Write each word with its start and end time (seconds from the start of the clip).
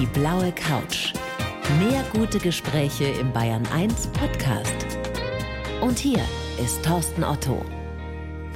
Die 0.00 0.06
blaue 0.06 0.50
Couch. 0.50 1.12
Mehr 1.78 2.04
gute 2.12 2.40
Gespräche 2.40 3.04
im 3.04 3.32
Bayern 3.32 3.64
1 3.68 4.08
Podcast. 4.08 4.74
Und 5.80 6.00
hier 6.00 6.18
ist 6.60 6.84
Thorsten 6.84 7.22
Otto. 7.22 7.64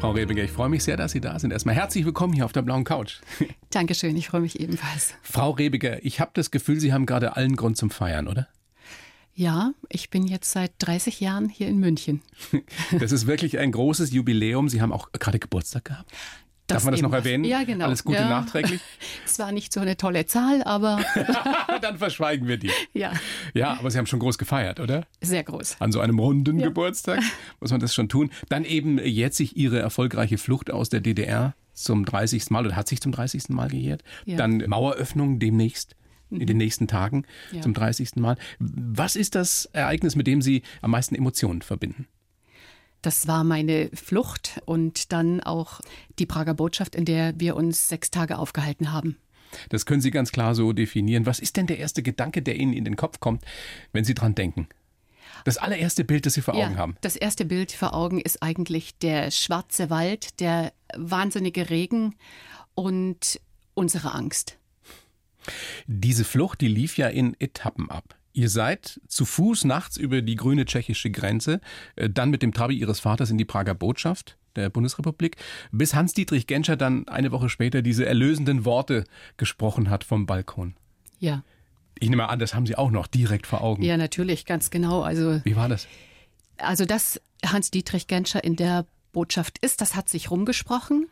Frau 0.00 0.10
Rebiger, 0.10 0.42
ich 0.42 0.50
freue 0.50 0.68
mich 0.68 0.82
sehr, 0.82 0.96
dass 0.96 1.12
Sie 1.12 1.20
da 1.20 1.38
sind. 1.38 1.52
Erstmal 1.52 1.76
herzlich 1.76 2.04
willkommen 2.04 2.32
hier 2.32 2.44
auf 2.44 2.50
der 2.50 2.62
blauen 2.62 2.82
Couch. 2.82 3.20
Dankeschön, 3.70 4.16
ich 4.16 4.26
freue 4.26 4.40
mich 4.40 4.58
ebenfalls. 4.58 5.14
Frau 5.22 5.50
Rebiger, 5.50 6.04
ich 6.04 6.18
habe 6.18 6.32
das 6.34 6.50
Gefühl, 6.50 6.80
Sie 6.80 6.92
haben 6.92 7.06
gerade 7.06 7.36
allen 7.36 7.54
Grund 7.54 7.76
zum 7.76 7.90
Feiern, 7.90 8.26
oder? 8.26 8.48
Ja, 9.32 9.74
ich 9.88 10.10
bin 10.10 10.26
jetzt 10.26 10.50
seit 10.50 10.72
30 10.80 11.20
Jahren 11.20 11.48
hier 11.48 11.68
in 11.68 11.78
München. 11.78 12.20
Das 12.98 13.12
ist 13.12 13.28
wirklich 13.28 13.58
ein 13.58 13.70
großes 13.70 14.10
Jubiläum. 14.10 14.68
Sie 14.68 14.82
haben 14.82 14.92
auch 14.92 15.12
gerade 15.12 15.38
Geburtstag 15.38 15.84
gehabt. 15.84 16.10
Darf 16.68 16.84
man 16.84 16.92
das 16.92 17.02
noch 17.02 17.12
erwähnen? 17.12 17.44
Ja, 17.44 17.64
genau. 17.64 17.86
Alles 17.86 18.04
Gute 18.04 18.18
ja. 18.18 18.28
nachträglich. 18.28 18.80
Es 19.24 19.38
war 19.38 19.52
nicht 19.52 19.72
so 19.72 19.80
eine 19.80 19.96
tolle 19.96 20.26
Zahl, 20.26 20.62
aber. 20.62 21.00
Dann 21.80 21.98
verschweigen 21.98 22.46
wir 22.46 22.56
die. 22.56 22.70
Ja. 22.94 23.12
Ja, 23.54 23.78
aber 23.78 23.90
Sie 23.90 23.98
haben 23.98 24.06
schon 24.06 24.18
groß 24.18 24.38
gefeiert, 24.38 24.80
oder? 24.80 25.06
Sehr 25.20 25.44
groß. 25.44 25.76
An 25.78 25.92
so 25.92 26.00
einem 26.00 26.18
runden 26.18 26.58
ja. 26.58 26.66
Geburtstag 26.66 27.20
muss 27.60 27.70
man 27.70 27.80
das 27.80 27.94
schon 27.94 28.08
tun. 28.08 28.30
Dann 28.48 28.64
eben 28.64 28.98
jetzt 28.98 29.36
sich 29.36 29.56
Ihre 29.56 29.78
erfolgreiche 29.78 30.38
Flucht 30.38 30.70
aus 30.70 30.88
der 30.88 31.00
DDR 31.00 31.54
zum 31.72 32.04
30. 32.04 32.50
Mal 32.50 32.66
oder 32.66 32.76
hat 32.76 32.88
sich 32.88 33.00
zum 33.00 33.12
30. 33.12 33.50
Mal 33.50 33.68
gejährt. 33.68 34.02
Ja. 34.24 34.36
Dann 34.36 34.64
Maueröffnung 34.66 35.38
demnächst 35.38 35.94
in 36.30 36.46
den 36.46 36.56
nächsten 36.56 36.88
Tagen 36.88 37.24
ja. 37.52 37.60
zum 37.62 37.74
30. 37.74 38.16
Mal. 38.16 38.36
Was 38.58 39.16
ist 39.16 39.34
das 39.34 39.66
Ereignis, 39.66 40.16
mit 40.16 40.26
dem 40.26 40.42
Sie 40.42 40.62
am 40.82 40.90
meisten 40.90 41.14
Emotionen 41.14 41.62
verbinden? 41.62 42.06
Das 43.02 43.28
war 43.28 43.44
meine 43.44 43.90
Flucht 43.94 44.60
und 44.64 45.12
dann 45.12 45.40
auch 45.40 45.80
die 46.18 46.26
Prager 46.26 46.54
Botschaft, 46.54 46.94
in 46.94 47.04
der 47.04 47.38
wir 47.38 47.56
uns 47.56 47.88
sechs 47.88 48.10
Tage 48.10 48.38
aufgehalten 48.38 48.92
haben. 48.92 49.16
Das 49.68 49.86
können 49.86 50.00
Sie 50.00 50.10
ganz 50.10 50.32
klar 50.32 50.54
so 50.54 50.72
definieren. 50.72 51.26
Was 51.26 51.38
ist 51.38 51.56
denn 51.56 51.66
der 51.66 51.78
erste 51.78 52.02
Gedanke, 52.02 52.42
der 52.42 52.56
Ihnen 52.56 52.72
in 52.72 52.84
den 52.84 52.96
Kopf 52.96 53.20
kommt, 53.20 53.44
wenn 53.92 54.04
Sie 54.04 54.14
dran 54.14 54.34
denken? 54.34 54.68
Das 55.44 55.56
allererste 55.56 56.04
Bild, 56.04 56.26
das 56.26 56.34
Sie 56.34 56.42
vor 56.42 56.54
Augen 56.54 56.72
ja, 56.72 56.76
haben. 56.76 56.96
Das 57.00 57.16
erste 57.16 57.44
Bild 57.44 57.72
vor 57.72 57.94
Augen 57.94 58.20
ist 58.20 58.42
eigentlich 58.42 58.98
der 58.98 59.30
schwarze 59.30 59.88
Wald, 59.90 60.40
der 60.40 60.72
wahnsinnige 60.96 61.70
Regen 61.70 62.16
und 62.74 63.40
unsere 63.74 64.14
Angst. 64.14 64.58
Diese 65.86 66.24
Flucht, 66.24 66.60
die 66.60 66.68
lief 66.68 66.98
ja 66.98 67.08
in 67.08 67.36
Etappen 67.40 67.90
ab. 67.90 68.17
Ihr 68.38 68.50
seid 68.50 69.00
zu 69.08 69.24
Fuß 69.24 69.64
nachts 69.64 69.96
über 69.96 70.22
die 70.22 70.36
grüne 70.36 70.64
tschechische 70.64 71.10
Grenze, 71.10 71.60
äh, 71.96 72.08
dann 72.08 72.30
mit 72.30 72.40
dem 72.40 72.52
Trabi 72.52 72.76
Ihres 72.76 73.00
Vaters 73.00 73.30
in 73.30 73.36
die 73.36 73.44
Prager 73.44 73.74
Botschaft 73.74 74.38
der 74.54 74.70
Bundesrepublik, 74.70 75.36
bis 75.72 75.92
Hans-Dietrich 75.92 76.46
Genscher 76.46 76.76
dann 76.76 77.08
eine 77.08 77.32
Woche 77.32 77.48
später 77.48 77.82
diese 77.82 78.06
erlösenden 78.06 78.64
Worte 78.64 79.02
gesprochen 79.38 79.90
hat 79.90 80.04
vom 80.04 80.26
Balkon. 80.26 80.76
Ja. 81.18 81.42
Ich 81.98 82.08
nehme 82.08 82.28
an, 82.28 82.38
das 82.38 82.54
haben 82.54 82.64
Sie 82.64 82.76
auch 82.76 82.92
noch 82.92 83.08
direkt 83.08 83.48
vor 83.48 83.60
Augen. 83.60 83.82
Ja, 83.82 83.96
natürlich, 83.96 84.46
ganz 84.46 84.70
genau. 84.70 85.02
Also, 85.02 85.40
Wie 85.42 85.56
war 85.56 85.68
das? 85.68 85.88
Also, 86.58 86.84
dass 86.84 87.20
Hans-Dietrich 87.44 88.06
Genscher 88.06 88.44
in 88.44 88.54
der 88.54 88.86
Botschaft 89.10 89.58
ist, 89.58 89.80
das 89.80 89.96
hat 89.96 90.08
sich 90.08 90.30
rumgesprochen. 90.30 91.08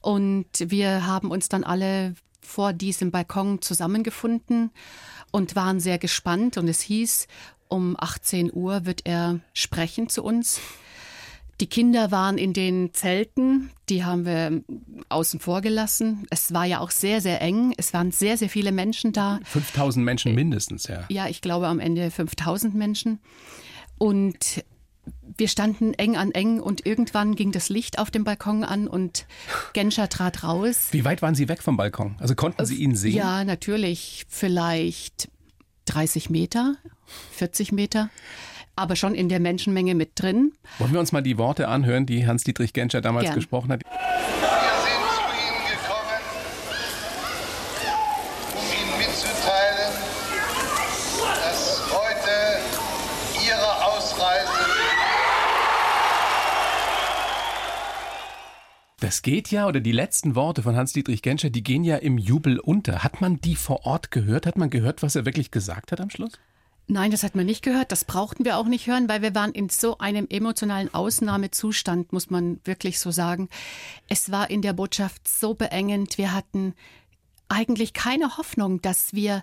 Und 0.00 0.46
wir 0.60 1.08
haben 1.08 1.32
uns 1.32 1.48
dann 1.48 1.64
alle 1.64 2.14
vor 2.48 2.72
diesem 2.72 3.10
Balkon 3.10 3.60
zusammengefunden 3.60 4.70
und 5.30 5.54
waren 5.54 5.80
sehr 5.80 5.98
gespannt. 5.98 6.56
Und 6.56 6.66
es 6.66 6.80
hieß, 6.80 7.28
um 7.68 7.94
18 7.98 8.50
Uhr 8.52 8.86
wird 8.86 9.02
er 9.04 9.40
sprechen 9.52 10.08
zu 10.08 10.24
uns. 10.24 10.60
Die 11.60 11.66
Kinder 11.66 12.10
waren 12.10 12.38
in 12.38 12.52
den 12.52 12.94
Zelten, 12.94 13.70
die 13.88 14.04
haben 14.04 14.24
wir 14.24 14.62
außen 15.08 15.40
vor 15.40 15.60
gelassen. 15.60 16.24
Es 16.30 16.54
war 16.54 16.64
ja 16.64 16.78
auch 16.78 16.92
sehr, 16.92 17.20
sehr 17.20 17.42
eng. 17.42 17.74
Es 17.76 17.92
waren 17.92 18.12
sehr, 18.12 18.36
sehr 18.38 18.48
viele 18.48 18.70
Menschen 18.70 19.12
da. 19.12 19.40
5000 19.44 20.04
Menschen 20.04 20.34
mindestens, 20.34 20.86
ja. 20.86 21.04
Ja, 21.08 21.28
ich 21.28 21.40
glaube 21.40 21.66
am 21.66 21.80
Ende 21.80 22.10
5000 22.12 22.74
Menschen. 22.74 23.18
Und 23.98 24.64
wir 25.38 25.48
standen 25.48 25.94
eng 25.94 26.16
an 26.16 26.32
eng 26.32 26.60
und 26.60 26.84
irgendwann 26.84 27.36
ging 27.36 27.52
das 27.52 27.68
Licht 27.68 27.98
auf 27.98 28.10
dem 28.10 28.24
Balkon 28.24 28.64
an 28.64 28.88
und 28.88 29.26
Genscher 29.72 30.08
trat 30.08 30.42
raus. 30.42 30.88
Wie 30.90 31.04
weit 31.04 31.22
waren 31.22 31.34
Sie 31.36 31.48
weg 31.48 31.62
vom 31.62 31.76
Balkon? 31.76 32.16
Also 32.18 32.34
konnten 32.34 32.66
Sie 32.66 32.74
ihn 32.76 32.96
sehen? 32.96 33.14
Ja, 33.14 33.44
natürlich. 33.44 34.26
Vielleicht 34.28 35.30
30 35.86 36.28
Meter, 36.28 36.76
40 37.32 37.72
Meter. 37.72 38.10
Aber 38.74 38.94
schon 38.94 39.14
in 39.14 39.28
der 39.28 39.40
Menschenmenge 39.40 39.94
mit 39.94 40.10
drin. 40.14 40.52
Wollen 40.78 40.92
wir 40.92 41.00
uns 41.00 41.10
mal 41.10 41.22
die 41.22 41.38
Worte 41.38 41.66
anhören, 41.66 42.06
die 42.06 42.26
Hans-Dietrich 42.26 42.72
Genscher 42.72 43.00
damals 43.00 43.24
Gern. 43.24 43.34
gesprochen 43.34 43.72
hat? 43.72 43.82
Das 59.08 59.22
geht 59.22 59.50
ja, 59.50 59.66
oder 59.66 59.80
die 59.80 59.92
letzten 59.92 60.34
Worte 60.34 60.62
von 60.62 60.76
Hans-Dietrich 60.76 61.22
Genscher, 61.22 61.48
die 61.48 61.64
gehen 61.64 61.82
ja 61.82 61.96
im 61.96 62.18
Jubel 62.18 62.58
unter. 62.58 63.02
Hat 63.02 63.22
man 63.22 63.40
die 63.40 63.56
vor 63.56 63.86
Ort 63.86 64.10
gehört? 64.10 64.44
Hat 64.44 64.58
man 64.58 64.68
gehört, 64.68 65.02
was 65.02 65.16
er 65.16 65.24
wirklich 65.24 65.50
gesagt 65.50 65.92
hat 65.92 66.00
am 66.02 66.10
Schluss? 66.10 66.32
Nein, 66.88 67.10
das 67.10 67.22
hat 67.22 67.34
man 67.34 67.46
nicht 67.46 67.62
gehört. 67.62 67.90
Das 67.90 68.04
brauchten 68.04 68.44
wir 68.44 68.58
auch 68.58 68.66
nicht 68.66 68.86
hören, 68.86 69.08
weil 69.08 69.22
wir 69.22 69.34
waren 69.34 69.52
in 69.52 69.70
so 69.70 69.96
einem 69.96 70.26
emotionalen 70.28 70.92
Ausnahmezustand, 70.92 72.12
muss 72.12 72.28
man 72.28 72.60
wirklich 72.64 73.00
so 73.00 73.10
sagen. 73.10 73.48
Es 74.10 74.30
war 74.30 74.50
in 74.50 74.60
der 74.60 74.74
Botschaft 74.74 75.26
so 75.26 75.54
beengend. 75.54 76.18
Wir 76.18 76.34
hatten 76.34 76.74
eigentlich 77.48 77.94
keine 77.94 78.36
Hoffnung, 78.36 78.82
dass 78.82 79.14
wir 79.14 79.40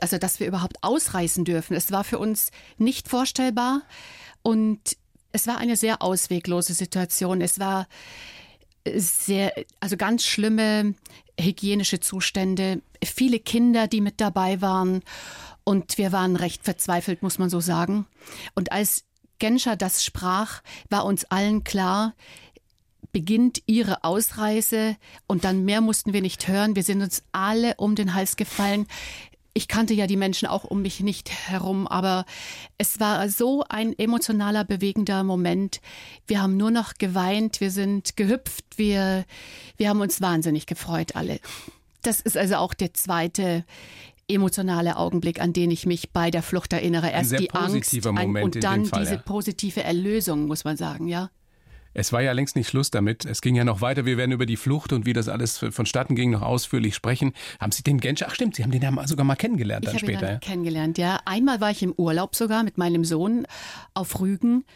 also 0.00 0.18
dass 0.18 0.40
wir 0.40 0.48
überhaupt 0.48 0.78
ausreisen 0.82 1.44
dürfen. 1.44 1.76
Es 1.76 1.92
war 1.92 2.02
für 2.02 2.18
uns 2.18 2.50
nicht 2.76 3.08
vorstellbar 3.08 3.82
und 4.42 4.96
es 5.36 5.46
war 5.46 5.58
eine 5.58 5.76
sehr 5.76 6.02
ausweglose 6.02 6.72
Situation. 6.72 7.42
Es 7.42 7.60
war 7.60 7.86
sehr, 8.86 9.52
also 9.80 9.96
ganz 9.96 10.24
schlimme 10.24 10.94
hygienische 11.38 12.00
Zustände, 12.00 12.80
viele 13.04 13.38
Kinder, 13.38 13.86
die 13.86 14.00
mit 14.00 14.20
dabei 14.20 14.62
waren. 14.62 15.02
Und 15.62 15.98
wir 15.98 16.10
waren 16.10 16.36
recht 16.36 16.64
verzweifelt, 16.64 17.22
muss 17.22 17.38
man 17.38 17.50
so 17.50 17.60
sagen. 17.60 18.06
Und 18.54 18.72
als 18.72 19.04
Genscher 19.38 19.76
das 19.76 20.04
sprach, 20.04 20.62
war 20.88 21.04
uns 21.04 21.26
allen 21.26 21.64
klar, 21.64 22.14
beginnt 23.12 23.62
ihre 23.66 24.04
Ausreise 24.04 24.96
und 25.26 25.44
dann 25.44 25.66
mehr 25.66 25.82
mussten 25.82 26.14
wir 26.14 26.22
nicht 26.22 26.48
hören. 26.48 26.76
Wir 26.76 26.82
sind 26.82 27.02
uns 27.02 27.22
alle 27.32 27.74
um 27.76 27.94
den 27.94 28.14
Hals 28.14 28.36
gefallen. 28.36 28.86
Ich 29.56 29.68
kannte 29.68 29.94
ja 29.94 30.06
die 30.06 30.18
Menschen 30.18 30.46
auch 30.46 30.64
um 30.64 30.82
mich 30.82 31.00
nicht 31.00 31.30
herum, 31.30 31.86
aber 31.86 32.26
es 32.76 33.00
war 33.00 33.26
so 33.30 33.64
ein 33.66 33.98
emotionaler, 33.98 34.64
bewegender 34.64 35.24
Moment. 35.24 35.80
Wir 36.26 36.42
haben 36.42 36.58
nur 36.58 36.70
noch 36.70 36.92
geweint, 36.98 37.62
wir 37.62 37.70
sind 37.70 38.18
gehüpft, 38.18 38.66
wir, 38.76 39.24
wir 39.78 39.88
haben 39.88 40.02
uns 40.02 40.20
wahnsinnig 40.20 40.66
gefreut, 40.66 41.16
alle. 41.16 41.40
Das 42.02 42.20
ist 42.20 42.36
also 42.36 42.56
auch 42.56 42.74
der 42.74 42.92
zweite 42.92 43.64
emotionale 44.28 44.98
Augenblick, 44.98 45.40
an 45.40 45.54
den 45.54 45.70
ich 45.70 45.86
mich 45.86 46.10
bei 46.10 46.30
der 46.30 46.42
Flucht 46.42 46.74
erinnere. 46.74 47.10
Erst 47.10 47.38
die 47.38 47.50
Angst 47.52 48.06
ein, 48.06 48.36
und 48.36 48.62
dann 48.62 48.82
diese 48.82 49.16
positive 49.16 49.82
Erlösung, 49.82 50.48
muss 50.48 50.64
man 50.64 50.76
sagen, 50.76 51.08
ja. 51.08 51.30
Es 51.98 52.12
war 52.12 52.20
ja 52.20 52.32
längst 52.32 52.56
nicht 52.56 52.68
Schluss 52.68 52.90
damit. 52.90 53.24
Es 53.24 53.40
ging 53.40 53.54
ja 53.54 53.64
noch 53.64 53.80
weiter. 53.80 54.04
Wir 54.04 54.18
werden 54.18 54.32
über 54.32 54.44
die 54.44 54.58
Flucht 54.58 54.92
und 54.92 55.06
wie 55.06 55.14
das 55.14 55.28
alles 55.28 55.56
vonstatten 55.70 56.14
ging 56.14 56.30
noch 56.30 56.42
ausführlich 56.42 56.94
sprechen. 56.94 57.32
Haben 57.58 57.72
Sie 57.72 57.82
den 57.82 57.98
Genscher? 58.00 58.26
Ach 58.28 58.34
stimmt, 58.34 58.54
Sie 58.54 58.62
haben 58.62 58.70
den 58.70 58.82
ja 58.82 59.06
sogar 59.06 59.24
mal 59.24 59.34
kennengelernt 59.34 59.86
Ich 59.86 59.92
dann 59.92 59.96
habe 60.02 60.12
ihn 60.12 60.18
später. 60.18 60.26
dann 60.26 60.34
ja. 60.34 60.38
kennengelernt, 60.40 60.98
ja. 60.98 61.20
Einmal 61.24 61.62
war 61.62 61.70
ich 61.70 61.82
im 61.82 61.94
Urlaub 61.96 62.36
sogar 62.36 62.64
mit 62.64 62.76
meinem 62.76 63.02
Sohn 63.06 63.46
auf 63.94 64.20
Rügen, 64.20 64.66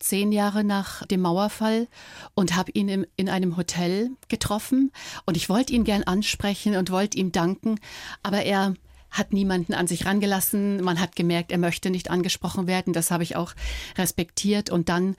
zehn 0.00 0.32
Jahre 0.32 0.64
nach 0.64 1.06
dem 1.06 1.20
Mauerfall 1.20 1.86
und 2.34 2.56
habe 2.56 2.72
ihn 2.72 2.88
im, 2.88 3.06
in 3.14 3.28
einem 3.28 3.56
Hotel 3.56 4.10
getroffen. 4.28 4.90
Und 5.26 5.36
ich 5.36 5.48
wollte 5.48 5.72
ihn 5.72 5.84
gern 5.84 6.02
ansprechen 6.02 6.74
und 6.74 6.90
wollte 6.90 7.16
ihm 7.18 7.30
danken, 7.30 7.78
aber 8.24 8.42
er 8.42 8.74
hat 9.12 9.32
niemanden 9.32 9.74
an 9.74 9.86
sich 9.86 10.06
rangelassen. 10.06 10.82
Man 10.82 10.98
hat 10.98 11.14
gemerkt, 11.14 11.52
er 11.52 11.58
möchte 11.58 11.90
nicht 11.90 12.10
angesprochen 12.10 12.66
werden. 12.66 12.92
Das 12.92 13.12
habe 13.12 13.22
ich 13.22 13.36
auch 13.36 13.54
respektiert. 13.96 14.70
Und 14.70 14.88
dann 14.88 15.14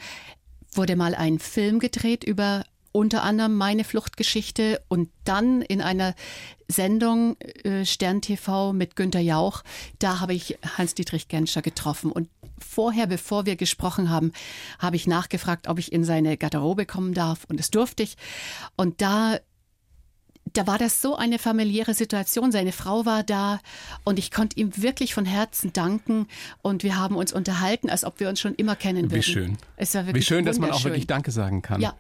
wurde 0.78 0.96
mal 0.96 1.16
ein 1.16 1.40
Film 1.40 1.80
gedreht 1.80 2.24
über 2.24 2.64
unter 2.96 3.24
anderem 3.24 3.56
meine 3.56 3.84
Fluchtgeschichte 3.84 4.82
und 4.88 5.10
dann 5.26 5.62
in 5.62 5.82
einer 5.82 6.16
Sendung 6.70 7.36
äh, 7.42 7.86
Stern 7.86 8.22
TV 8.22 8.72
mit 8.72 8.96
Günter 8.96 9.20
Jauch, 9.20 9.64
da 10.00 10.22
habe 10.22 10.34
ich 10.34 10.58
Hans-Dietrich 10.78 11.28
Genscher 11.28 11.62
getroffen. 11.62 12.10
Und 12.10 12.30
vorher, 12.58 13.06
bevor 13.06 13.46
wir 13.46 13.58
gesprochen 13.58 14.10
haben, 14.10 14.32
habe 14.80 14.96
ich 14.96 15.08
nachgefragt, 15.08 15.68
ob 15.68 15.78
ich 15.78 15.92
in 15.92 16.06
seine 16.06 16.38
Garderobe 16.38 16.86
kommen 16.86 17.14
darf. 17.14 17.44
Und 17.50 17.60
das 17.60 17.70
durfte 17.70 18.02
ich. 18.02 18.16
Und 18.78 19.02
da 19.02 19.40
da 20.54 20.68
war 20.68 20.78
das 20.78 21.02
so 21.02 21.16
eine 21.16 21.40
familiäre 21.40 21.94
Situation. 21.94 22.52
Seine 22.52 22.72
Frau 22.72 23.06
war 23.06 23.24
da 23.24 23.60
und 24.04 24.20
ich 24.20 24.32
konnte 24.32 24.60
ihm 24.60 24.72
wirklich 24.78 25.14
von 25.14 25.26
Herzen 25.26 25.74
danken 25.74 26.28
und 26.62 26.84
wir 26.84 26.98
haben 26.98 27.16
uns 27.16 27.34
unterhalten, 27.34 27.90
als 27.90 28.04
ob 28.04 28.20
wir 28.20 28.30
uns 28.30 28.40
schon 28.40 28.56
immer 28.56 28.76
kennen 28.76 29.06
würden. 29.06 29.16
Wie 29.16 29.24
schön. 29.24 29.58
Es 29.76 29.96
war 29.96 30.06
wirklich 30.06 30.24
Wie 30.24 30.28
schön, 30.28 30.46
dass 30.46 30.60
man 30.60 30.72
auch 30.72 30.84
wirklich 30.84 31.08
Danke 31.08 31.32
sagen 31.32 31.62
kann. 31.62 31.82
Ja, 31.82 31.94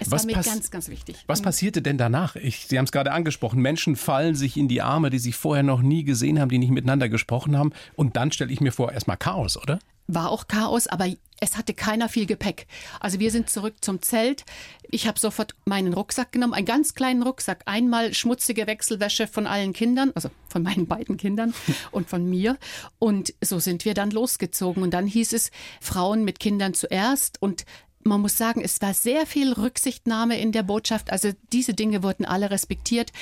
es 0.00 0.10
Was 0.10 0.26
war 0.26 0.34
mir 0.34 0.42
ganz, 0.42 0.70
ganz 0.70 0.88
wichtig. 0.88 1.16
Was 1.26 1.42
passierte 1.42 1.82
denn 1.82 1.98
danach? 1.98 2.36
Ich, 2.36 2.66
Sie 2.66 2.78
haben 2.78 2.86
es 2.86 2.92
gerade 2.92 3.12
angesprochen. 3.12 3.60
Menschen 3.60 3.96
fallen 3.96 4.34
sich 4.34 4.56
in 4.56 4.68
die 4.68 4.82
Arme, 4.82 5.10
die 5.10 5.18
sich 5.18 5.36
vorher 5.36 5.62
noch 5.62 5.82
nie 5.82 6.04
gesehen 6.04 6.40
haben, 6.40 6.48
die 6.48 6.58
nicht 6.58 6.72
miteinander 6.72 7.08
gesprochen 7.08 7.56
haben. 7.56 7.72
Und 7.96 8.16
dann 8.16 8.32
stelle 8.32 8.52
ich 8.52 8.60
mir 8.60 8.72
vor, 8.72 8.92
erstmal 8.92 9.16
Chaos, 9.18 9.56
oder? 9.56 9.78
war 10.14 10.30
auch 10.30 10.48
Chaos, 10.48 10.86
aber 10.86 11.06
es 11.40 11.56
hatte 11.56 11.74
keiner 11.74 12.08
viel 12.08 12.26
Gepäck. 12.26 12.66
Also 13.00 13.18
wir 13.18 13.30
sind 13.30 13.48
zurück 13.48 13.76
zum 13.80 14.02
Zelt. 14.02 14.44
Ich 14.82 15.06
habe 15.06 15.18
sofort 15.18 15.54
meinen 15.64 15.94
Rucksack 15.94 16.32
genommen, 16.32 16.52
einen 16.52 16.66
ganz 16.66 16.94
kleinen 16.94 17.22
Rucksack. 17.22 17.62
Einmal 17.64 18.12
schmutzige 18.12 18.66
Wechselwäsche 18.66 19.26
von 19.26 19.46
allen 19.46 19.72
Kindern, 19.72 20.12
also 20.14 20.30
von 20.48 20.62
meinen 20.62 20.86
beiden 20.86 21.16
Kindern 21.16 21.54
und 21.90 22.08
von 22.08 22.28
mir. 22.28 22.58
Und 22.98 23.34
so 23.40 23.58
sind 23.58 23.86
wir 23.86 23.94
dann 23.94 24.10
losgezogen. 24.10 24.82
Und 24.82 24.92
dann 24.92 25.06
hieß 25.06 25.32
es 25.32 25.50
Frauen 25.80 26.24
mit 26.24 26.40
Kindern 26.40 26.74
zuerst 26.74 27.40
und 27.40 27.64
man 28.02 28.20
muss 28.20 28.36
sagen, 28.36 28.62
es 28.62 28.80
war 28.80 28.94
sehr 28.94 29.26
viel 29.26 29.52
Rücksichtnahme 29.52 30.40
in 30.40 30.52
der 30.52 30.62
Botschaft. 30.62 31.12
Also 31.12 31.32
diese 31.52 31.74
Dinge 31.74 32.02
wurden 32.02 32.24
alle 32.24 32.50
respektiert 32.50 33.12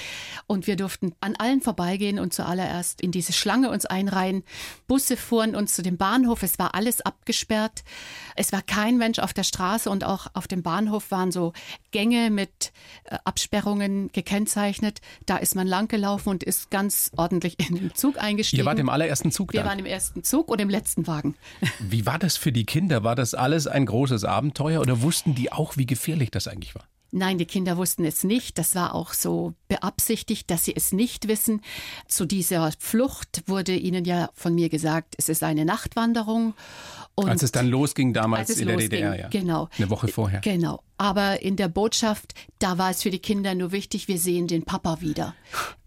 und 0.46 0.66
wir 0.66 0.76
durften 0.76 1.14
an 1.20 1.34
allen 1.36 1.60
vorbeigehen 1.60 2.20
und 2.20 2.32
zuallererst 2.32 3.00
in 3.00 3.10
diese 3.10 3.32
Schlange 3.32 3.70
uns 3.70 3.86
einreihen. 3.86 4.44
Busse 4.86 5.16
fuhren 5.16 5.56
uns 5.56 5.74
zu 5.74 5.82
dem 5.82 5.96
Bahnhof. 5.96 6.44
Es 6.44 6.58
war 6.60 6.74
alles 6.76 7.00
abgesperrt. 7.00 7.82
Es 8.36 8.52
war 8.52 8.62
kein 8.62 8.98
Mensch 8.98 9.18
auf 9.18 9.32
der 9.32 9.42
Straße 9.42 9.90
und 9.90 10.04
auch 10.04 10.28
auf 10.34 10.46
dem 10.46 10.62
Bahnhof 10.62 11.10
waren 11.10 11.32
so 11.32 11.52
Gänge 11.90 12.30
mit 12.30 12.72
äh, 13.04 13.18
Absperrungen 13.24 14.12
gekennzeichnet. 14.12 15.00
Da 15.26 15.38
ist 15.38 15.56
man 15.56 15.66
langgelaufen 15.66 16.30
und 16.30 16.44
ist 16.44 16.70
ganz 16.70 17.10
ordentlich 17.16 17.58
in 17.58 17.74
den 17.74 17.94
Zug 17.94 18.16
eingestiegen. 18.18 18.62
Ihr 18.62 18.66
wart 18.66 18.78
im 18.78 18.88
allerersten 18.88 19.32
Zug 19.32 19.52
wir 19.52 19.60
dann. 19.60 19.70
waren 19.70 19.78
im 19.80 19.86
ersten 19.86 20.22
Zug 20.22 20.48
und 20.48 20.60
im 20.60 20.70
letzten 20.70 21.08
Wagen. 21.08 21.34
Wie 21.80 22.06
war 22.06 22.20
das 22.20 22.36
für 22.36 22.52
die 22.52 22.64
Kinder? 22.64 23.02
War 23.02 23.16
das 23.16 23.34
alles 23.34 23.66
ein 23.66 23.84
großes 23.84 24.24
Abenteuer 24.24 24.67
oder 24.76 25.02
wussten 25.02 25.34
die 25.34 25.50
auch, 25.52 25.76
wie 25.76 25.86
gefährlich 25.86 26.30
das 26.30 26.46
eigentlich 26.46 26.74
war? 26.74 26.84
Nein, 27.10 27.38
die 27.38 27.46
Kinder 27.46 27.78
wussten 27.78 28.04
es 28.04 28.22
nicht. 28.22 28.58
Das 28.58 28.74
war 28.74 28.94
auch 28.94 29.14
so 29.14 29.54
beabsichtigt, 29.68 30.50
dass 30.50 30.64
sie 30.64 30.76
es 30.76 30.92
nicht 30.92 31.26
wissen. 31.26 31.62
Zu 32.06 32.26
dieser 32.26 32.70
Flucht 32.78 33.44
wurde 33.46 33.74
ihnen 33.74 34.04
ja 34.04 34.28
von 34.34 34.54
mir 34.54 34.68
gesagt, 34.68 35.14
es 35.16 35.30
ist 35.30 35.42
eine 35.42 35.64
Nachtwanderung. 35.64 36.54
Und 37.18 37.28
Als 37.28 37.42
es 37.42 37.50
dann 37.50 37.66
losging 37.66 38.12
damals 38.12 38.48
in 38.50 38.66
der 38.66 38.76
losging, 38.76 38.90
DDR, 38.90 39.18
ja. 39.18 39.28
Genau. 39.28 39.68
Eine 39.76 39.90
Woche 39.90 40.06
vorher. 40.06 40.40
Genau. 40.40 40.82
Aber 40.98 41.42
in 41.42 41.56
der 41.56 41.66
Botschaft, 41.68 42.34
da 42.60 42.78
war 42.78 42.90
es 42.90 43.02
für 43.02 43.10
die 43.10 43.18
Kinder 43.18 43.56
nur 43.56 43.72
wichtig, 43.72 44.06
wir 44.06 44.18
sehen 44.18 44.46
den 44.46 44.62
Papa 44.62 45.00
wieder. 45.00 45.34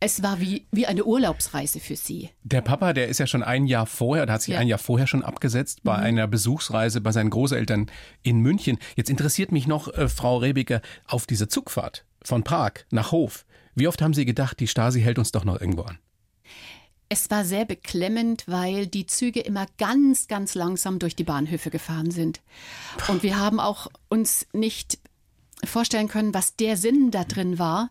Es 0.02 0.22
war 0.24 0.42
wie, 0.42 0.66
wie 0.72 0.88
eine 0.88 1.06
Urlaubsreise 1.06 1.80
für 1.80 1.96
sie. 1.96 2.30
Der 2.44 2.60
Papa, 2.62 2.92
der 2.92 3.08
ist 3.08 3.20
ja 3.20 3.28
schon 3.28 3.44
ein 3.44 3.66
Jahr 3.66 3.86
vorher, 3.86 4.24
oder 4.24 4.34
hat 4.34 4.42
sich 4.42 4.56
Ja. 4.56 4.60
ein 4.60 4.68
Jahr 4.68 4.80
vorher 4.80 5.08
schon 5.08 5.24
abgesetzt 5.24 5.84
bei 5.84 5.96
einer 5.96 6.28
Besuchsreise 6.28 7.00
bei 7.00 7.12
seinen 7.14 7.30
Großeltern 7.30 7.90
in 8.24 8.40
München. 8.42 8.78
Jetzt 8.98 9.10
interessiert 9.10 9.54
mich 9.54 9.68
noch, 9.68 9.88
äh, 9.94 10.10
Frau 10.10 10.38
Rebiger, 10.38 10.82
auf 11.08 11.26
diese 11.28 11.48
Zugfahrt 11.48 12.04
von 12.22 12.44
Prag 12.44 12.74
nach 12.90 13.12
Hof. 13.14 13.46
Wie 13.74 13.88
oft 13.88 14.02
haben 14.02 14.14
Sie 14.14 14.26
gedacht, 14.26 14.60
die 14.60 14.68
Stasi 14.68 15.02
hält 15.02 15.18
uns 15.18 15.32
doch 15.32 15.46
noch 15.46 15.62
irgendwo 15.62 15.84
an? 15.84 15.98
Es 17.14 17.30
war 17.30 17.44
sehr 17.44 17.66
beklemmend, 17.66 18.46
weil 18.48 18.88
die 18.88 19.06
Züge 19.06 19.42
immer 19.42 19.66
ganz, 19.78 20.30
ganz 20.30 20.56
langsam 20.56 20.98
durch 20.98 21.14
die 21.14 21.26
Bahnhöfe 21.26 21.70
gefahren 21.70 22.10
sind. 22.10 22.40
Und 23.10 23.22
wir 23.22 23.38
haben 23.38 23.60
auch 23.60 23.88
uns 24.08 24.48
nicht 24.54 24.98
vorstellen 25.62 26.08
können, 26.08 26.34
was 26.34 26.56
der 26.56 26.78
Sinn 26.78 27.12
da 27.12 27.26
drin 27.26 27.60
war. 27.60 27.90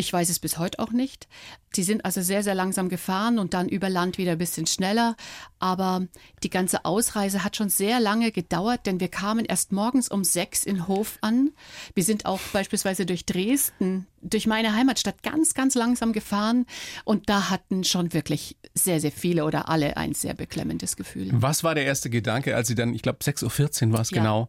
Ich 0.00 0.12
weiß 0.12 0.30
es 0.30 0.38
bis 0.38 0.58
heute 0.58 0.78
auch 0.78 0.92
nicht. 0.92 1.26
Die 1.74 1.82
sind 1.82 2.04
also 2.04 2.22
sehr, 2.22 2.44
sehr 2.44 2.54
langsam 2.54 2.88
gefahren 2.88 3.40
und 3.40 3.52
dann 3.52 3.68
über 3.68 3.90
Land 3.90 4.16
wieder 4.16 4.32
ein 4.32 4.38
bisschen 4.38 4.68
schneller. 4.68 5.16
Aber 5.58 6.06
die 6.44 6.50
ganze 6.50 6.84
Ausreise 6.84 7.42
hat 7.42 7.56
schon 7.56 7.68
sehr 7.68 7.98
lange 7.98 8.30
gedauert, 8.30 8.86
denn 8.86 9.00
wir 9.00 9.08
kamen 9.08 9.44
erst 9.44 9.72
morgens 9.72 10.08
um 10.08 10.22
sechs 10.22 10.62
in 10.64 10.86
Hof 10.86 11.18
an. 11.20 11.50
Wir 11.94 12.04
sind 12.04 12.26
auch 12.26 12.38
beispielsweise 12.52 13.06
durch 13.06 13.26
Dresden, 13.26 14.06
durch 14.22 14.46
meine 14.46 14.72
Heimatstadt 14.72 15.24
ganz, 15.24 15.54
ganz 15.54 15.74
langsam 15.74 16.12
gefahren. 16.12 16.66
Und 17.04 17.28
da 17.28 17.50
hatten 17.50 17.82
schon 17.82 18.12
wirklich 18.12 18.56
sehr, 18.74 19.00
sehr 19.00 19.12
viele 19.12 19.44
oder 19.44 19.68
alle 19.68 19.96
ein 19.96 20.14
sehr 20.14 20.34
beklemmendes 20.34 20.96
Gefühl. 20.96 21.28
Was 21.32 21.64
war 21.64 21.74
der 21.74 21.84
erste 21.86 22.08
Gedanke, 22.08 22.54
als 22.54 22.68
Sie 22.68 22.76
dann, 22.76 22.94
ich 22.94 23.02
glaube 23.02 23.18
6.14 23.18 23.88
Uhr 23.88 23.92
war 23.94 24.00
es 24.02 24.10
Ja. 24.10 24.18
genau, 24.22 24.48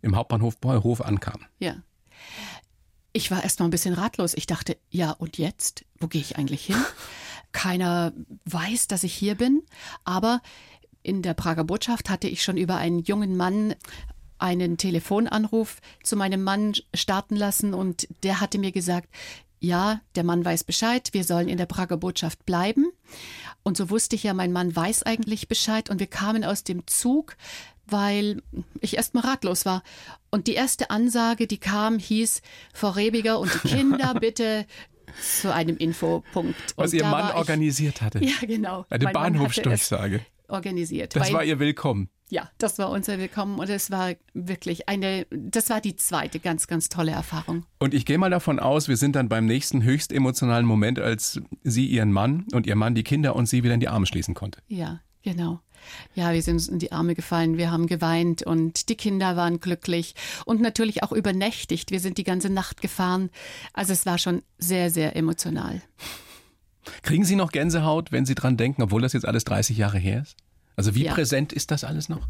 im 0.00 0.16
Hauptbahnhof 0.16 0.56
Hof 0.64 1.02
ankamen? 1.02 1.44
Ja. 1.58 1.76
Ich 3.16 3.30
war 3.30 3.42
erst 3.42 3.60
mal 3.60 3.64
ein 3.64 3.70
bisschen 3.70 3.94
ratlos. 3.94 4.34
Ich 4.34 4.46
dachte, 4.46 4.76
ja, 4.90 5.10
und 5.12 5.38
jetzt? 5.38 5.86
Wo 5.98 6.06
gehe 6.06 6.20
ich 6.20 6.36
eigentlich 6.36 6.66
hin? 6.66 6.76
Keiner 7.52 8.12
weiß, 8.44 8.88
dass 8.88 9.04
ich 9.04 9.14
hier 9.14 9.36
bin. 9.36 9.62
Aber 10.04 10.42
in 11.02 11.22
der 11.22 11.32
Prager 11.32 11.64
Botschaft 11.64 12.10
hatte 12.10 12.28
ich 12.28 12.42
schon 12.42 12.58
über 12.58 12.76
einen 12.76 12.98
jungen 12.98 13.34
Mann 13.34 13.74
einen 14.36 14.76
Telefonanruf 14.76 15.80
zu 16.02 16.14
meinem 16.14 16.44
Mann 16.44 16.74
starten 16.92 17.36
lassen 17.36 17.72
und 17.72 18.06
der 18.22 18.38
hatte 18.38 18.58
mir 18.58 18.70
gesagt, 18.70 19.08
ja, 19.60 20.02
der 20.14 20.24
Mann 20.24 20.44
weiß 20.44 20.64
Bescheid, 20.64 21.08
wir 21.12 21.24
sollen 21.24 21.48
in 21.48 21.56
der 21.56 21.64
Prager 21.64 21.96
Botschaft 21.96 22.44
bleiben. 22.44 22.92
Und 23.62 23.78
so 23.78 23.88
wusste 23.88 24.14
ich 24.14 24.24
ja, 24.24 24.34
mein 24.34 24.52
Mann 24.52 24.76
weiß 24.76 25.04
eigentlich 25.04 25.48
Bescheid 25.48 25.88
und 25.88 26.00
wir 26.00 26.06
kamen 26.06 26.44
aus 26.44 26.64
dem 26.64 26.86
Zug, 26.86 27.38
weil 27.88 28.42
ich 28.80 28.96
erst 28.96 29.14
mal 29.14 29.20
ratlos 29.20 29.64
war. 29.66 29.82
Und 30.30 30.46
die 30.46 30.54
erste 30.54 30.90
Ansage, 30.90 31.46
die 31.46 31.58
kam, 31.58 31.98
hieß, 31.98 32.42
Frau 32.74 32.90
Rebiger 32.90 33.38
und 33.38 33.52
die 33.64 33.68
Kinder 33.68 34.14
bitte 34.20 34.66
zu 35.40 35.52
einem 35.54 35.76
Infopunkt. 35.76 36.56
Was 36.76 36.92
und 36.92 36.98
Ihr 36.98 37.06
Mann 37.06 37.28
ich- 37.30 37.34
organisiert 37.36 38.02
hatte. 38.02 38.22
Ja, 38.24 38.34
genau. 38.46 38.84
Eine 38.90 39.06
Bahnhofsdurchsage. 39.06 40.20
Organisiert. 40.48 41.16
Das 41.16 41.32
war 41.32 41.42
Ihr 41.42 41.58
Willkommen. 41.58 42.08
ja, 42.28 42.48
das 42.58 42.78
war 42.78 42.90
unser 42.90 43.18
Willkommen 43.18 43.58
und 43.58 43.68
es 43.68 43.90
war 43.90 44.12
wirklich 44.32 44.88
eine, 44.88 45.26
das 45.30 45.70
war 45.70 45.80
die 45.80 45.96
zweite 45.96 46.38
ganz, 46.38 46.68
ganz 46.68 46.88
tolle 46.88 47.10
Erfahrung. 47.12 47.64
Und 47.80 47.94
ich 47.94 48.04
gehe 48.06 48.16
mal 48.18 48.30
davon 48.30 48.60
aus, 48.60 48.86
wir 48.88 48.96
sind 48.96 49.16
dann 49.16 49.28
beim 49.28 49.46
nächsten 49.46 49.82
höchst 49.82 50.12
emotionalen 50.12 50.64
Moment, 50.66 51.00
als 51.00 51.40
Sie 51.64 51.86
Ihren 51.86 52.12
Mann 52.12 52.46
und 52.52 52.66
Ihr 52.68 52.76
Mann 52.76 52.94
die 52.94 53.02
Kinder 53.02 53.34
und 53.34 53.46
Sie 53.46 53.64
wieder 53.64 53.74
in 53.74 53.80
die 53.80 53.88
Arme 53.88 54.06
schließen 54.06 54.34
konnte. 54.34 54.60
Ja, 54.68 55.00
genau. 55.22 55.60
Ja, 56.14 56.32
wir 56.32 56.42
sind 56.42 56.54
uns 56.54 56.68
in 56.68 56.78
die 56.78 56.92
Arme 56.92 57.14
gefallen, 57.14 57.56
wir 57.56 57.70
haben 57.70 57.86
geweint 57.86 58.42
und 58.42 58.88
die 58.88 58.96
Kinder 58.96 59.36
waren 59.36 59.60
glücklich 59.60 60.14
und 60.44 60.60
natürlich 60.60 61.02
auch 61.02 61.12
übernächtigt. 61.12 61.90
Wir 61.90 62.00
sind 62.00 62.18
die 62.18 62.24
ganze 62.24 62.50
Nacht 62.50 62.80
gefahren. 62.80 63.30
Also 63.72 63.92
es 63.92 64.06
war 64.06 64.18
schon 64.18 64.42
sehr, 64.58 64.90
sehr 64.90 65.16
emotional. 65.16 65.82
Kriegen 67.02 67.24
Sie 67.24 67.36
noch 67.36 67.52
Gänsehaut, 67.52 68.12
wenn 68.12 68.26
Sie 68.26 68.34
dran 68.34 68.56
denken, 68.56 68.82
obwohl 68.82 69.02
das 69.02 69.12
jetzt 69.12 69.26
alles 69.26 69.44
30 69.44 69.76
Jahre 69.76 69.98
her 69.98 70.22
ist? 70.22 70.36
Also 70.76 70.94
wie 70.94 71.04
Ja. 71.04 71.14
präsent 71.14 71.52
ist 71.52 71.70
das 71.70 71.84
alles 71.84 72.08
noch? 72.08 72.28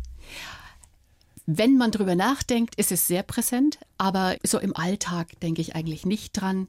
Wenn 1.46 1.76
man 1.76 1.92
drüber 1.92 2.16
nachdenkt, 2.16 2.74
ist 2.74 2.90
es 2.90 3.06
sehr 3.06 3.22
präsent, 3.22 3.78
aber 3.98 4.36
so 4.42 4.58
im 4.58 4.74
Alltag 4.74 5.38
denke 5.40 5.60
ich 5.60 5.76
eigentlich 5.76 6.04
nicht 6.04 6.32
dran. 6.32 6.66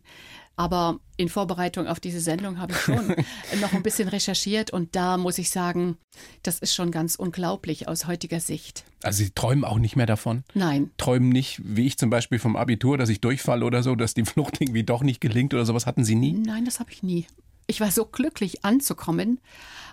Aber 0.57 0.99
in 1.17 1.29
Vorbereitung 1.29 1.87
auf 1.87 1.99
diese 1.99 2.19
Sendung 2.19 2.59
habe 2.59 2.73
ich 2.73 2.79
schon 2.79 3.07
noch 3.61 3.73
ein 3.73 3.83
bisschen 3.83 4.09
recherchiert 4.09 4.71
und 4.71 4.95
da 4.95 5.17
muss 5.17 5.37
ich 5.37 5.51
sagen, 5.51 5.97
das 6.41 6.57
ist 6.59 6.73
schon 6.73 6.89
ganz 6.91 7.15
unglaublich 7.15 7.87
aus 7.87 8.07
heutiger 8.07 8.39
Sicht. 8.39 8.83
Also 9.03 9.23
Sie 9.23 9.29
träumen 9.29 9.63
auch 9.63 9.77
nicht 9.77 9.95
mehr 9.95 10.07
davon? 10.07 10.43
Nein, 10.55 10.89
Träumen 10.97 11.29
nicht, 11.29 11.61
wie 11.63 11.85
ich 11.85 11.97
zum 11.97 12.09
Beispiel 12.09 12.39
vom 12.39 12.55
Abitur, 12.55 12.97
dass 12.97 13.09
ich 13.09 13.21
durchfalle 13.21 13.63
oder 13.63 13.83
so, 13.83 13.95
dass 13.95 14.15
die 14.15 14.25
Flucht 14.25 14.59
irgendwie 14.59 14.83
doch 14.83 15.03
nicht 15.03 15.21
gelingt 15.21 15.53
oder 15.53 15.65
sowas 15.65 15.85
hatten 15.85 16.03
Sie 16.03 16.15
nie? 16.15 16.33
nein, 16.33 16.65
das 16.65 16.79
habe 16.79 16.91
ich 16.91 17.03
nie. 17.03 17.27
Ich 17.67 17.79
war 17.79 17.91
so 17.91 18.05
glücklich 18.05 18.65
anzukommen 18.65 19.39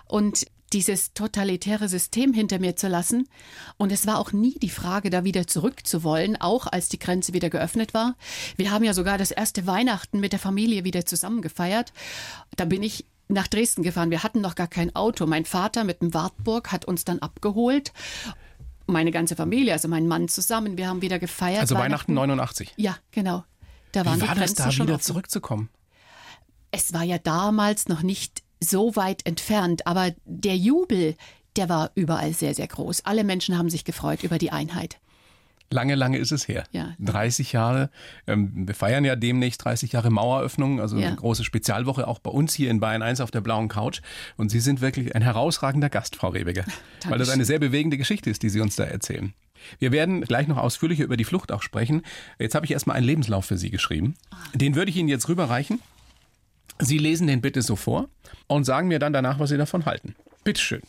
und 0.07 0.47
dieses 0.73 1.13
totalitäre 1.13 1.87
System 1.87 2.33
hinter 2.33 2.59
mir 2.59 2.75
zu 2.75 2.87
lassen. 2.87 3.27
Und 3.77 3.91
es 3.91 4.07
war 4.07 4.19
auch 4.19 4.31
nie 4.31 4.57
die 4.59 4.69
Frage, 4.69 5.09
da 5.09 5.23
wieder 5.23 5.47
zurückzuwollen, 5.47 6.39
auch 6.39 6.67
als 6.67 6.89
die 6.89 6.99
Grenze 6.99 7.33
wieder 7.33 7.49
geöffnet 7.49 7.93
war. 7.93 8.15
Wir 8.57 8.71
haben 8.71 8.83
ja 8.83 8.93
sogar 8.93 9.17
das 9.17 9.31
erste 9.31 9.67
Weihnachten 9.67 10.19
mit 10.19 10.31
der 10.31 10.39
Familie 10.39 10.83
wieder 10.83 11.05
zusammen 11.05 11.41
gefeiert. 11.41 11.93
Da 12.55 12.65
bin 12.65 12.83
ich 12.83 13.05
nach 13.27 13.47
Dresden 13.47 13.83
gefahren. 13.83 14.11
Wir 14.11 14.23
hatten 14.23 14.41
noch 14.41 14.55
gar 14.55 14.67
kein 14.67 14.95
Auto. 14.95 15.25
Mein 15.25 15.45
Vater 15.45 15.83
mit 15.83 16.01
dem 16.01 16.13
Wartburg 16.13 16.71
hat 16.71 16.85
uns 16.85 17.05
dann 17.05 17.19
abgeholt. 17.19 17.93
Meine 18.87 19.11
ganze 19.11 19.35
Familie, 19.35 19.73
also 19.73 19.87
mein 19.87 20.07
Mann 20.07 20.27
zusammen. 20.27 20.77
Wir 20.77 20.87
haben 20.87 21.01
wieder 21.01 21.17
gefeiert. 21.17 21.61
Also 21.61 21.75
Weihnachten 21.75 22.13
89. 22.13 22.73
Ja, 22.77 22.97
genau. 23.11 23.43
Da 23.91 24.05
waren 24.05 24.17
Wie 24.17 24.21
die 24.21 24.27
war 24.27 24.35
das 24.35 24.43
Grenzen 24.45 24.63
da 24.63 24.71
schon 24.71 24.87
wieder 24.87 24.95
offen 24.95 25.03
zurückzukommen? 25.05 25.69
es 26.75 26.91
war 26.91 27.03
ja 27.03 27.17
damals 27.17 27.87
noch 27.87 28.01
nicht 28.01 28.43
so 28.59 28.95
weit 28.95 29.25
entfernt, 29.25 29.85
aber 29.87 30.11
der 30.25 30.57
Jubel, 30.57 31.15
der 31.55 31.69
war 31.69 31.91
überall 31.95 32.33
sehr, 32.33 32.53
sehr 32.53 32.67
groß. 32.67 33.05
Alle 33.05 33.23
Menschen 33.23 33.57
haben 33.57 33.69
sich 33.69 33.85
gefreut 33.85 34.23
über 34.23 34.37
die 34.37 34.51
Einheit. 34.51 34.97
Lange, 35.71 35.95
lange 35.95 36.19
ist 36.19 36.31
es 36.31 36.47
her. 36.47 36.63
Ja. 36.71 36.93
30 36.99 37.51
Jahre. 37.51 37.89
Ähm, 38.27 38.67
wir 38.67 38.75
feiern 38.75 39.03
ja 39.03 39.15
demnächst 39.15 39.65
30 39.65 39.93
Jahre 39.93 40.11
Maueröffnung, 40.11 40.79
also 40.79 40.95
Ja. 40.97 41.07
eine 41.07 41.15
große 41.15 41.43
Spezialwoche 41.43 42.07
auch 42.07 42.19
bei 42.19 42.29
uns 42.29 42.53
hier 42.53 42.69
in 42.69 42.79
Bayern 42.79 43.01
1 43.01 43.19
auf 43.19 43.31
der 43.31 43.41
blauen 43.41 43.67
Couch. 43.67 44.01
Und 44.37 44.49
Sie 44.49 44.59
sind 44.59 44.79
wirklich 44.81 45.15
ein 45.15 45.23
herausragender 45.23 45.89
Gast, 45.89 46.15
Frau 46.15 46.29
Rebiger, 46.29 46.65
weil 47.09 47.17
das 47.17 47.29
eine 47.29 47.45
sehr 47.45 47.57
bewegende 47.59 47.97
Geschichte 47.97 48.29
ist, 48.29 48.43
die 48.43 48.49
Sie 48.49 48.61
uns 48.61 48.75
da 48.75 48.83
erzählen. 48.83 49.33
Wir 49.79 49.91
werden 49.91 50.21
gleich 50.21 50.47
noch 50.47 50.57
ausführlicher 50.57 51.03
über 51.03 51.17
die 51.17 51.23
Flucht 51.23 51.51
auch 51.51 51.63
sprechen. 51.63 52.03
Jetzt 52.37 52.53
habe 52.53 52.65
ich 52.67 52.71
erstmal 52.71 52.97
einen 52.97 53.07
Lebenslauf 53.07 53.45
für 53.45 53.57
Sie 53.57 53.71
geschrieben. 53.71 54.13
Den 54.53 54.75
würde 54.75 54.91
ich 54.91 54.97
Ihnen 54.97 55.09
jetzt 55.09 55.27
rüberreichen. 55.29 55.81
Sie 56.79 56.97
lesen 56.97 57.27
den 57.27 57.41
bitte 57.41 57.61
so 57.61 57.75
vor 57.75 58.09
und 58.47 58.65
sagen 58.65 58.87
mir 58.87 58.99
dann 58.99 59.13
danach, 59.13 59.39
was 59.39 59.49
Sie 59.49 59.57
davon 59.57 59.85
halten. 59.85 60.15
Bitteschön. 60.43 60.81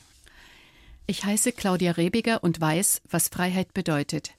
Ich 1.07 1.25
heiße 1.25 1.53
Claudia 1.53 1.93
Rebiger 1.93 2.43
und 2.43 2.61
weiß, 2.61 3.03
was 3.09 3.29
Freiheit 3.29 3.73
bedeutet. 3.73 4.33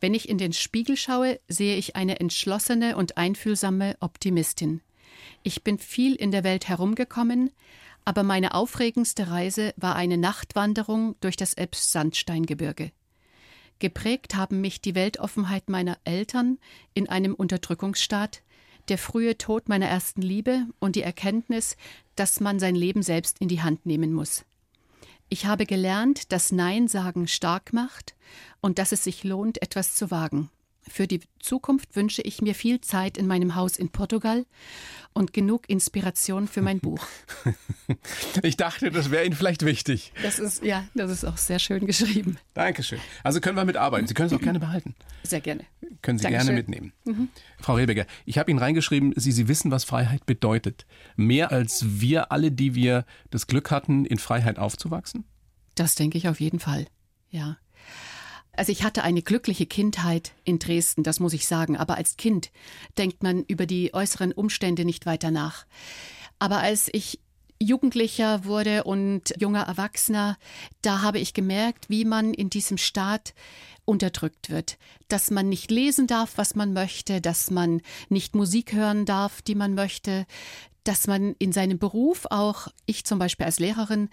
Wenn 0.00 0.12
ich 0.12 0.28
in 0.28 0.36
den 0.36 0.52
Spiegel 0.52 0.98
schaue, 0.98 1.40
sehe 1.48 1.76
ich 1.76 1.96
eine 1.96 2.20
entschlossene 2.20 2.96
und 2.96 3.16
einfühlsame 3.16 3.96
Optimistin. 4.00 4.82
Ich 5.42 5.64
bin 5.64 5.78
viel 5.78 6.14
in 6.14 6.30
der 6.30 6.44
Welt 6.44 6.68
herumgekommen, 6.68 7.50
aber 8.04 8.22
meine 8.22 8.52
aufregendste 8.52 9.30
Reise 9.30 9.72
war 9.76 9.96
eine 9.96 10.18
Nachtwanderung 10.18 11.16
durch 11.20 11.36
das 11.36 11.54
Elbsandsteingebirge. 11.54 12.92
Geprägt 13.78 14.34
haben 14.34 14.60
mich 14.60 14.82
die 14.82 14.94
Weltoffenheit 14.94 15.68
meiner 15.70 15.98
Eltern 16.04 16.58
in 16.92 17.08
einem 17.08 17.34
Unterdrückungsstaat, 17.34 18.42
der 18.88 18.98
frühe 18.98 19.38
Tod 19.38 19.68
meiner 19.68 19.86
ersten 19.86 20.22
Liebe 20.22 20.66
und 20.78 20.96
die 20.96 21.02
Erkenntnis, 21.02 21.76
dass 22.16 22.40
man 22.40 22.58
sein 22.58 22.74
Leben 22.74 23.02
selbst 23.02 23.38
in 23.40 23.48
die 23.48 23.62
Hand 23.62 23.86
nehmen 23.86 24.12
muss. 24.12 24.44
Ich 25.28 25.46
habe 25.46 25.66
gelernt, 25.66 26.32
dass 26.32 26.52
Nein 26.52 26.86
sagen 26.88 27.26
stark 27.26 27.72
macht 27.72 28.14
und 28.60 28.78
dass 28.78 28.92
es 28.92 29.04
sich 29.04 29.24
lohnt, 29.24 29.62
etwas 29.62 29.96
zu 29.96 30.10
wagen. 30.10 30.50
Für 30.88 31.06
die 31.06 31.20
Zukunft 31.38 31.96
wünsche 31.96 32.22
ich 32.22 32.42
mir 32.42 32.54
viel 32.54 32.80
Zeit 32.80 33.16
in 33.16 33.26
meinem 33.26 33.54
Haus 33.54 33.76
in 33.76 33.88
Portugal 33.88 34.44
und 35.14 35.32
genug 35.32 35.68
Inspiration 35.68 36.48
für 36.48 36.62
mein 36.62 36.80
Buch. 36.80 37.06
Ich 38.42 38.56
dachte, 38.56 38.90
das 38.90 39.10
wäre 39.10 39.24
Ihnen 39.26 39.34
vielleicht 39.34 39.64
wichtig. 39.64 40.12
Das 40.22 40.38
ist, 40.38 40.64
ja, 40.64 40.84
das 40.94 41.10
ist 41.10 41.24
auch 41.24 41.36
sehr 41.36 41.58
schön 41.58 41.86
geschrieben. 41.86 42.38
Dankeschön. 42.54 42.98
Also 43.22 43.40
können 43.40 43.56
wir 43.56 43.64
mitarbeiten. 43.64 44.06
Sie 44.06 44.14
können 44.14 44.28
es 44.28 44.32
auch 44.32 44.40
gerne 44.40 44.58
behalten. 44.58 44.94
Sehr 45.22 45.40
gerne. 45.40 45.64
Können 46.02 46.18
Sie 46.18 46.24
Dankeschön. 46.24 46.46
gerne 46.46 46.58
mitnehmen. 46.58 46.92
Mhm. 47.04 47.28
Frau 47.60 47.74
Rebecker, 47.74 48.06
ich 48.24 48.38
habe 48.38 48.50
Ihnen 48.50 48.58
reingeschrieben, 48.58 49.12
Sie, 49.16 49.32
Sie 49.32 49.48
wissen, 49.48 49.70
was 49.70 49.84
Freiheit 49.84 50.26
bedeutet. 50.26 50.86
Mehr 51.16 51.52
als 51.52 51.84
wir 52.00 52.32
alle, 52.32 52.50
die 52.50 52.74
wir 52.74 53.04
das 53.30 53.46
Glück 53.46 53.70
hatten, 53.70 54.04
in 54.04 54.18
Freiheit 54.18 54.58
aufzuwachsen? 54.58 55.24
Das 55.74 55.94
denke 55.94 56.18
ich 56.18 56.28
auf 56.28 56.40
jeden 56.40 56.60
Fall. 56.60 56.86
Ja. 57.30 57.58
Also 58.56 58.72
ich 58.72 58.84
hatte 58.84 59.02
eine 59.02 59.22
glückliche 59.22 59.66
Kindheit 59.66 60.32
in 60.44 60.58
Dresden, 60.58 61.02
das 61.02 61.20
muss 61.20 61.32
ich 61.32 61.46
sagen, 61.46 61.76
aber 61.76 61.96
als 61.96 62.16
Kind 62.16 62.50
denkt 62.98 63.22
man 63.22 63.44
über 63.44 63.66
die 63.66 63.92
äußeren 63.92 64.32
Umstände 64.32 64.84
nicht 64.84 65.06
weiter 65.06 65.30
nach. 65.30 65.66
Aber 66.38 66.58
als 66.58 66.88
ich 66.92 67.20
Jugendlicher 67.60 68.44
wurde 68.44 68.84
und 68.84 69.32
junger 69.38 69.62
Erwachsener, 69.62 70.36
da 70.82 71.02
habe 71.02 71.18
ich 71.18 71.34
gemerkt, 71.34 71.88
wie 71.88 72.04
man 72.04 72.34
in 72.34 72.50
diesem 72.50 72.78
Staat 72.78 73.34
unterdrückt 73.84 74.50
wird, 74.50 74.78
dass 75.08 75.30
man 75.30 75.48
nicht 75.48 75.70
lesen 75.70 76.06
darf, 76.06 76.32
was 76.36 76.54
man 76.54 76.72
möchte, 76.72 77.20
dass 77.20 77.50
man 77.50 77.80
nicht 78.08 78.34
Musik 78.34 78.72
hören 78.72 79.04
darf, 79.04 79.42
die 79.42 79.54
man 79.54 79.74
möchte, 79.74 80.26
dass 80.84 81.06
man 81.06 81.34
in 81.38 81.52
seinem 81.52 81.78
Beruf 81.78 82.26
auch, 82.30 82.68
ich 82.86 83.04
zum 83.04 83.18
Beispiel 83.18 83.46
als 83.46 83.58
Lehrerin, 83.58 84.08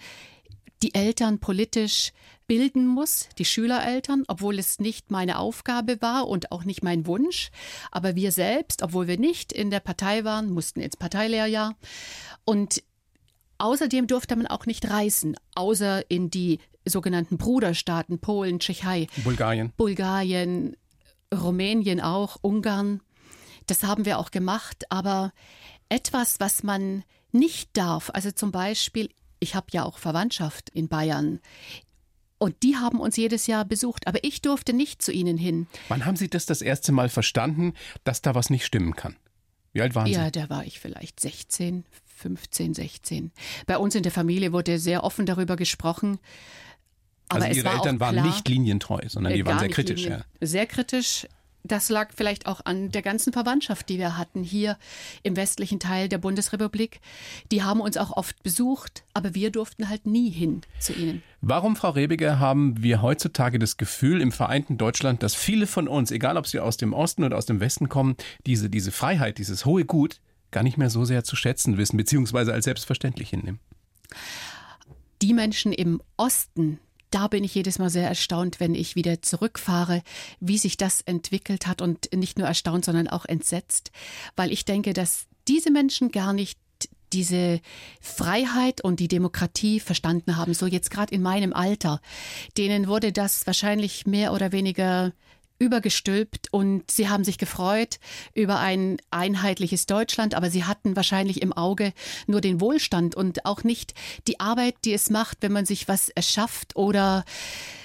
die 0.82 0.94
Eltern 0.94 1.38
politisch 1.38 2.12
bilden 2.46 2.86
muss, 2.86 3.28
die 3.38 3.44
Schülereltern, 3.44 4.24
obwohl 4.28 4.58
es 4.58 4.78
nicht 4.78 5.10
meine 5.10 5.38
Aufgabe 5.38 6.00
war 6.00 6.28
und 6.28 6.52
auch 6.52 6.64
nicht 6.64 6.82
mein 6.82 7.06
Wunsch. 7.06 7.50
Aber 7.90 8.14
wir 8.14 8.32
selbst, 8.32 8.82
obwohl 8.82 9.06
wir 9.06 9.18
nicht 9.18 9.52
in 9.52 9.70
der 9.70 9.80
Partei 9.80 10.24
waren, 10.24 10.50
mussten 10.50 10.80
ins 10.80 10.96
Parteilehrjahr. 10.96 11.76
Und 12.44 12.82
außerdem 13.58 14.06
durfte 14.06 14.36
man 14.36 14.46
auch 14.46 14.66
nicht 14.66 14.88
reisen, 14.90 15.36
außer 15.54 16.10
in 16.10 16.30
die 16.30 16.58
sogenannten 16.84 17.38
Bruderstaaten, 17.38 18.18
Polen, 18.18 18.58
Tschechei, 18.58 19.06
Bulgarien. 19.24 19.72
Bulgarien, 19.76 20.76
Rumänien 21.32 22.00
auch, 22.00 22.38
Ungarn. 22.42 23.00
Das 23.66 23.84
haben 23.84 24.04
wir 24.04 24.18
auch 24.18 24.32
gemacht, 24.32 24.84
aber 24.90 25.32
etwas, 25.88 26.40
was 26.40 26.62
man 26.64 27.04
nicht 27.30 27.70
darf, 27.76 28.10
also 28.12 28.30
zum 28.32 28.50
Beispiel 28.50 29.08
ich 29.42 29.56
habe 29.56 29.66
ja 29.72 29.84
auch 29.84 29.98
Verwandtschaft 29.98 30.70
in 30.70 30.88
Bayern. 30.88 31.40
Und 32.42 32.62
die 32.64 32.76
haben 32.76 32.98
uns 32.98 33.16
jedes 33.16 33.46
Jahr 33.46 33.64
besucht, 33.64 34.06
aber 34.08 34.24
ich 34.24 34.42
durfte 34.42 34.72
nicht 34.72 35.00
zu 35.00 35.12
ihnen 35.12 35.38
hin. 35.38 35.68
Wann 35.88 36.04
haben 36.04 36.16
Sie 36.16 36.28
das 36.28 36.44
das 36.44 36.60
erste 36.60 36.90
Mal 36.90 37.08
verstanden, 37.08 37.72
dass 38.02 38.20
da 38.20 38.34
was 38.34 38.50
nicht 38.50 38.64
stimmen 38.66 38.96
kann? 38.96 39.14
Wie 39.72 39.80
alt 39.80 39.94
waren 39.94 40.06
Sie? 40.06 40.12
Ja, 40.14 40.28
da 40.30 40.50
war 40.50 40.64
ich 40.66 40.80
vielleicht 40.80 41.20
16, 41.20 41.84
15, 42.16 42.74
16. 42.74 43.30
Bei 43.66 43.78
uns 43.78 43.94
in 43.94 44.02
der 44.02 44.10
Familie 44.10 44.52
wurde 44.52 44.78
sehr 44.80 45.04
offen 45.04 45.24
darüber 45.24 45.54
gesprochen. 45.54 46.18
Aber 47.28 47.44
also 47.44 47.56
Ihre 47.56 47.66
war 47.68 47.74
Eltern 47.76 48.00
waren 48.00 48.14
klar, 48.16 48.26
nicht 48.26 48.48
linientreu, 48.48 49.00
sondern 49.08 49.32
die 49.34 49.40
äh, 49.40 49.46
waren 49.46 49.60
sehr 49.60 49.68
kritisch. 49.68 50.00
linien- 50.04 50.24
Ja. 50.40 50.46
Sehr 50.46 50.66
kritisch. 50.66 51.26
Das 51.64 51.88
lag 51.88 52.10
vielleicht 52.14 52.46
auch 52.46 52.60
an 52.64 52.90
der 52.90 53.02
ganzen 53.02 53.32
Verwandtschaft, 53.32 53.88
die 53.88 53.98
wir 53.98 54.18
hatten 54.18 54.42
hier 54.42 54.76
im 55.22 55.36
westlichen 55.36 55.78
Teil 55.78 56.08
der 56.08 56.18
Bundesrepublik. 56.18 57.00
Die 57.50 57.62
haben 57.62 57.80
uns 57.80 57.96
auch 57.96 58.16
oft 58.16 58.42
besucht, 58.42 59.04
aber 59.14 59.34
wir 59.34 59.50
durften 59.50 59.88
halt 59.88 60.06
nie 60.06 60.30
hin 60.30 60.62
zu 60.80 60.92
ihnen. 60.92 61.22
Warum, 61.40 61.76
Frau 61.76 61.90
Rebiger, 61.90 62.40
haben 62.40 62.82
wir 62.82 63.02
heutzutage 63.02 63.58
das 63.58 63.76
Gefühl 63.76 64.20
im 64.20 64.32
vereinten 64.32 64.78
Deutschland, 64.78 65.22
dass 65.22 65.34
viele 65.34 65.66
von 65.66 65.88
uns, 65.88 66.10
egal 66.10 66.36
ob 66.36 66.46
sie 66.46 66.60
aus 66.60 66.76
dem 66.76 66.92
Osten 66.92 67.24
oder 67.24 67.36
aus 67.36 67.46
dem 67.46 67.60
Westen 67.60 67.88
kommen, 67.88 68.16
diese, 68.46 68.68
diese 68.68 68.92
Freiheit, 68.92 69.38
dieses 69.38 69.64
hohe 69.64 69.84
Gut 69.84 70.20
gar 70.50 70.62
nicht 70.62 70.76
mehr 70.76 70.90
so 70.90 71.04
sehr 71.04 71.24
zu 71.24 71.34
schätzen 71.34 71.78
wissen, 71.78 71.96
beziehungsweise 71.96 72.52
als 72.52 72.64
selbstverständlich 72.64 73.30
hinnehmen? 73.30 73.58
die 75.22 75.32
Menschen 75.32 75.72
im 75.72 76.02
Osten, 76.16 76.80
da 77.12 77.28
bin 77.28 77.44
ich 77.44 77.54
jedes 77.54 77.78
Mal 77.78 77.90
sehr 77.90 78.08
erstaunt, 78.08 78.58
wenn 78.58 78.74
ich 78.74 78.96
wieder 78.96 79.22
zurückfahre, 79.22 80.02
wie 80.40 80.58
sich 80.58 80.76
das 80.76 81.02
entwickelt 81.02 81.66
hat 81.66 81.80
und 81.80 82.12
nicht 82.14 82.38
nur 82.38 82.48
erstaunt, 82.48 82.84
sondern 82.84 83.08
auch 83.08 83.24
entsetzt, 83.24 83.92
weil 84.34 84.50
ich 84.50 84.64
denke, 84.64 84.92
dass 84.92 85.26
diese 85.48 85.70
Menschen 85.70 86.10
gar 86.10 86.32
nicht 86.32 86.58
diese 87.12 87.60
Freiheit 88.00 88.82
und 88.82 88.98
die 88.98 89.08
Demokratie 89.08 89.80
verstanden 89.80 90.36
haben, 90.36 90.54
so 90.54 90.66
jetzt 90.66 90.90
gerade 90.90 91.14
in 91.14 91.22
meinem 91.22 91.52
Alter. 91.52 92.00
Denen 92.56 92.88
wurde 92.88 93.12
das 93.12 93.46
wahrscheinlich 93.46 94.06
mehr 94.06 94.32
oder 94.32 94.50
weniger 94.52 95.12
übergestülpt 95.62 96.48
und 96.50 96.90
sie 96.90 97.08
haben 97.08 97.24
sich 97.24 97.38
gefreut 97.38 98.00
über 98.34 98.58
ein 98.58 98.98
einheitliches 99.10 99.86
Deutschland, 99.86 100.34
aber 100.34 100.50
sie 100.50 100.64
hatten 100.64 100.96
wahrscheinlich 100.96 101.40
im 101.40 101.52
Auge 101.52 101.92
nur 102.26 102.40
den 102.40 102.60
Wohlstand 102.60 103.14
und 103.14 103.46
auch 103.46 103.62
nicht 103.62 103.94
die 104.26 104.40
Arbeit, 104.40 104.74
die 104.84 104.92
es 104.92 105.08
macht, 105.08 105.38
wenn 105.40 105.52
man 105.52 105.64
sich 105.64 105.88
was 105.88 106.08
erschafft 106.08 106.76
oder 106.76 107.24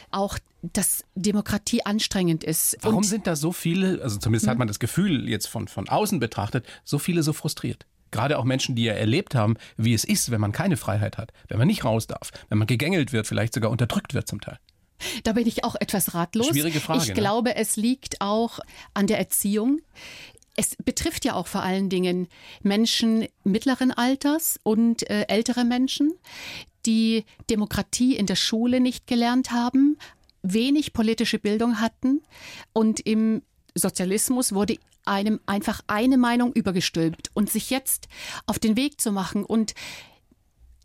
auch 0.10 0.39
dass 0.74 1.03
Demokratie 1.13 1.86
anstrengend 1.86 2.43
ist. 2.43 2.77
Warum 2.81 2.98
und 2.98 3.03
sind 3.03 3.27
da 3.27 3.36
so 3.36 3.51
viele, 3.51 4.01
also 4.01 4.17
zumindest 4.17 4.48
hat 4.48 4.57
man 4.57 4.67
das 4.67 4.79
Gefühl 4.79 5.29
jetzt 5.29 5.48
von, 5.48 5.67
von 5.67 5.88
außen 5.88 6.19
betrachtet, 6.19 6.65
so 6.84 6.98
viele 6.98 7.22
so 7.22 7.31
frustriert? 7.31 7.86
Gerade 8.10 8.39
auch 8.39 8.43
Menschen, 8.43 8.75
die 8.75 8.86
ja 8.86 8.93
erlebt 8.93 9.36
haben, 9.36 9.55
wie 9.77 9.93
es 9.93 10.03
ist, 10.03 10.31
wenn 10.31 10.41
man 10.41 10.51
keine 10.51 10.75
Freiheit 10.75 11.17
hat, 11.17 11.31
wenn 11.48 11.60
man 11.60 11.67
nicht 11.67 11.86
raus 11.86 12.07
darf, 12.07 12.31
wenn 12.50 12.57
man 12.57 12.67
gegängelt 12.67 13.13
wird, 13.13 13.27
vielleicht 13.27 13.53
sogar 13.53 13.69
unterdrückt 13.69 14.15
wird 14.15 14.27
zum 14.27 14.41
Teil. 14.41 14.57
Da 15.24 15.34
bin 15.34 15.48
ich 15.48 15.63
auch 15.63 15.75
etwas 15.75 16.13
ratlos. 16.13 16.48
Schwierige 16.48 16.80
Frage, 16.80 17.01
Ich 17.01 17.08
ne? 17.10 17.13
glaube, 17.13 17.56
es 17.56 17.75
liegt 17.75 18.22
auch 18.22 18.60
an 18.94 19.08
der 19.08 19.20
Erziehung. 19.20 19.80
Es 20.56 20.75
betrifft 20.75 21.25
ja 21.25 21.36
auch 21.36 21.48
vor 21.48 21.62
allen 21.62 21.89
Dingen 21.89 22.27
Menschen 22.63 23.27
mittleren 23.44 23.92
Alters 23.92 24.60
und 24.63 25.08
äh, 25.10 25.25
ältere 25.27 25.63
Menschen, 25.66 26.13
die 26.86 27.25
Demokratie 27.50 28.16
in 28.16 28.25
der 28.25 28.36
Schule 28.36 28.80
nicht 28.80 29.06
gelernt 29.06 29.51
haben, 29.51 29.98
wenig 30.42 30.94
politische 30.94 31.38
Bildung 31.38 31.80
hatten 31.80 32.22
und 32.74 33.00
im 33.01 33.44
Sozialismus 33.75 34.54
wurde 34.54 34.77
einem 35.06 35.39
einfach 35.46 35.82
eine 35.88 36.18
Meinung 36.18 36.54
übergestülpt 36.54 37.32
und 37.34 37.50
sich 37.50 37.70
jetzt 37.70 38.08
auf 38.46 38.60
den 38.60 38.75
Weg 38.75 39.00
zu 39.00 39.12
machen 39.12 39.44
und 39.46 39.74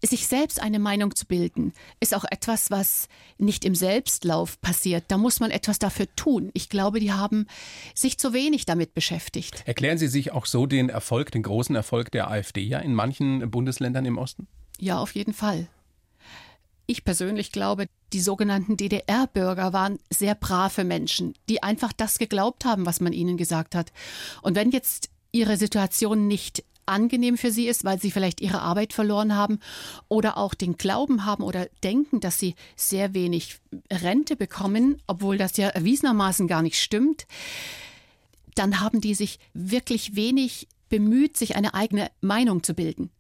sich 0.03 0.27
selbst 0.27 0.61
eine 0.61 0.79
Meinung 0.79 1.15
zu 1.15 1.27
bilden, 1.27 1.73
ist 2.01 2.15
auch 2.15 2.25
etwas, 2.31 2.71
was 2.71 3.09
nicht 3.39 3.65
im 3.65 3.75
Selbstlauf 3.75 4.61
passiert. 4.61 5.05
Da 5.09 5.17
muss 5.17 5.41
man 5.41 5.51
etwas 5.51 5.79
dafür 5.79 6.07
tun. 6.17 6.51
Ich 6.55 6.69
glaube, 6.69 7.01
die 7.01 7.13
haben 7.13 7.47
sich 7.95 8.19
zu 8.19 8.33
wenig 8.33 8.67
damit 8.67 8.95
beschäftigt. 8.95 9.63
Erklären 9.67 9.99
Sie 9.99 10.09
sich 10.09 10.33
auch 10.33 10.47
so 10.47 10.67
den 10.67 10.89
Erfolg, 10.89 11.31
den 11.31 11.43
großen 11.43 11.77
Erfolg 11.77 12.11
der 12.11 12.31
AfD 12.31 12.63
ja 12.63 12.81
in 12.81 12.95
manchen 12.95 13.51
Bundesländern 13.51 14.05
im 14.05 14.19
Osten? 14.19 14.49
Ja, 14.79 14.99
auf 14.99 15.15
jeden 15.15 15.35
Fall. 15.35 15.69
Ich 16.87 17.05
persönlich 17.05 17.53
glaube, 17.53 17.87
die 18.13 18.21
sogenannten 18.21 18.77
DDR-Bürger 18.77 19.73
waren 19.73 19.99
sehr 20.11 20.35
brave 20.35 20.85
Menschen, 20.85 21.35
die 21.49 21.63
einfach 21.63 21.93
das 21.93 22.19
geglaubt 22.19 22.65
haben, 22.65 22.85
was 22.87 23.01
man 23.01 23.13
ihnen 23.13 23.37
gesagt 23.37 23.75
hat. 23.75 23.93
Und 24.43 24.57
wenn 24.57 24.71
jetzt 24.71 25.09
ihre 25.31 25.57
Situation 25.57 26.29
nicht 26.29 26.65
angenehm 26.87 27.37
für 27.37 27.51
sie 27.51 27.67
ist, 27.67 27.85
weil 27.85 28.01
sie 28.01 28.11
vielleicht 28.11 28.41
ihre 28.41 28.61
Arbeit 28.61 28.93
verloren 28.93 29.35
haben 29.35 29.59
oder 30.09 30.37
auch 30.37 30.55
den 30.55 30.77
Glauben 30.77 31.25
haben 31.25 31.43
oder 31.43 31.67
denken, 31.83 32.21
dass 32.21 32.39
sie 32.39 32.55
sehr 32.77 33.15
wenig 33.15 33.59
Rente 33.91 34.37
bekommen, 34.37 35.01
obwohl 35.07 35.39
das 35.39 35.57
ja 35.57 35.69
erwiesenermaßen 35.69 36.49
gar 36.49 36.63
nicht 36.63 36.81
stimmt, 36.81 37.27
dann 38.55 38.81
haben 38.81 39.01
die 39.01 39.15
sich 39.15 39.39
wirklich 39.55 40.17
wenig 40.17 40.69
bemüht, 40.89 41.37
sich 41.37 41.57
eine 41.57 41.75
eigene 41.75 42.11
Meinung 42.21 42.63
zu 42.63 42.75
bilden. 42.75 43.11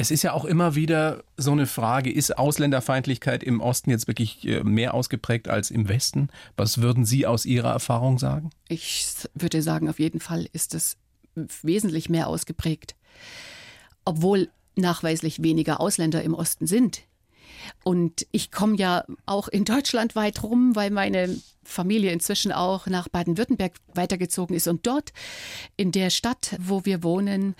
Es 0.00 0.12
ist 0.12 0.22
ja 0.22 0.32
auch 0.32 0.44
immer 0.44 0.76
wieder 0.76 1.24
so 1.36 1.50
eine 1.50 1.66
Frage, 1.66 2.12
ist 2.12 2.38
Ausländerfeindlichkeit 2.38 3.42
im 3.42 3.60
Osten 3.60 3.90
jetzt 3.90 4.06
wirklich 4.06 4.46
äh, 4.46 4.62
mehr 4.62 4.94
ausgeprägt 4.94 5.48
als 5.48 5.72
im 5.72 5.88
Westen? 5.88 6.28
Was 6.56 6.80
würden 6.80 7.04
Sie 7.04 7.26
aus 7.26 7.44
Ihrer 7.44 7.72
Erfahrung 7.72 8.18
sagen? 8.18 8.50
Ich 8.68 9.04
würde 9.34 9.60
sagen, 9.60 9.88
auf 9.88 9.98
jeden 9.98 10.20
Fall 10.20 10.46
ist 10.52 10.74
es 10.74 10.98
wesentlich 11.62 12.08
mehr 12.08 12.28
ausgeprägt. 12.28 12.94
obwohl 14.08 14.48
nachweislich 14.74 15.42
weniger 15.42 15.80
Ausländer 15.80 16.22
im 16.22 16.32
Osten 16.32 16.66
sind. 16.66 17.02
Und 17.84 18.26
ich 18.32 18.50
komme 18.50 18.76
ja 18.76 19.04
auch 19.26 19.48
in 19.48 19.66
Deutschland 19.66 20.16
weit 20.16 20.42
rum, 20.42 20.74
weil 20.74 20.90
meine 20.90 21.36
Familie 21.62 22.12
inzwischen 22.12 22.50
auch 22.50 22.86
nach 22.86 23.08
Baden-Württemberg 23.08 23.74
weitergezogen 23.92 24.56
ist. 24.56 24.66
Und 24.66 24.86
dort 24.86 25.12
in 25.76 25.92
der 25.92 26.08
Stadt, 26.08 26.56
wo 26.58 26.86
wir 26.86 27.02
wohnen, 27.02 27.54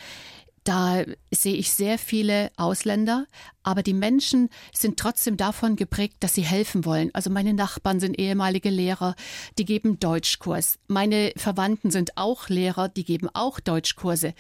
da 0.69 1.03
sehe 1.31 1.55
ich 1.55 1.73
sehr 1.73 1.97
viele 1.99 2.51
Ausländer, 2.59 3.27
aber 3.63 3.83
die 3.83 3.95
Menschen 3.95 4.51
sind 4.75 4.99
trotzdem 4.99 5.39
davon 5.39 5.77
geprägt, 5.77 6.17
dass 6.21 6.35
sie 6.35 6.43
helfen 6.43 6.85
wollen. 6.85 7.09
Also 7.15 7.31
meine 7.31 7.55
Nachbarn 7.55 8.01
sind 8.01 8.19
ehemalige 8.19 8.69
Lehrer, 8.69 9.15
die 9.57 9.65
geben 9.65 9.99
Deutschkurs. 9.99 10.79
Meine 10.87 11.33
Verwandten 11.37 11.91
sind 11.91 12.19
auch 12.19 12.51
Lehrer, 12.51 12.91
die 12.91 13.05
geben 13.05 13.31
auch 13.33 13.61
Deutschkurse. 13.61 14.35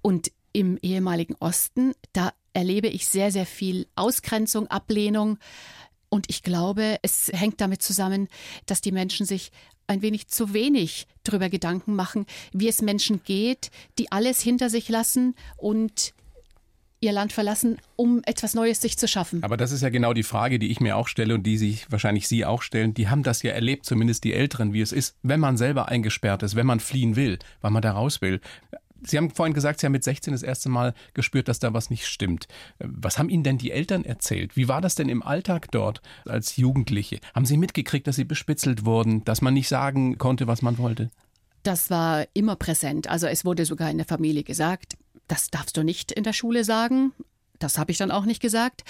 Und 0.00 0.30
im 0.52 0.78
ehemaligen 0.80 1.34
Osten, 1.40 1.92
da 2.12 2.32
erlebe 2.52 2.86
ich 2.86 3.08
sehr, 3.08 3.32
sehr 3.32 3.46
viel 3.46 3.88
Ausgrenzung, 3.96 4.68
Ablehnung. 4.68 5.38
Und 6.08 6.26
ich 6.30 6.44
glaube, 6.44 6.98
es 7.02 7.32
hängt 7.34 7.60
damit 7.60 7.82
zusammen, 7.82 8.28
dass 8.66 8.80
die 8.80 8.92
Menschen 8.92 9.26
sich 9.26 9.50
ein 9.88 10.02
wenig 10.02 10.28
zu 10.28 10.54
wenig 10.54 11.06
darüber 11.24 11.48
Gedanken 11.48 11.96
machen, 11.96 12.26
wie 12.52 12.68
es 12.68 12.82
Menschen 12.82 13.22
geht, 13.24 13.70
die 13.98 14.12
alles 14.12 14.40
hinter 14.40 14.70
sich 14.70 14.88
lassen 14.88 15.34
und 15.56 16.14
ihr 17.00 17.12
Land 17.12 17.32
verlassen, 17.32 17.78
um 17.96 18.22
etwas 18.24 18.54
Neues 18.54 18.80
sich 18.80 18.98
zu 18.98 19.06
schaffen. 19.06 19.42
Aber 19.44 19.56
das 19.56 19.72
ist 19.72 19.82
ja 19.82 19.88
genau 19.88 20.12
die 20.12 20.22
Frage, 20.22 20.58
die 20.58 20.70
ich 20.70 20.80
mir 20.80 20.96
auch 20.96 21.08
stelle 21.08 21.34
und 21.34 21.44
die 21.44 21.56
sich 21.56 21.90
wahrscheinlich 21.90 22.26
Sie 22.26 22.44
auch 22.44 22.62
stellen. 22.62 22.94
Die 22.94 23.08
haben 23.08 23.22
das 23.22 23.42
ja 23.42 23.52
erlebt, 23.52 23.84
zumindest 23.86 24.24
die 24.24 24.32
Älteren, 24.32 24.72
wie 24.72 24.80
es 24.80 24.92
ist, 24.92 25.16
wenn 25.22 25.40
man 25.40 25.56
selber 25.56 25.88
eingesperrt 25.88 26.42
ist, 26.42 26.56
wenn 26.56 26.66
man 26.66 26.80
fliehen 26.80 27.16
will, 27.16 27.38
weil 27.60 27.70
man 27.70 27.82
da 27.82 27.92
raus 27.92 28.20
will. 28.20 28.40
Sie 29.02 29.16
haben 29.16 29.30
vorhin 29.30 29.54
gesagt, 29.54 29.80
Sie 29.80 29.86
haben 29.86 29.92
mit 29.92 30.04
16 30.04 30.32
das 30.32 30.42
erste 30.42 30.68
Mal 30.68 30.94
gespürt, 31.14 31.48
dass 31.48 31.58
da 31.58 31.72
was 31.72 31.90
nicht 31.90 32.06
stimmt. 32.06 32.48
Was 32.78 33.18
haben 33.18 33.28
Ihnen 33.28 33.42
denn 33.42 33.58
die 33.58 33.70
Eltern 33.70 34.04
erzählt? 34.04 34.56
Wie 34.56 34.68
war 34.68 34.80
das 34.80 34.94
denn 34.94 35.08
im 35.08 35.22
Alltag 35.22 35.70
dort 35.70 36.02
als 36.24 36.56
Jugendliche? 36.56 37.20
Haben 37.34 37.46
Sie 37.46 37.56
mitgekriegt, 37.56 38.06
dass 38.06 38.16
Sie 38.16 38.24
bespitzelt 38.24 38.84
wurden, 38.84 39.24
dass 39.24 39.42
man 39.42 39.54
nicht 39.54 39.68
sagen 39.68 40.18
konnte, 40.18 40.46
was 40.46 40.62
man 40.62 40.78
wollte? 40.78 41.10
Das 41.62 41.90
war 41.90 42.26
immer 42.34 42.56
präsent. 42.56 43.08
Also 43.08 43.26
es 43.26 43.44
wurde 43.44 43.64
sogar 43.64 43.90
in 43.90 43.98
der 43.98 44.06
Familie 44.06 44.42
gesagt, 44.42 44.96
das 45.26 45.50
darfst 45.50 45.76
du 45.76 45.82
nicht 45.82 46.12
in 46.12 46.24
der 46.24 46.32
Schule 46.32 46.64
sagen. 46.64 47.12
Das 47.58 47.78
habe 47.78 47.90
ich 47.90 47.98
dann 47.98 48.10
auch 48.10 48.24
nicht 48.24 48.40
gesagt. 48.40 48.84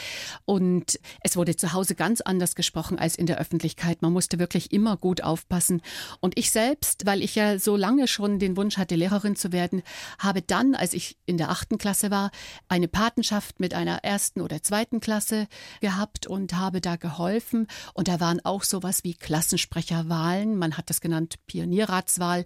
Und 0.45 0.99
es 1.21 1.37
wurde 1.37 1.57
zu 1.57 1.73
Hause 1.73 1.95
ganz 1.95 2.21
anders 2.21 2.55
gesprochen 2.55 2.99
als 2.99 3.17
in 3.17 3.27
der 3.27 3.39
Öffentlichkeit. 3.39 4.03
Man 4.03 4.13
musste 4.13 4.39
wirklich 4.39 4.73
immer 4.73 4.97
gut 4.97 5.23
aufpassen. 5.23 5.83
Und 6.21 6.39
ich 6.39 6.51
selbst, 6.51 7.07
weil 7.07 7.23
ich 7.23 7.35
ja 7.35 7.59
so 7.59 7.77
lange 7.77 8.09
schon 8.09 8.39
den 8.39 8.57
Wunsch 8.57 8.77
hatte, 8.77 8.95
Lehrerin 8.95 9.37
zu 9.37 9.53
werden, 9.53 9.83
habe 10.19 10.43
dann, 10.43 10.75
als 10.75 10.93
ich 10.93 11.17
in 11.27 11.39
der 11.39 11.51
achten 11.51 11.79
Klasse 11.79 12.11
war, 12.11 12.31
eine 12.69 12.89
Patenschaft 12.89 13.61
mit 13.61 13.75
einer 13.75 14.05
ersten 14.05 14.41
oder 14.41 14.63
zweiten 14.63 15.01
Klasse 15.01 15.49
gehabt 15.81 16.27
und 16.27 16.55
habe 16.55 16.81
da 16.81 16.97
geholfen. 16.97 17.67
Und 17.95 18.09
da 18.09 18.21
waren 18.21 18.45
auch 18.45 18.63
sowas 18.63 19.05
wie 19.05 19.15
Klassensprecherwahlen. 19.15 20.57
Man 20.57 20.77
hat 20.77 20.91
das 20.91 21.01
genannt 21.01 21.37
Pionierratswahl. 21.47 22.45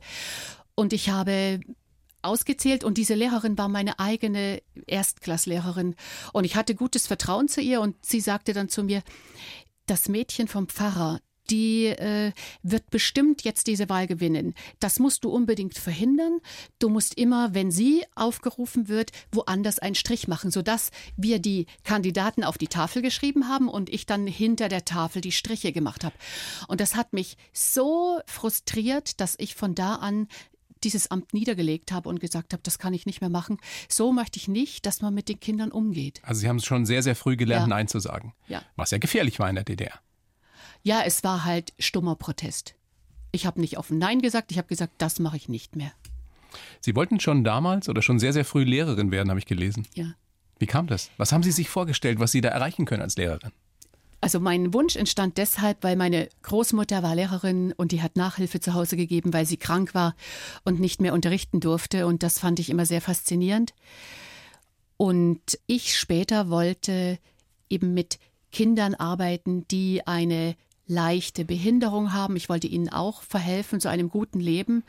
Und 0.75 0.93
ich 0.93 1.11
habe 1.11 1.61
ausgezählt 2.23 2.85
und 2.85 2.99
diese 2.99 3.15
Lehrerin 3.15 3.59
war 3.59 3.69
meine 3.69 3.99
eigene 3.99 4.63
Erstklasslehrerin 4.87 5.95
und 6.33 6.45
ich 6.45 6.57
hatte 6.57 6.75
gutes 6.75 7.07
Vertrauen 7.07 7.49
zu 7.49 7.61
ihr 7.61 7.81
und 7.81 7.97
sie 8.05 8.21
sagte 8.21 8.53
dann 8.53 8.69
zu 8.69 8.83
mir, 8.85 9.03
das 9.87 10.09
Mädchen 10.09 10.49
vom 10.49 10.69
Pfarrer, 10.69 11.21
die 11.51 11.87
äh, 11.87 12.33
wird 12.63 12.91
bestimmt 12.91 13.43
jetzt 13.43 13.67
diese 13.67 13.89
Wahl 13.89 14.07
gewinnen. 14.07 14.55
Das 14.81 14.99
musst 14.99 15.25
du 15.25 15.31
unbedingt 15.31 15.77
verhindern. 15.77 16.39
Du 16.79 16.89
musst 16.89 17.15
immer, 17.19 17.55
wenn 17.55 17.71
sie 17.71 18.05
aufgerufen 18.15 18.89
wird, 18.89 19.11
woanders 19.33 19.79
einen 19.79 19.95
Strich 19.95 20.29
machen, 20.29 20.51
sodass 20.51 20.91
wir 21.17 21.41
die 21.41 21.67
Kandidaten 21.85 22.45
auf 22.45 22.59
die 22.59 22.69
Tafel 22.69 23.03
geschrieben 23.03 23.49
haben 23.49 23.69
und 23.69 23.91
ich 23.91 24.07
dann 24.07 24.27
hinter 24.27 24.69
der 24.69 24.85
Tafel 24.85 25.21
die 25.21 25.33
Striche 25.33 25.73
gemacht 25.73 26.05
habe. 26.05 26.15
Und 26.69 26.81
das 26.81 26.95
hat 26.95 27.13
mich 27.13 27.37
so 27.53 28.21
frustriert, 28.27 29.21
dass 29.21 29.35
ich 29.39 29.55
von 29.55 29.75
da 29.75 29.97
an 29.97 30.29
dieses 30.85 31.11
Amt 31.11 31.33
niedergelegt 31.35 31.93
habe 31.93 32.09
und 32.09 32.21
gesagt 32.21 32.53
habe, 32.53 32.63
das 32.63 32.79
kann 32.79 32.95
ich 32.95 33.07
nicht 33.07 33.21
mehr 33.21 33.31
machen. 33.31 33.59
So 33.89 34.13
möchte 34.13 34.39
ich 34.39 34.49
nicht, 34.49 34.87
dass 34.87 35.01
man 35.01 35.15
mit 35.15 35.29
den 35.29 35.41
Kindern 35.41 35.71
umgeht. 35.71 36.21
Also 36.25 36.41
Sie 36.41 36.49
haben 36.49 36.57
es 36.57 36.65
schon 36.65 36.87
sehr, 36.87 37.03
sehr 37.03 37.17
früh 37.17 37.37
gelernt, 37.37 37.69
ja. 37.69 37.77
Nein 37.77 37.89
zu 37.89 37.99
sagen. 38.01 38.35
Ja. 38.49 38.63
Was 38.77 38.91
ja 38.91 38.99
gefährlich 38.99 39.39
war 39.39 39.49
in 39.49 39.57
der 39.57 39.65
DDR. 39.65 39.99
Ja, 40.83 41.03
es 41.05 41.23
war 41.23 41.45
halt 41.45 41.73
stummer 41.79 42.17
Protest. 42.17 42.75
Ich 43.31 43.47
habe 43.47 43.61
nicht 43.61 43.79
offen 43.79 43.99
Nein 43.99 44.21
gesagt, 44.21 44.51
ich 44.51 44.59
habe 44.59 44.69
gesagt, 44.69 44.95
das 44.99 45.19
mache 45.19 45.37
ich 45.37 45.49
nicht 45.49 45.77
mehr. 45.77 45.93
Sie 46.81 46.95
wollten 46.95 47.21
schon 47.21 47.45
damals 47.45 47.89
oder 47.89 48.03
schon 48.03 48.19
sehr, 48.19 48.33
sehr 48.33 48.45
früh 48.45 48.65
Lehrerin 48.65 49.11
werden, 49.11 49.31
habe 49.31 49.39
ich 49.39 49.47
gelesen. 49.47 49.87
Ja. 49.95 50.15
Wie 50.59 50.67
kam 50.67 50.87
das? 50.87 51.11
Was 51.17 51.33
haben 51.33 51.43
Sie 51.43 51.53
sich 51.53 51.69
vorgestellt, 51.69 52.21
was 52.21 52.33
Sie 52.33 52.41
da 52.41 52.51
erreichen 52.51 52.85
können 52.85 53.03
als 53.03 53.17
Lehrerin? 53.17 53.53
Also 54.23 54.39
mein 54.39 54.73
Wunsch 54.73 54.95
entstand 54.95 55.37
deshalb, 55.37 55.83
weil 55.83 55.97
meine 55.97 56.29
Großmutter 56.43 57.03
war 57.03 57.17
Lehrerin 57.17 57.73
und 57.77 57.91
die 57.91 58.03
hat 58.03 58.15
Nachhilfe 58.15 58.61
zu 58.61 58.73
Hause 58.73 58.97
gegeben, 58.97 59.33
weil 59.33 59.47
sie 59.47 59.57
krank 59.57 59.97
war 59.97 60.15
und 60.65 60.79
nicht 60.79 61.01
mehr 61.01 61.13
unterrichten 61.13 61.59
durfte. 61.59 62.07
Und 62.07 62.23
das 62.23 62.39
fand 62.39 62.61
ich 62.61 62.71
immer 62.71 62.87
sehr 62.87 63.01
faszinierend. 63.01 63.75
Und 64.97 65.59
ich 65.67 65.99
später 65.99 66.51
wollte 66.51 67.19
eben 67.69 67.95
mit 67.95 68.21
Kindern 68.53 68.95
arbeiten, 68.95 69.67
die 69.67 70.07
eine 70.07 70.55
leichte 70.87 71.45
Behinderung 71.45 72.13
haben. 72.13 72.37
Ich 72.37 72.49
wollte 72.49 72.69
ihnen 72.69 72.91
auch 72.91 73.23
verhelfen 73.23 73.81
zu 73.81 73.89
einem 73.89 74.09
guten 74.09 74.39
Leben, 74.39 74.85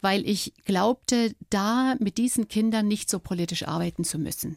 weil 0.00 0.26
ich 0.26 0.54
glaubte, 0.64 1.34
da 1.50 1.96
mit 1.98 2.16
diesen 2.16 2.48
Kindern 2.48 2.88
nicht 2.88 3.10
so 3.10 3.18
politisch 3.18 3.68
arbeiten 3.68 4.04
zu 4.04 4.18
müssen. 4.18 4.56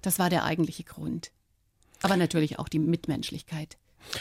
Das 0.00 0.20
war 0.20 0.30
der 0.30 0.44
eigentliche 0.44 0.84
Grund. 0.84 1.32
Aber 2.02 2.16
natürlich 2.16 2.58
auch 2.58 2.68
die 2.68 2.78
Mitmenschlichkeit. 2.78 3.76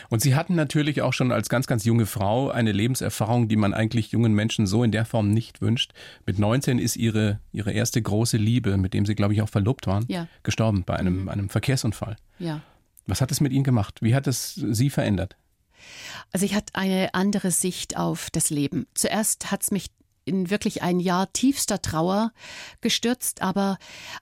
Und 0.10 0.22
Sie 0.22 0.36
hatten 0.36 0.56
natürlich 0.56 1.02
auch 1.02 1.14
schon 1.14 1.32
als 1.32 1.50
ganz, 1.50 1.68
ganz 1.68 1.86
junge 1.86 2.06
Frau 2.06 2.50
eine 2.50 2.72
Lebenserfahrung, 2.72 3.48
die 3.48 3.56
man 3.56 3.74
eigentlich 3.74 4.12
jungen 4.12 4.34
Menschen 4.34 4.68
so 4.68 4.84
in 4.84 4.92
der 4.92 5.06
Form 5.06 5.32
nicht 5.32 5.62
wünscht. 5.62 5.94
Mit 6.26 6.40
19 6.40 6.80
ist 6.80 6.96
Ihre, 6.96 7.40
Ihre 7.52 7.72
erste 7.72 8.02
große 8.02 8.38
Liebe, 8.38 8.78
mit 8.78 8.94
dem 8.94 9.06
Sie, 9.06 9.16
glaube 9.16 9.34
ich, 9.34 9.42
auch 9.42 9.50
verlobt 9.50 9.88
waren, 9.88 10.06
ja. 10.08 10.28
gestorben 10.44 10.84
bei 10.86 10.96
einem, 10.96 11.24
mhm. 11.24 11.30
einem 11.30 11.50
Verkehrsunfall. 11.50 12.18
Ja. 12.40 12.62
Was 13.06 13.22
hat 13.22 13.32
es 13.32 13.40
mit 13.40 13.54
Ihnen 13.54 13.64
gemacht? 13.64 14.00
Wie 14.02 14.16
hat 14.16 14.28
es 14.28 14.56
Sie 14.56 14.90
verändert? 14.90 15.38
Also 16.34 16.46
ich 16.46 16.56
hatte 16.56 16.76
eine 16.76 17.14
andere 17.14 17.52
Sicht 17.52 17.96
auf 17.96 18.30
das 18.32 18.50
Leben. 18.50 18.88
Zuerst 18.94 19.52
hat 19.52 19.64
es 19.64 19.72
mich 19.72 19.88
in 20.28 20.50
wirklich 20.50 20.82
ein 20.82 21.00
Jahr 21.00 21.32
tiefster 21.34 21.82
Trauer 21.82 22.32
gestürzt, 22.82 23.42
aber 23.42 23.78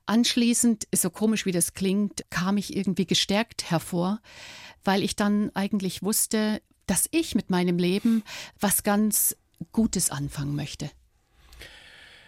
anschließend, 0.06 0.88
so 0.94 1.10
komisch 1.10 1.46
wie 1.46 1.52
das 1.52 1.74
klingt, 1.74 2.26
kam 2.30 2.58
ich 2.58 2.76
irgendwie 2.76 3.06
gestärkt 3.06 3.70
hervor, 3.70 4.20
weil 4.84 5.04
ich 5.04 5.16
dann 5.16 5.52
eigentlich 5.56 6.04
wusste, 6.04 6.62
dass 6.88 7.08
ich 7.12 7.36
mit 7.36 7.50
meinem 7.50 7.78
Leben 7.78 8.24
was 8.60 8.84
ganz 8.84 9.36
Gutes 9.72 10.12
anfangen 10.12 10.56
möchte. 10.56 10.90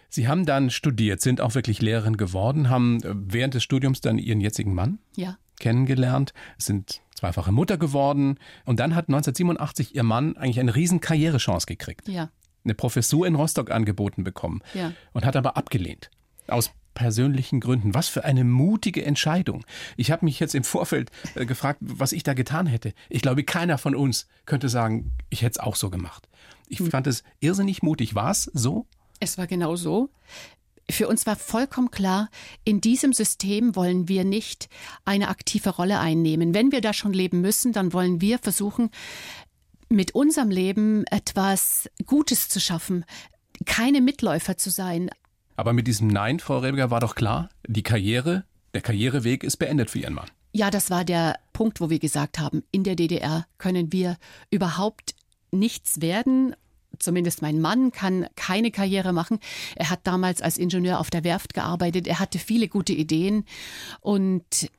Sie 0.09 0.27
haben 0.27 0.45
dann 0.45 0.69
studiert, 0.69 1.21
sind 1.21 1.41
auch 1.41 1.53
wirklich 1.53 1.81
Lehrerin 1.81 2.17
geworden, 2.17 2.69
haben 2.69 3.01
während 3.03 3.53
des 3.53 3.63
Studiums 3.63 4.01
dann 4.01 4.17
Ihren 4.17 4.39
jetzigen 4.39 4.73
Mann 4.73 4.99
ja. 5.15 5.37
kennengelernt, 5.59 6.33
sind 6.57 7.01
zweifache 7.13 7.51
Mutter 7.51 7.77
geworden 7.77 8.39
und 8.65 8.79
dann 8.79 8.95
hat 8.95 9.09
1987 9.09 9.95
Ihr 9.95 10.03
Mann 10.03 10.37
eigentlich 10.37 10.59
eine 10.59 10.75
riesen 10.75 11.01
Karrierechance 11.01 11.65
gekriegt. 11.65 12.07
Ja 12.07 12.29
eine 12.67 12.75
Professur 12.75 13.25
in 13.25 13.35
Rostock 13.35 13.71
angeboten 13.71 14.23
bekommen 14.23 14.61
ja. 14.73 14.93
und 15.13 15.25
hat 15.25 15.35
aber 15.35 15.57
abgelehnt. 15.57 16.09
Aus 16.47 16.71
persönlichen 16.97 17.59
Gründen. 17.59 17.93
Was 17.93 18.07
für 18.07 18.25
eine 18.25 18.43
mutige 18.43 19.05
Entscheidung. 19.05 19.65
Ich 19.97 20.09
habe 20.09 20.25
mich 20.25 20.39
jetzt 20.39 20.55
im 20.55 20.63
Vorfeld 20.63 21.11
äh, 21.35 21.45
gefragt, 21.45 21.79
was 21.79 22.11
ich 22.11 22.23
da 22.23 22.33
getan 22.33 22.65
hätte. 22.65 22.91
Ich 23.07 23.21
glaube, 23.21 23.43
keiner 23.43 23.77
von 23.77 23.95
uns 23.95 24.27
könnte 24.47 24.67
sagen, 24.67 25.11
ich 25.29 25.43
hätte 25.43 25.59
es 25.59 25.59
auch 25.59 25.75
so 25.75 25.91
gemacht. 25.91 26.27
Ich 26.67 26.79
hm. 26.79 26.89
fand 26.89 27.05
es 27.05 27.23
irrsinnig 27.39 27.83
mutig. 27.83 28.15
War 28.15 28.31
es 28.31 28.45
so? 28.45 28.87
Es 29.19 29.37
war 29.37 29.45
genau 29.45 29.75
so. 29.75 30.09
Für 30.89 31.07
uns 31.07 31.27
war 31.27 31.35
vollkommen 31.35 31.91
klar, 31.91 32.29
in 32.63 32.81
diesem 32.81 33.13
System 33.13 33.75
wollen 33.75 34.07
wir 34.07 34.23
nicht 34.23 34.67
eine 35.05 35.27
aktive 35.27 35.69
Rolle 35.69 35.99
einnehmen. 35.99 36.55
Wenn 36.55 36.71
wir 36.71 36.81
da 36.81 36.93
schon 36.93 37.13
leben 37.13 37.41
müssen, 37.41 37.73
dann 37.73 37.93
wollen 37.93 38.21
wir 38.21 38.39
versuchen, 38.39 38.89
mit 39.89 40.15
unserem 40.15 40.49
Leben 40.49 41.05
etwas 41.07 41.89
Gutes 42.05 42.49
zu 42.49 42.59
schaffen, 42.59 43.05
keine 43.65 44.01
Mitläufer 44.01 44.57
zu 44.57 44.69
sein. 44.69 45.09
Aber 45.55 45.73
mit 45.73 45.87
diesem 45.87 46.07
Nein, 46.07 46.39
Frau 46.39 46.59
Rebiger, 46.59 46.91
war 46.91 46.99
doch 46.99 47.15
klar, 47.15 47.49
die 47.67 47.83
Karriere, 47.83 48.43
der 48.73 48.81
Karriereweg 48.81 49.43
ist 49.43 49.57
beendet 49.57 49.89
für 49.89 49.99
Ihren 49.99 50.13
Mann. 50.13 50.29
Ja, 50.53 50.69
das 50.71 50.89
war 50.89 51.03
der 51.03 51.39
Punkt, 51.53 51.81
wo 51.81 51.89
wir 51.89 51.99
gesagt 51.99 52.39
haben, 52.39 52.63
in 52.71 52.83
der 52.83 52.95
DDR 52.95 53.45
können 53.57 53.91
wir 53.91 54.17
überhaupt 54.49 55.15
nichts 55.51 56.01
werden. 56.01 56.55
Zumindest 56.99 57.41
mein 57.41 57.59
Mann 57.59 57.91
kann 57.91 58.27
keine 58.35 58.71
Karriere 58.71 59.13
machen. 59.13 59.39
Er 59.75 59.89
hat 59.89 60.01
damals 60.03 60.41
als 60.41 60.57
Ingenieur 60.57 60.99
auf 60.99 61.09
der 61.09 61.23
Werft 61.23 61.53
gearbeitet. 61.53 62.07
Er 62.07 62.19
hatte 62.19 62.39
viele 62.39 62.67
gute 62.67 62.93
Ideen 62.93 63.45
und 64.01 64.71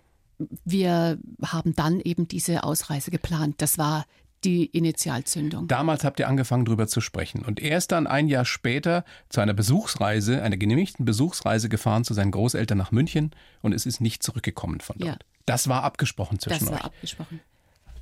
wir 0.65 1.19
haben 1.45 1.75
dann 1.75 2.01
eben 2.01 2.29
diese 2.29 2.65
Ausreise 2.65 3.11
geplant. 3.11 3.57
Das 3.59 3.79
war 3.79 4.05
die 4.45 4.67
Initialzündung. 4.67 5.69
Damals 5.69 6.05
habt 6.05 6.21
ihr 6.21 6.29
angefangen, 6.29 6.65
darüber 6.65 6.87
zu 6.87 7.01
sprechen. 7.01 7.45
Und 7.45 7.61
er 7.61 7.79
ist 7.79 7.93
dann 7.93 8.07
ein 8.07 8.29
Jahr 8.29 8.45
später 8.45 9.05
zu 9.29 9.41
einer 9.41 9.55
Besuchsreise, 9.55 10.43
einer 10.43 10.57
genehmigten 10.57 11.05
Besuchsreise 11.05 11.69
gefahren 11.69 12.05
zu 12.05 12.15
seinen 12.15 12.31
Großeltern 12.31 12.79
nach 12.79 12.93
München 12.93 13.33
und 13.63 13.73
es 13.73 13.87
ist 13.87 14.01
nicht 14.01 14.23
zurückgekommen 14.23 14.81
von 14.81 14.97
dort. 14.99 15.11
Ja. 15.11 15.19
Das 15.47 15.69
war 15.69 15.83
abgesprochen 15.83 16.39
zwischen 16.39 16.67
das 16.67 16.71
war 16.71 16.79
euch. 16.79 16.85
abgesprochen. 16.85 17.41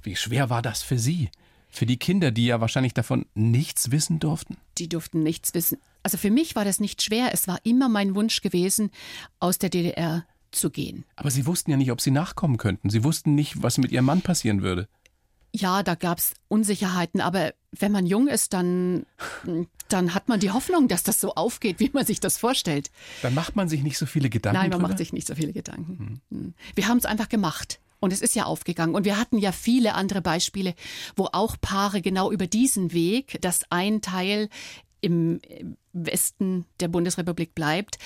Wie 0.03 0.17
schwer 0.17 0.51
war 0.51 0.63
das 0.63 0.83
für 0.83 0.99
Sie? 0.99 1.31
Für 1.69 1.87
die 1.87 1.97
Kinder, 1.97 2.31
die 2.31 2.47
ja 2.47 2.61
wahrscheinlich 2.61 2.95
davon 2.95 3.27
nichts 3.35 3.91
wissen 3.91 4.19
durften? 4.19 4.57
Die 4.79 4.89
durften 4.89 5.23
nichts 5.23 5.53
wissen. 5.55 5.79
Also 6.03 6.17
für 6.17 6.31
mich 6.31 6.57
war 6.57 6.65
das 6.65 6.81
nicht 6.81 7.03
schwer. 7.03 7.31
Es 7.33 7.49
war 7.49 7.59
immer 7.65 7.89
mein 7.89 8.15
Wunsch 8.15 8.41
gewesen, 8.41 8.91
aus 9.41 9.59
der 9.59 9.71
DDR 9.71 10.25
zu 10.53 10.71
gehen. 10.71 11.05
Aber 11.17 11.31
Sie 11.31 11.47
wussten 11.47 11.71
ja 11.71 11.77
nicht, 11.77 11.91
ob 11.91 12.01
Sie 12.01 12.11
nachkommen 12.11 12.57
könnten. 12.57 12.91
Sie 12.91 13.05
wussten 13.05 13.35
nicht, 13.35 13.63
was 13.63 13.79
mit 13.79 13.93
Ihrem 13.93 14.07
Mann 14.07 14.23
passieren 14.23 14.63
würde. 14.63 14.89
Ja, 15.57 15.83
da 15.83 15.95
gab 15.95 16.19
es 16.19 16.35
Unsicherheiten, 16.49 17.21
aber 17.21 17.55
wenn 17.73 17.93
man 17.93 18.07
jung 18.07 18.29
ist, 18.29 18.53
dann, 18.53 19.07
dann 19.89 20.15
hat 20.15 20.29
man 20.29 20.41
die 20.41 20.51
Hoffnung, 20.51 20.89
dass 20.89 21.03
das 21.03 21.21
so 21.21 21.35
aufgeht, 21.35 21.81
wie 21.81 21.91
man 21.93 22.05
sich 22.05 22.21
das 22.21 22.37
vorstellt. 22.37 22.91
Dann 23.23 23.35
macht 23.35 23.57
man 23.57 23.69
sich 23.69 23.83
nicht 23.83 23.99
so 23.99 24.07
viele 24.07 24.29
Gedanken. 24.29 24.59
Nein, 24.59 24.71
man 24.71 24.79
drüber? 24.79 24.89
macht 24.89 24.99
sich 24.99 25.13
nicht 25.13 25.27
so 25.27 25.35
viele 25.35 25.53
Gedanken. 25.53 26.21
Hm. 26.31 26.55
Wir 26.75 26.89
haben 26.89 26.99
es 26.99 27.07
einfach 27.07 27.29
gemacht. 27.29 27.81
Und 27.99 28.13
es 28.13 28.21
ist 28.21 28.37
ja 28.37 28.45
aufgegangen. 28.45 28.95
Und 28.95 29.07
wir 29.07 29.19
hatten 29.19 29.39
ja 29.39 29.53
viele 29.53 29.95
andere 29.95 30.21
Beispiele, 30.21 30.75
wo 31.17 31.29
auch 31.33 31.57
Paare 31.59 32.03
genau 32.03 32.31
über 32.31 32.47
diesen 32.47 32.93
Weg, 32.93 33.39
dass 33.41 33.61
ein 33.71 34.03
Teil 34.03 34.51
im 35.01 35.41
Westen 35.95 36.67
der 36.81 36.89
Bundesrepublik 36.89 37.55
bleibt, 37.55 37.99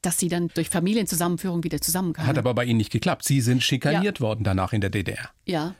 dass 0.00 0.18
sie 0.18 0.28
dann 0.28 0.48
durch 0.54 0.70
Familienzusammenführung 0.70 1.62
wieder 1.62 1.80
zusammenkamen. 1.80 2.28
Hat 2.28 2.38
aber 2.38 2.54
bei 2.54 2.64
Ihnen 2.64 2.78
nicht 2.78 2.90
geklappt. 2.90 3.24
Sie 3.24 3.40
sind 3.42 3.62
schikaniert 3.62 4.20
worden 4.20 4.44
danach 4.44 4.72
in 4.72 4.80
der 4.80 4.90
DDR. 4.90 5.30
ja, 5.44 5.74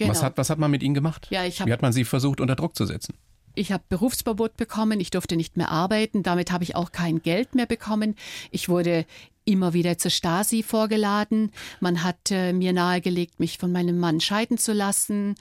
genau. 0.00 0.10
Was, 0.10 0.22
hat, 0.22 0.36
was 0.36 0.50
hat 0.50 0.58
man 0.58 0.70
mit 0.70 0.82
Ihnen 0.82 0.94
gemacht? 0.94 1.28
Ja, 1.30 1.44
ich 1.44 1.60
hab- 1.60 1.68
Wie 1.68 1.72
hat 1.72 1.82
man 1.82 1.92
Sie 1.92 2.04
versucht, 2.04 2.40
unter 2.40 2.56
Druck 2.56 2.74
zu 2.76 2.86
setzen? 2.86 3.14
Ich 3.54 3.72
habe 3.72 3.82
Berufsverbot 3.88 4.56
bekommen, 4.56 5.00
ich 5.00 5.10
durfte 5.10 5.36
nicht 5.36 5.56
mehr 5.56 5.70
arbeiten, 5.70 6.22
damit 6.22 6.52
habe 6.52 6.62
ich 6.64 6.76
auch 6.76 6.92
kein 6.92 7.20
Geld 7.20 7.54
mehr 7.56 7.66
bekommen. 7.66 8.14
Ich 8.52 8.68
wurde 8.68 9.04
immer 9.44 9.72
wieder 9.72 9.98
zur 9.98 10.10
Stasi 10.12 10.62
vorgeladen. 10.62 11.50
Man 11.80 12.04
hat 12.04 12.30
äh, 12.30 12.52
mir 12.52 12.72
nahegelegt, 12.72 13.40
mich 13.40 13.58
von 13.58 13.72
meinem 13.72 13.98
Mann 13.98 14.20
scheiden 14.20 14.56
zu 14.56 14.72
lassen. 14.72 15.34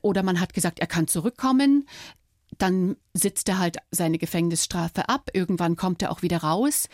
Oder 0.00 0.22
man 0.22 0.40
hat 0.40 0.54
gesagt, 0.54 0.78
er 0.78 0.86
kann 0.86 1.08
zurückkommen. 1.08 1.88
Dann 2.58 2.96
sitzt 3.14 3.48
er 3.48 3.58
halt 3.58 3.78
seine 3.90 4.18
Gefängnisstrafe 4.18 5.08
ab. 5.08 5.30
Irgendwann 5.32 5.74
kommt 5.76 6.02
er 6.02 6.12
auch 6.12 6.22
wieder 6.22 6.38
raus. 6.38 6.88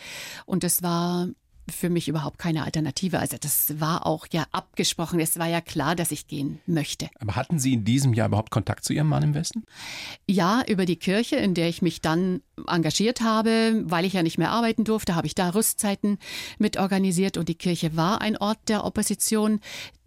Und 0.47 0.63
das 0.63 0.81
war 0.81 1.27
für 1.69 1.89
mich 1.89 2.07
überhaupt 2.07 2.37
keine 2.37 2.63
Alternative. 2.63 3.19
Also 3.19 3.37
das 3.39 3.79
war 3.79 4.05
auch 4.05 4.27
ja 4.31 4.45
abgesprochen. 4.51 5.19
Es 5.19 5.37
war 5.37 5.47
ja 5.47 5.61
klar, 5.61 5.95
dass 5.95 6.11
ich 6.11 6.27
gehen 6.27 6.59
möchte. 6.65 7.09
Aber 7.19 7.35
hatten 7.35 7.59
Sie 7.59 7.73
in 7.73 7.83
diesem 7.83 8.13
Jahr 8.13 8.27
überhaupt 8.27 8.51
Kontakt 8.51 8.83
zu 8.85 8.93
Ihrem 8.93 9.07
Mann 9.07 9.23
im 9.23 9.33
Westen? 9.33 9.63
Ja, 10.27 10.63
über 10.67 10.85
die 10.85 10.95
Kirche, 10.95 11.35
in 11.37 11.53
der 11.53 11.69
ich 11.69 11.81
mich 11.81 12.01
dann 12.01 12.41
engagiert 12.67 13.21
habe, 13.21 13.83
weil 13.85 14.05
ich 14.05 14.13
ja 14.13 14.23
nicht 14.23 14.37
mehr 14.37 14.51
arbeiten 14.51 14.83
durfte, 14.83 15.15
habe 15.15 15.27
ich 15.27 15.35
da 15.35 15.49
Rüstzeiten 15.49 16.17
mit 16.57 16.77
organisiert 16.77 17.37
und 17.37 17.49
die 17.49 17.55
Kirche 17.55 17.95
war 17.95 18.21
ein 18.21 18.37
Ort 18.37 18.59
der 18.67 18.85
Opposition. 18.85 19.59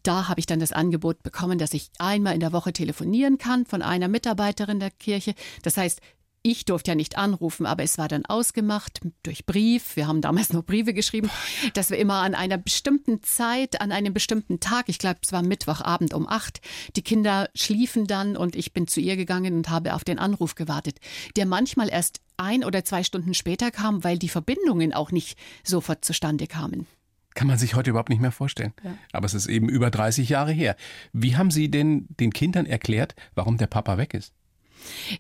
Da 0.03 0.29
habe 0.29 0.41
ich 0.41 0.47
dann 0.47 0.61
das 0.61 0.73
Angebot 0.73 1.23
bekommen, 1.23 1.59
dass 1.59 1.75
ich 1.75 1.91
einmal 1.99 2.35
in 2.35 2.41
der 2.41 2.53
Woche 2.53 2.73
telefonieren 2.73 3.37
kann 3.37 3.67
von 3.67 3.83
einer 3.83 4.09
Mitarbeiterin 4.09 4.81
der 4.81 4.91
Kirche. 4.91 5.35
Das 5.63 5.77
heißt, 5.77 6.01
ich 6.43 6.65
durfte 6.65 6.93
ja 6.93 6.95
nicht 6.95 7.19
anrufen, 7.19 7.67
aber 7.67 7.83
es 7.83 7.99
war 7.99 8.09
dann 8.09 8.25
ausgemacht 8.25 9.01
durch 9.23 9.45
Brief. 9.45 9.97
Wir 9.97 10.07
haben 10.07 10.23
damals 10.23 10.53
noch 10.53 10.65
Briefe 10.65 10.95
geschrieben, 10.95 11.31
dass 11.75 11.91
wir 11.91 11.99
immer 11.99 12.17
an 12.17 12.35
einer 12.35 12.57
bestimmten 12.57 13.23
Zeit, 13.23 13.81
an 13.81 13.93
einem 13.93 14.15
bestimmten 14.15 14.59
Tag, 14.59 14.89
ich 14.89 14.99
glaube, 14.99 15.21
es 15.23 15.33
war 15.33 15.43
Mittwochabend 15.43 16.15
um 16.15 16.27
acht, 16.27 16.61
die 16.97 17.03
Kinder 17.03 17.51
schliefen 17.55 18.07
dann 18.07 18.37
und 18.37 18.57
ich 18.57 18.73
bin 18.73 18.87
zu 18.87 19.01
ihr 19.01 19.17
gegangen 19.17 19.55
und 19.55 19.69
habe 19.69 19.95
auf 19.95 20.05
den 20.05 20.19
Anruf 20.19 20.55
gewartet, 20.55 20.99
der 21.37 21.45
manchmal 21.47 21.91
erst 21.91 22.21
ein 22.37 22.65
oder 22.65 22.85
zwei 22.85 23.05
Stunden 23.05 23.35
später 23.35 23.71
kam, 23.71 24.03
weil 24.03 24.19
die 24.19 24.31
Verbindungen 24.31 24.95
auch 24.95 25.13
nicht 25.13 25.39
sofort 25.63 26.05
zustande 26.05 26.47
kamen. 26.47 26.87
Kann 27.35 27.47
man 27.47 27.59
sich 27.59 27.75
heute 27.75 27.91
überhaupt 27.91 28.09
nicht 28.09 28.21
mehr 28.21 28.33
vorstellen. 28.33 28.73
Aber 29.13 29.27
es 29.27 29.35
ist 29.35 29.47
eben 29.47 29.69
über 29.69 29.91
30 29.91 30.29
Jahre 30.29 30.53
her. 30.53 30.75
Wie 31.13 31.37
haben 31.37 31.51
Sie 31.51 31.71
denn 31.71 32.07
den 32.09 32.33
Kindern 32.33 32.67
erklärt, 32.67 33.15
warum 33.35 33.57
der 33.57 33.69
Papa 33.69 33.99
weg 33.99 34.15
ist? 34.15 34.35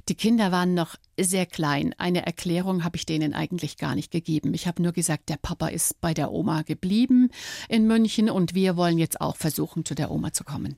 Die 0.08 0.14
Kinder 0.14 0.52
waren 0.52 0.74
noch 0.74 0.96
sehr 1.18 1.46
klein. 1.46 1.94
Eine 1.98 2.26
Erklärung 2.26 2.84
habe 2.84 2.96
ich 2.96 3.06
denen 3.06 3.34
eigentlich 3.34 3.76
gar 3.76 3.94
nicht 3.94 4.10
gegeben. 4.10 4.54
Ich 4.54 4.66
habe 4.66 4.82
nur 4.82 4.92
gesagt, 4.92 5.28
der 5.28 5.36
Papa 5.36 5.68
ist 5.68 6.00
bei 6.00 6.14
der 6.14 6.32
Oma 6.32 6.62
geblieben 6.62 7.30
in 7.68 7.86
München 7.86 8.30
und 8.30 8.54
wir 8.54 8.76
wollen 8.76 8.98
jetzt 8.98 9.20
auch 9.20 9.36
versuchen, 9.36 9.84
zu 9.84 9.94
der 9.94 10.10
Oma 10.10 10.32
zu 10.32 10.44
kommen. 10.44 10.76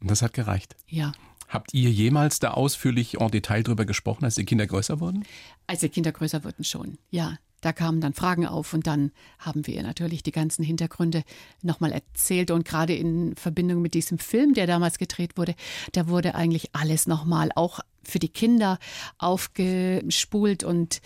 Und 0.00 0.10
das 0.10 0.22
hat 0.22 0.32
gereicht. 0.32 0.76
Ja. 0.88 1.12
Habt 1.48 1.74
ihr 1.74 1.90
jemals 1.90 2.40
da 2.40 2.52
ausführlich 2.52 3.20
en 3.20 3.30
Detail 3.30 3.62
drüber 3.62 3.84
gesprochen, 3.84 4.24
als 4.24 4.34
die 4.34 4.44
Kinder 4.44 4.66
größer 4.66 4.98
wurden? 5.00 5.24
Als 5.66 5.80
die 5.80 5.88
Kinder 5.88 6.12
größer 6.12 6.42
wurden 6.44 6.64
schon, 6.64 6.98
ja. 7.10 7.38
Da 7.66 7.72
kamen 7.72 8.00
dann 8.00 8.14
Fragen 8.14 8.46
auf 8.46 8.74
und 8.74 8.86
dann 8.86 9.10
haben 9.40 9.66
wir 9.66 9.74
ihr 9.74 9.82
natürlich 9.82 10.22
die 10.22 10.30
ganzen 10.30 10.62
Hintergründe 10.62 11.24
nochmal 11.62 11.90
erzählt. 11.90 12.52
Und 12.52 12.64
gerade 12.64 12.94
in 12.94 13.34
Verbindung 13.34 13.82
mit 13.82 13.94
diesem 13.94 14.20
Film, 14.20 14.54
der 14.54 14.68
damals 14.68 14.98
gedreht 14.98 15.36
wurde, 15.36 15.56
da 15.90 16.06
wurde 16.06 16.36
eigentlich 16.36 16.70
alles 16.76 17.08
nochmal 17.08 17.50
auch 17.56 17.80
für 18.04 18.20
die 18.20 18.28
Kinder 18.28 18.78
aufgespult 19.18 20.62
und 20.62 21.00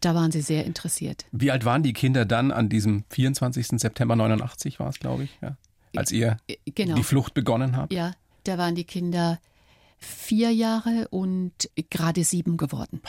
da 0.00 0.14
waren 0.14 0.32
sie 0.32 0.40
sehr 0.40 0.64
interessiert. 0.64 1.26
Wie 1.32 1.50
alt 1.50 1.66
waren 1.66 1.82
die 1.82 1.92
Kinder 1.92 2.24
dann 2.24 2.50
an 2.50 2.70
diesem 2.70 3.04
24. 3.10 3.78
September 3.78 4.16
89 4.16 4.80
war 4.80 4.88
es, 4.88 4.98
glaube 4.98 5.24
ich, 5.24 5.38
ja? 5.42 5.58
als 5.94 6.12
ihr 6.12 6.38
Genau. 6.74 6.94
die 6.94 7.02
Flucht 7.02 7.34
begonnen 7.34 7.76
habt? 7.76 7.92
Ja, 7.92 8.12
da 8.44 8.56
waren 8.56 8.74
die 8.74 8.84
Kinder 8.84 9.38
vier 10.04 10.50
Jahre 10.50 11.08
und 11.10 11.52
gerade 11.90 12.24
sieben 12.24 12.56
geworden. 12.56 13.00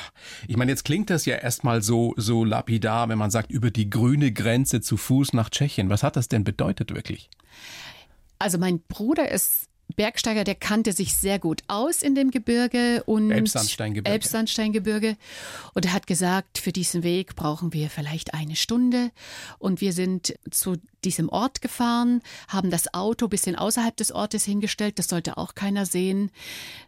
Ich 0.48 0.58
meine, 0.58 0.72
jetzt 0.72 0.86
klingt 0.86 1.10
das 1.10 1.26
ja 1.26 1.36
erstmal 1.36 1.82
so, 1.82 2.14
so 2.18 2.44
lapidar, 2.44 3.10
wenn 3.10 3.18
man 3.18 3.32
sagt, 3.32 3.52
über 3.52 3.72
die 3.72 3.90
grüne 3.90 4.32
Grenze 4.32 4.82
zu 4.82 4.98
Fuß 4.98 5.34
nach 5.34 5.50
Tschechien. 5.50 5.90
Was 5.90 6.04
hat 6.04 6.16
das 6.16 6.28
denn 6.28 6.44
bedeutet 6.44 6.94
wirklich? 6.94 7.30
Also 8.40 8.58
mein 8.58 8.80
Bruder 8.80 9.32
ist 9.32 9.70
Bergsteiger, 9.96 10.44
der 10.44 10.56
kannte 10.56 10.92
sich 10.94 11.14
sehr 11.14 11.40
gut 11.40 11.62
aus 11.68 12.02
in 12.02 12.16
dem 12.16 12.32
Gebirge 12.32 13.04
und 13.06 13.32
Elbsandsteingebirge. 13.32 14.12
Elbsandsteingebirge. 14.12 15.16
Und 15.74 15.86
er 15.86 15.94
hat 15.94 16.08
gesagt, 16.08 16.58
für 16.58 16.72
diesen 16.72 17.04
Weg 17.04 17.36
brauchen 17.36 17.72
wir 17.72 17.90
vielleicht 17.90 18.34
eine 18.34 18.56
Stunde. 18.56 19.12
Und 19.60 19.82
wir 19.82 19.94
sind 19.94 20.36
zu 20.50 20.78
diesem 21.06 21.30
Ort 21.30 21.62
gefahren, 21.62 22.22
haben 22.48 22.70
das 22.70 22.94
Auto 22.94 23.28
ein 23.28 23.30
bisschen 23.30 23.56
außerhalb 23.56 23.96
des 23.96 24.12
Ortes 24.12 24.44
hingestellt, 24.44 25.00
das 25.00 25.08
sollte 25.08 25.38
auch 25.38 25.56
keiner 25.56 25.86
sehen, 25.86 26.32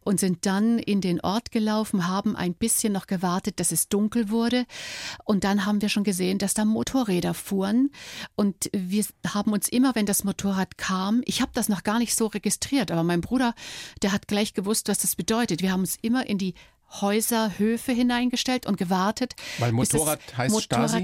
und 0.03 0.19
sind 0.19 0.45
dann 0.45 0.79
in 0.79 1.01
den 1.01 1.21
Ort 1.21 1.51
gelaufen, 1.51 2.07
haben 2.07 2.35
ein 2.35 2.53
bisschen 2.53 2.93
noch 2.93 3.07
gewartet, 3.07 3.59
dass 3.59 3.71
es 3.71 3.87
dunkel 3.89 4.29
wurde. 4.29 4.65
Und 5.23 5.43
dann 5.43 5.65
haben 5.65 5.81
wir 5.81 5.89
schon 5.89 6.03
gesehen, 6.03 6.37
dass 6.37 6.53
da 6.53 6.65
Motorräder 6.65 7.33
fuhren. 7.33 7.91
Und 8.35 8.69
wir 8.73 9.05
haben 9.33 9.53
uns 9.53 9.67
immer, 9.67 9.95
wenn 9.95 10.05
das 10.05 10.23
Motorrad 10.23 10.77
kam, 10.77 11.21
ich 11.25 11.41
habe 11.41 11.51
das 11.53 11.69
noch 11.69 11.83
gar 11.83 11.99
nicht 11.99 12.15
so 12.15 12.27
registriert, 12.27 12.91
aber 12.91 13.03
mein 13.03 13.21
Bruder, 13.21 13.53
der 14.01 14.11
hat 14.11 14.27
gleich 14.27 14.53
gewusst, 14.53 14.89
was 14.89 14.99
das 14.99 15.15
bedeutet. 15.15 15.61
Wir 15.61 15.71
haben 15.71 15.81
uns 15.81 15.97
immer 16.01 16.25
in 16.25 16.37
die 16.37 16.55
Häuser, 17.01 17.51
Höfe 17.57 17.91
hineingestellt 17.91 18.65
und 18.65 18.77
gewartet. 18.77 19.35
Weil 19.59 19.73
Motorrad 19.73 20.19
heißt 20.37 20.61
Stasi? 20.63 21.03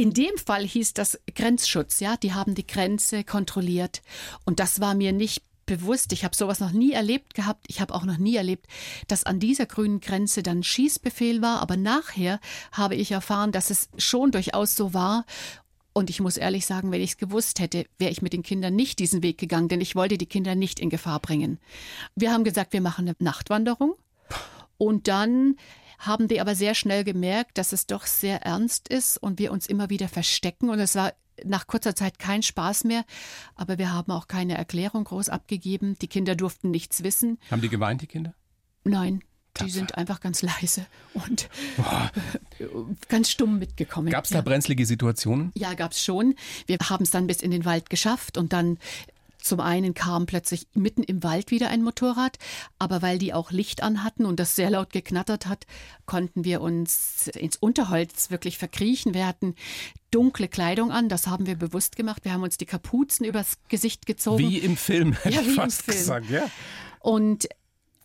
In 0.00 0.14
dem 0.14 0.38
Fall 0.38 0.66
hieß 0.66 0.94
das 0.94 1.20
Grenzschutz, 1.34 2.00
ja, 2.00 2.16
die 2.16 2.32
haben 2.32 2.54
die 2.54 2.66
Grenze 2.66 3.22
kontrolliert 3.22 4.00
und 4.46 4.58
das 4.58 4.80
war 4.80 4.94
mir 4.94 5.12
nicht 5.12 5.42
bewusst. 5.66 6.14
Ich 6.14 6.24
habe 6.24 6.34
sowas 6.34 6.58
noch 6.58 6.72
nie 6.72 6.92
erlebt 6.92 7.34
gehabt. 7.34 7.66
Ich 7.68 7.82
habe 7.82 7.94
auch 7.94 8.04
noch 8.04 8.16
nie 8.16 8.34
erlebt, 8.34 8.66
dass 9.08 9.24
an 9.24 9.40
dieser 9.40 9.66
grünen 9.66 10.00
Grenze 10.00 10.42
dann 10.42 10.62
Schießbefehl 10.62 11.42
war, 11.42 11.60
aber 11.60 11.76
nachher 11.76 12.40
habe 12.72 12.94
ich 12.94 13.12
erfahren, 13.12 13.52
dass 13.52 13.68
es 13.68 13.90
schon 13.98 14.30
durchaus 14.30 14.74
so 14.74 14.94
war. 14.94 15.26
Und 15.92 16.08
ich 16.08 16.20
muss 16.20 16.38
ehrlich 16.38 16.64
sagen, 16.64 16.92
wenn 16.92 17.02
ich 17.02 17.10
es 17.10 17.18
gewusst 17.18 17.60
hätte, 17.60 17.84
wäre 17.98 18.10
ich 18.10 18.22
mit 18.22 18.32
den 18.32 18.42
Kindern 18.42 18.74
nicht 18.74 19.00
diesen 19.00 19.22
Weg 19.22 19.36
gegangen, 19.36 19.68
denn 19.68 19.82
ich 19.82 19.96
wollte 19.96 20.16
die 20.16 20.24
Kinder 20.24 20.54
nicht 20.54 20.80
in 20.80 20.88
Gefahr 20.88 21.20
bringen. 21.20 21.58
Wir 22.16 22.32
haben 22.32 22.44
gesagt, 22.44 22.72
wir 22.72 22.80
machen 22.80 23.06
eine 23.06 23.16
Nachtwanderung. 23.18 23.96
Und 24.78 25.08
dann 25.08 25.56
haben 26.00 26.28
die 26.28 26.40
aber 26.40 26.54
sehr 26.54 26.74
schnell 26.74 27.04
gemerkt, 27.04 27.58
dass 27.58 27.72
es 27.72 27.86
doch 27.86 28.06
sehr 28.06 28.42
ernst 28.42 28.88
ist 28.88 29.18
und 29.18 29.38
wir 29.38 29.52
uns 29.52 29.66
immer 29.66 29.90
wieder 29.90 30.08
verstecken. 30.08 30.70
Und 30.70 30.80
es 30.80 30.94
war 30.94 31.12
nach 31.44 31.66
kurzer 31.66 31.94
Zeit 31.94 32.18
kein 32.18 32.42
Spaß 32.42 32.84
mehr, 32.84 33.04
aber 33.54 33.78
wir 33.78 33.92
haben 33.92 34.10
auch 34.10 34.26
keine 34.26 34.56
Erklärung 34.56 35.04
groß 35.04 35.28
abgegeben. 35.28 35.96
Die 36.00 36.08
Kinder 36.08 36.34
durften 36.34 36.70
nichts 36.70 37.02
wissen. 37.02 37.38
Haben 37.50 37.62
die 37.62 37.68
geweint, 37.68 38.02
die 38.02 38.06
Kinder? 38.06 38.34
Nein, 38.84 39.22
Tapfer. 39.52 39.66
die 39.66 39.70
sind 39.72 39.96
einfach 39.96 40.20
ganz 40.20 40.40
leise 40.42 40.86
und 41.12 41.50
ganz 43.08 43.30
stumm 43.30 43.58
mitgekommen. 43.58 44.10
Gab 44.10 44.24
es 44.24 44.30
da 44.30 44.36
ja. 44.36 44.42
brenzlige 44.42 44.86
Situationen? 44.86 45.52
Ja, 45.54 45.74
gab's 45.74 46.02
schon. 46.02 46.34
Wir 46.66 46.78
haben 46.82 47.02
es 47.02 47.10
dann 47.10 47.26
bis 47.26 47.42
in 47.42 47.50
den 47.50 47.66
Wald 47.66 47.90
geschafft 47.90 48.38
und 48.38 48.54
dann 48.54 48.78
zum 49.42 49.60
einen 49.60 49.94
kam 49.94 50.26
plötzlich 50.26 50.66
mitten 50.74 51.02
im 51.02 51.22
Wald 51.22 51.50
wieder 51.50 51.68
ein 51.68 51.82
Motorrad, 51.82 52.38
aber 52.78 53.02
weil 53.02 53.18
die 53.18 53.32
auch 53.34 53.50
Licht 53.50 53.82
an 53.82 54.04
hatten 54.04 54.24
und 54.24 54.38
das 54.40 54.56
sehr 54.56 54.70
laut 54.70 54.92
geknattert 54.92 55.46
hat, 55.46 55.66
konnten 56.06 56.44
wir 56.44 56.60
uns 56.60 57.28
ins 57.28 57.56
Unterholz 57.56 58.30
wirklich 58.30 58.58
verkriechen. 58.58 59.14
Wir 59.14 59.26
hatten 59.26 59.54
dunkle 60.10 60.48
Kleidung 60.48 60.90
an, 60.90 61.08
das 61.08 61.26
haben 61.26 61.46
wir 61.46 61.56
bewusst 61.56 61.96
gemacht. 61.96 62.24
Wir 62.24 62.32
haben 62.32 62.42
uns 62.42 62.58
die 62.58 62.66
Kapuzen 62.66 63.24
übers 63.24 63.58
Gesicht 63.68 64.06
gezogen. 64.06 64.38
Wie 64.38 64.58
im 64.58 64.76
Film, 64.76 65.12
hätte 65.12 65.34
Ja, 65.34 65.40
ich 65.42 65.54
fast 65.54 65.82
Film. 65.82 65.96
gesagt. 65.96 66.30
Ja. 66.30 66.50
Und 67.00 67.48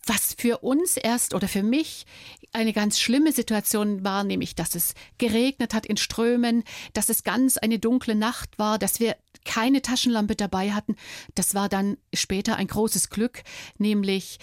was 0.06 0.34
für 0.38 0.58
uns 0.58 0.96
erst 0.96 1.34
oder 1.34 1.48
für 1.48 1.64
mich 1.64 2.06
eine 2.52 2.72
ganz 2.72 3.00
schlimme 3.00 3.32
Situation 3.32 4.04
war, 4.04 4.22
nämlich 4.22 4.54
dass 4.54 4.76
es 4.76 4.94
geregnet 5.18 5.74
hat 5.74 5.84
in 5.84 5.96
Strömen, 5.96 6.62
dass 6.92 7.08
es 7.08 7.24
ganz 7.24 7.58
eine 7.58 7.80
dunkle 7.80 8.14
Nacht 8.14 8.56
war, 8.58 8.78
dass 8.78 9.00
wir 9.00 9.16
keine 9.46 9.80
Taschenlampe 9.80 10.36
dabei 10.36 10.72
hatten. 10.72 10.96
Das 11.34 11.54
war 11.54 11.70
dann 11.70 11.96
später 12.12 12.56
ein 12.56 12.66
großes 12.66 13.08
Glück, 13.08 13.42
nämlich 13.78 14.38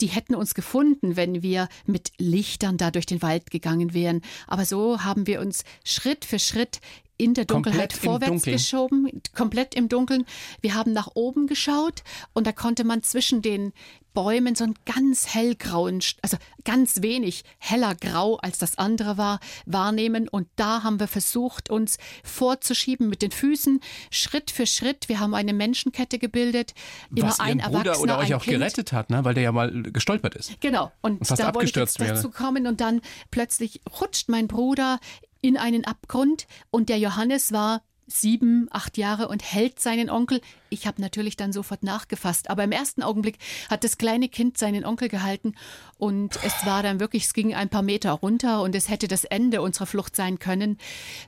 die 0.00 0.08
hätten 0.08 0.34
uns 0.34 0.54
gefunden, 0.54 1.16
wenn 1.16 1.42
wir 1.42 1.68
mit 1.86 2.12
Lichtern 2.18 2.76
da 2.76 2.90
durch 2.90 3.06
den 3.06 3.22
Wald 3.22 3.50
gegangen 3.50 3.94
wären. 3.94 4.22
Aber 4.46 4.64
so 4.64 5.04
haben 5.04 5.26
wir 5.26 5.40
uns 5.40 5.64
Schritt 5.84 6.24
für 6.24 6.38
Schritt 6.38 6.80
in 7.18 7.34
der 7.34 7.44
Dunkelheit 7.44 7.92
Komplett 7.92 8.04
vorwärts 8.04 8.30
Dunkeln. 8.30 8.56
geschoben, 8.56 9.22
komplett 9.34 9.74
im 9.74 9.88
Dunkeln. 9.88 10.24
Wir 10.60 10.74
haben 10.74 10.92
nach 10.92 11.08
oben 11.14 11.46
geschaut 11.46 12.02
und 12.34 12.46
da 12.46 12.52
konnte 12.52 12.84
man 12.84 13.02
zwischen 13.02 13.42
den 13.42 13.72
Bäumen 14.12 14.54
so 14.54 14.64
einen 14.64 14.74
ganz 14.86 15.34
hellgrauen, 15.34 16.00
also 16.22 16.38
ganz 16.64 17.02
wenig 17.02 17.44
heller 17.58 17.94
Grau 17.94 18.36
als 18.36 18.56
das 18.56 18.78
andere 18.78 19.18
war, 19.18 19.40
wahrnehmen. 19.66 20.26
Und 20.26 20.48
da 20.56 20.82
haben 20.82 20.98
wir 21.00 21.06
versucht, 21.06 21.68
uns 21.68 21.98
vorzuschieben 22.24 23.10
mit 23.10 23.20
den 23.20 23.30
Füßen, 23.30 23.80
Schritt 24.10 24.50
für 24.50 24.66
Schritt. 24.66 25.10
Wir 25.10 25.20
haben 25.20 25.34
eine 25.34 25.52
Menschenkette 25.52 26.18
gebildet. 26.18 26.72
Immer 27.14 27.28
Was 27.28 27.40
ein 27.40 27.58
Bruder 27.58 27.78
Erwachsener, 27.90 28.02
oder 28.02 28.18
euch 28.18 28.28
ein 28.28 28.34
auch 28.34 28.42
kind. 28.42 28.58
gerettet 28.58 28.92
hat, 28.94 29.10
ne? 29.10 29.22
weil 29.22 29.34
der 29.34 29.42
ja 29.42 29.52
mal 29.52 29.70
gestolpert 29.82 30.34
ist. 30.34 30.58
Genau. 30.62 30.90
Und 31.02 31.20
Und 31.20 31.26
fast 31.26 31.38
da 31.42 31.54
wollte 31.54 31.68
ich 31.68 31.76
abgestürzt 31.76 31.98
jetzt 31.98 32.06
wäre. 32.08 32.16
dazu 32.16 32.30
kommen 32.30 32.66
und 32.66 32.80
dann 32.80 33.02
plötzlich 33.30 33.82
rutscht 34.00 34.30
mein 34.30 34.48
Bruder 34.48 34.98
in 35.40 35.56
einen 35.56 35.84
Abgrund 35.84 36.46
und 36.70 36.88
der 36.88 36.98
Johannes 36.98 37.52
war 37.52 37.82
sieben, 38.06 38.68
acht 38.70 38.98
Jahre 38.98 39.28
und 39.28 39.42
hält 39.42 39.80
seinen 39.80 40.10
Onkel. 40.10 40.40
Ich 40.70 40.86
habe 40.86 41.00
natürlich 41.00 41.36
dann 41.36 41.52
sofort 41.52 41.82
nachgefasst, 41.82 42.48
aber 42.50 42.64
im 42.64 42.72
ersten 42.72 43.02
Augenblick 43.02 43.38
hat 43.68 43.84
das 43.84 43.98
kleine 43.98 44.28
Kind 44.28 44.58
seinen 44.58 44.84
Onkel 44.84 45.08
gehalten 45.08 45.54
und 45.98 46.38
es 46.44 46.64
war 46.64 46.82
dann 46.82 47.00
wirklich, 47.00 47.24
es 47.24 47.34
ging 47.34 47.54
ein 47.54 47.68
paar 47.68 47.82
Meter 47.82 48.12
runter 48.12 48.62
und 48.62 48.74
es 48.74 48.88
hätte 48.88 49.08
das 49.08 49.24
Ende 49.24 49.60
unserer 49.60 49.86
Flucht 49.86 50.14
sein 50.14 50.38
können. 50.38 50.78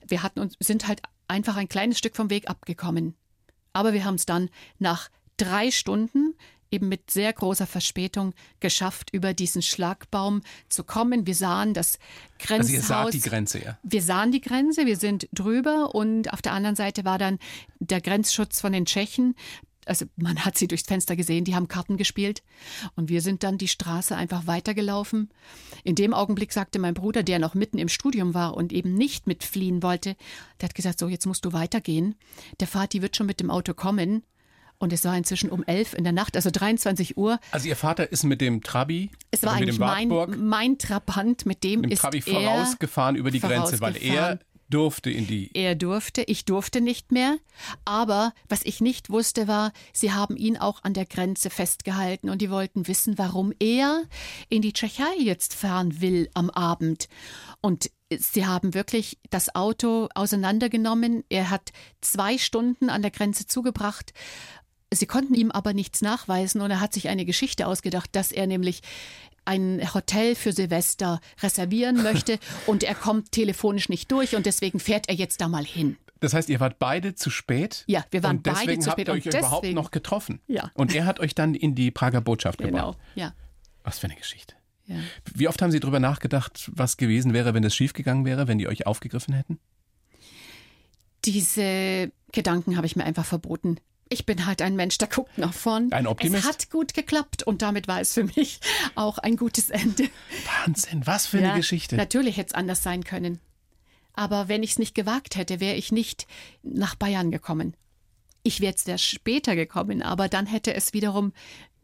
Wir 0.07 0.23
hatten 0.23 0.41
uns, 0.41 0.55
sind 0.61 0.87
halt 0.87 1.03
einfach 1.27 1.57
ein 1.57 1.69
kleines 1.69 1.99
Stück 1.99 2.17
vom 2.17 2.31
Weg 2.31 2.49
abgekommen. 2.49 3.15
Aber 3.73 3.93
wir 3.93 4.05
haben 4.05 4.15
es 4.15 4.27
dann 4.27 4.49
nach 4.79 5.09
drei 5.37 5.71
Stunden 5.71 6.35
eben 6.71 6.89
mit 6.89 7.11
sehr 7.11 7.33
großer 7.33 7.67
Verspätung 7.67 8.35
geschafft, 8.61 9.11
über 9.13 9.35
diesen 9.35 9.63
Schlagbaum 9.63 10.43
zu 10.69 10.85
kommen. 10.85 11.27
Wir 11.27 11.35
sahen 11.35 11.75
das 11.75 11.99
Grenzhaus. 12.39 12.59
Also 12.59 12.73
ihr 12.73 12.83
saht 12.83 13.15
die 13.15 13.21
Grenze, 13.21 13.65
ja. 13.65 13.79
Wir 13.83 14.03
sahen 14.03 14.33
die 14.33 14.41
Grenze, 14.41 14.87
wir 14.87 14.97
sind 14.97 15.29
drüber 15.33 15.95
und 15.95 16.33
auf 16.33 16.43
der 16.43 16.53
anderen 16.53 16.77
Seite 16.77 17.05
war 17.05 17.19
dann 17.19 17.39
der 17.79 18.01
Grenzschutz 18.01 18.61
von 18.61 18.73
den 18.73 18.87
Tschechen. 18.87 19.35
Also 19.87 20.05
man 20.17 20.45
hat 20.45 20.59
sie 20.59 20.69
durchs 20.69 20.87
Fenster 20.87 21.17
gesehen, 21.17 21.45
die 21.45 21.55
haben 21.55 21.67
Karten 21.67 21.97
gespielt 21.97 22.43
und 22.95 23.09
wir 23.09 23.23
sind 23.23 23.43
dann 23.43 23.57
die 23.57 23.69
Straße 23.69 24.15
einfach 24.15 24.47
weitergelaufen. 24.47 25.31
In 25.83 25.95
dem 25.95 26.13
Augenblick 26.13 26.53
sagte 26.53 26.79
mein 26.79 26.93
Bruder, 26.93 27.23
der 27.23 27.39
noch 27.39 27.55
mitten 27.55 27.79
im 27.79 27.89
Studium 27.89 28.35
war 28.35 28.55
und 28.55 28.73
eben 28.73 28.93
nicht 28.95 29.27
mitfliehen 29.27 29.83
wollte, 29.83 30.15
der 30.61 30.69
hat 30.69 30.75
gesagt, 30.75 30.99
so 30.99 31.09
jetzt 31.09 31.25
musst 31.25 31.47
du 31.47 31.55
weitergehen. 31.55 32.17
Der 32.61 32.69
Vati 32.69 33.01
wird 33.01 33.17
schon 33.17 33.27
mit 33.27 33.41
dem 33.41 33.51
Auto 33.51 33.73
kommen. 33.73 34.25
Und 34.79 34.93
es 34.93 35.05
war 35.05 35.17
inzwischen 35.17 35.51
um 35.51 35.65
elf 35.65 35.95
in 35.95 36.05
der 36.05 36.13
Nacht, 36.13 36.37
also 36.37 36.51
23 36.51 37.17
Uhr. 37.17 37.41
Also 37.51 37.69
ihr 37.69 37.77
Vater 37.77 38.13
ist 38.13 38.23
mit 38.23 38.41
dem 38.41 38.63
Trabi, 38.63 39.11
Es 39.31 39.43
war 39.43 39.55
also 39.55 39.61
mit 39.61 39.69
eigentlich 39.71 39.77
dem 39.79 39.87
mein, 39.87 40.11
Wartburg, 40.11 40.39
mein 40.39 40.79
Trabant, 40.79 41.47
mit 41.47 41.65
dem 41.65 41.81
mit 41.81 41.91
dem 41.91 41.93
ist 41.95 42.01
Trabi 42.01 42.19
er 42.19 42.23
vorausgefahren 42.23 43.17
über 43.17 43.31
die 43.31 43.41
Grenze, 43.41 43.81
weil 43.81 43.97
er 43.97 44.01
vorausgefahren. 44.03 44.39
durfte 44.71 45.11
in 45.11 45.27
die 45.27 45.51
Er 45.55 45.75
durfte, 45.75 46.23
ich 46.23 46.45
durfte 46.45 46.81
nicht 46.81 47.11
mehr. 47.11 47.39
Aber 47.85 48.33
was 48.49 48.63
ich 48.63 48.81
nicht 48.81 49.11
wusste 49.11 49.49
war, 49.49 49.73
sie 49.93 50.13
haben 50.13 50.37
ihn 50.37 50.57
auch 50.57 50.85
an 50.85 50.95
der 50.95 51.07
Grenze 51.07 51.51
festgehalten 51.51 52.31
und 52.31 52.41
die 52.41 52.51
wollten 52.51 52.87
wissen, 52.87 53.19
warum 53.19 53.53
er 53.59 54.05
in 54.49 54.63
die 54.63 54.73
Tschechei 54.73 55.17
jetzt 55.19 55.55
fahren 55.55 56.01
will 56.01 56.31
am 56.35 56.51
Abend. 56.51 57.09
Und 57.61 57.91
sie 58.17 58.47
haben 58.47 58.75
wirklich 58.75 59.19
das 59.31 59.55
Auto 59.55 60.09
auseinandergenommen. 60.15 61.25
Er 61.29 61.51
hat 61.51 61.73
zwei 62.01 62.39
Stunden 62.39 62.91
an 62.91 63.03
der 63.03 63.11
Grenze 63.11 63.47
zugebracht. 63.47 64.13
Sie 64.93 65.07
konnten 65.07 65.35
ihm 65.35 65.51
aber 65.51 65.75
nichts 65.75 66.01
nachweisen 66.03 66.61
und 66.63 66.71
er 66.71 66.81
hat 66.81 66.95
sich 66.95 67.09
eine 67.09 67.25
Geschichte 67.27 67.67
ausgedacht, 67.67 68.11
dass 68.17 68.33
er 68.33 68.47
nämlich 68.47 68.81
ein 69.45 69.81
Hotel 69.95 70.35
für 70.35 70.53
Silvester 70.53 71.21
reservieren 71.43 72.03
möchte 72.03 72.39
und 72.67 72.83
er 72.85 72.95
kommt 72.95 73.33
telefonisch 73.33 73.89
nicht 73.89 74.11
durch 74.13 74.35
und 74.37 74.47
deswegen 74.47 74.81
fährt 74.81 75.09
er 75.09 75.15
jetzt 75.15 75.41
da 75.41 75.49
mal 75.49 75.65
hin. 75.65 75.97
Das 76.21 76.35
heißt, 76.35 76.49
ihr 76.49 76.59
wart 76.59 76.79
beide 76.79 77.15
zu 77.15 77.31
spät? 77.31 77.85
Ja, 77.87 78.05
wir 78.11 78.23
waren 78.25 78.43
beide 78.43 78.79
zu 78.79 78.91
habt 78.91 78.99
spät 78.99 79.09
ihr 79.09 79.15
und 79.15 79.19
euch 79.21 79.27
überhaupt 79.27 79.63
deswegen- 79.65 79.77
noch 79.77 79.91
getroffen. 79.91 80.41
Ja. 80.49 80.71
Und 80.75 80.95
er 80.95 81.05
hat 81.07 81.21
euch 81.21 81.35
dann 81.35 81.55
in 81.55 81.75
die 81.75 81.91
Prager 81.91 82.21
Botschaft 82.21 82.59
Genau, 82.59 82.93
gebracht. 82.93 82.99
ja. 83.15 83.35
Was 83.85 83.99
für 84.01 84.07
eine 84.09 84.17
Geschichte. 84.17 84.55
ja. 84.87 84.97
Wie 85.35 85.47
oft 85.49 85.63
haben 85.63 85.71
Sie 85.71 85.81
darüber 85.81 86.01
nachgedacht, 86.01 86.71
was 86.75 86.97
gewesen 86.97 87.35
wäre, 87.35 87.55
wenn 87.55 87.63
es 87.63 87.75
schiefgegangen 87.77 88.25
wäre, 88.25 88.49
wenn 88.49 88.59
die 88.59 88.67
euch 88.69 88.87
aufgegriffen 88.87 89.33
hätten? 89.35 89.61
Diese 91.25 92.11
Gedanken 92.33 92.77
habe 92.77 92.87
ich 92.87 92.97
mir 92.97 93.05
einfach 93.05 93.25
verboten. 93.25 93.79
Ich 94.11 94.27
bin 94.27 94.47
halt 94.47 94.63
ein 94.63 94.77
Mensch, 94.77 94.99
der 94.99 95.09
guckt 95.09 95.37
nach 95.37 95.53
vorn. 95.53 95.93
Ein 95.93 96.07
Optimist? 96.07 96.45
Es 96.45 96.49
hat 96.49 96.71
gut 96.71 96.95
geklappt 96.95 97.43
und 97.43 97.63
damit 97.63 97.89
war 97.89 98.01
es 98.01 98.15
für 98.15 98.25
mich 98.25 98.61
auch 98.95 99.19
ein 99.19 99.37
gutes 99.37 99.71
Ende. 99.71 100.09
Wahnsinn, 100.65 101.07
was 101.07 101.27
für 101.27 101.41
Ja, 101.41 101.51
eine 101.51 101.59
Geschichte. 101.59 101.97
Natürlich 101.97 102.37
hätte 102.37 102.49
es 102.49 102.55
anders 102.55 102.83
sein 102.83 103.05
können. 103.05 103.39
Aber 104.15 104.49
wenn 104.49 104.63
ich 104.63 104.73
es 104.73 104.79
nicht 104.79 104.95
gewagt 104.95 105.37
hätte, 105.37 105.61
wäre 105.61 105.77
ich 105.77 105.93
nicht 105.93 106.27
nach 106.63 106.95
Bayern 106.95 107.31
gekommen. 107.31 107.75
Ich 108.43 108.61
wäre 108.61 108.71
jetzt 108.71 108.87
sehr 108.87 108.99
später 108.99 109.55
gekommen, 109.57 110.03
aber 110.03 110.29
dann 110.29 110.47
hätte 110.47 110.75
es 110.75 110.93
wiederum, 110.93 111.33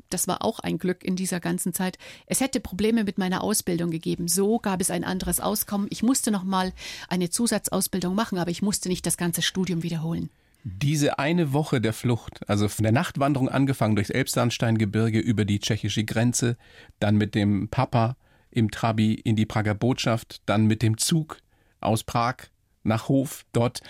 das 0.08 0.28
war 0.28 0.42
auch 0.44 0.60
ein 0.60 0.78
Glück 0.78 1.04
in 1.04 1.16
dieser 1.16 1.40
ganzen 1.40 1.74
Zeit, 1.74 1.98
es 2.26 2.40
hätte 2.40 2.60
Probleme 2.60 3.04
mit 3.04 3.18
meiner 3.18 3.42
Ausbildung 3.42 3.90
gegeben. 3.90 4.28
So 4.28 4.58
gab 4.58 4.80
es 4.80 4.90
ein 4.90 5.04
anderes 5.04 5.40
Auskommen. 5.40 5.88
Ich 5.90 6.02
musste 6.02 6.30
noch 6.30 6.44
mal 6.44 6.72
eine 7.08 7.30
Zusatzausbildung 7.30 8.14
machen, 8.14 8.38
aber 8.38 8.50
ich 8.50 8.62
musste 8.62 8.88
nicht 8.88 9.04
das 9.06 9.16
ganze 9.16 9.42
Studium 9.42 9.82
wiederholen. 9.82 10.30
Diese 10.66 11.18
eine 11.18 11.53
Woche 11.53 11.81
der 11.83 11.92
Flucht, 11.92 12.40
also 12.48 12.68
von 12.68 12.85
der 12.85 12.92
Nachtwanderung 12.92 13.50
angefangen 13.50 13.96
durchs 13.96 14.09
Elbsandsteingebirge 14.11 15.18
über 15.18 15.44
die 15.44 15.61
tschechische 15.61 16.05
Grenze, 16.05 16.57
dann 17.00 17.16
mit 17.16 17.35
dem 17.35 17.68
Papa 17.68 18.16
im 18.50 18.70
Trabi 18.70 19.12
in 19.12 19.37
die 19.37 19.44
Prager 19.44 19.74
Botschaft, 19.74 20.40
dann 20.46 20.66
mit 20.66 20.81
dem 20.83 20.96
Zug 20.96 21.38
aus 21.81 22.03
Prag 22.03 22.37
nach 22.83 23.09
Hof, 23.09 23.44
dort 23.53 23.83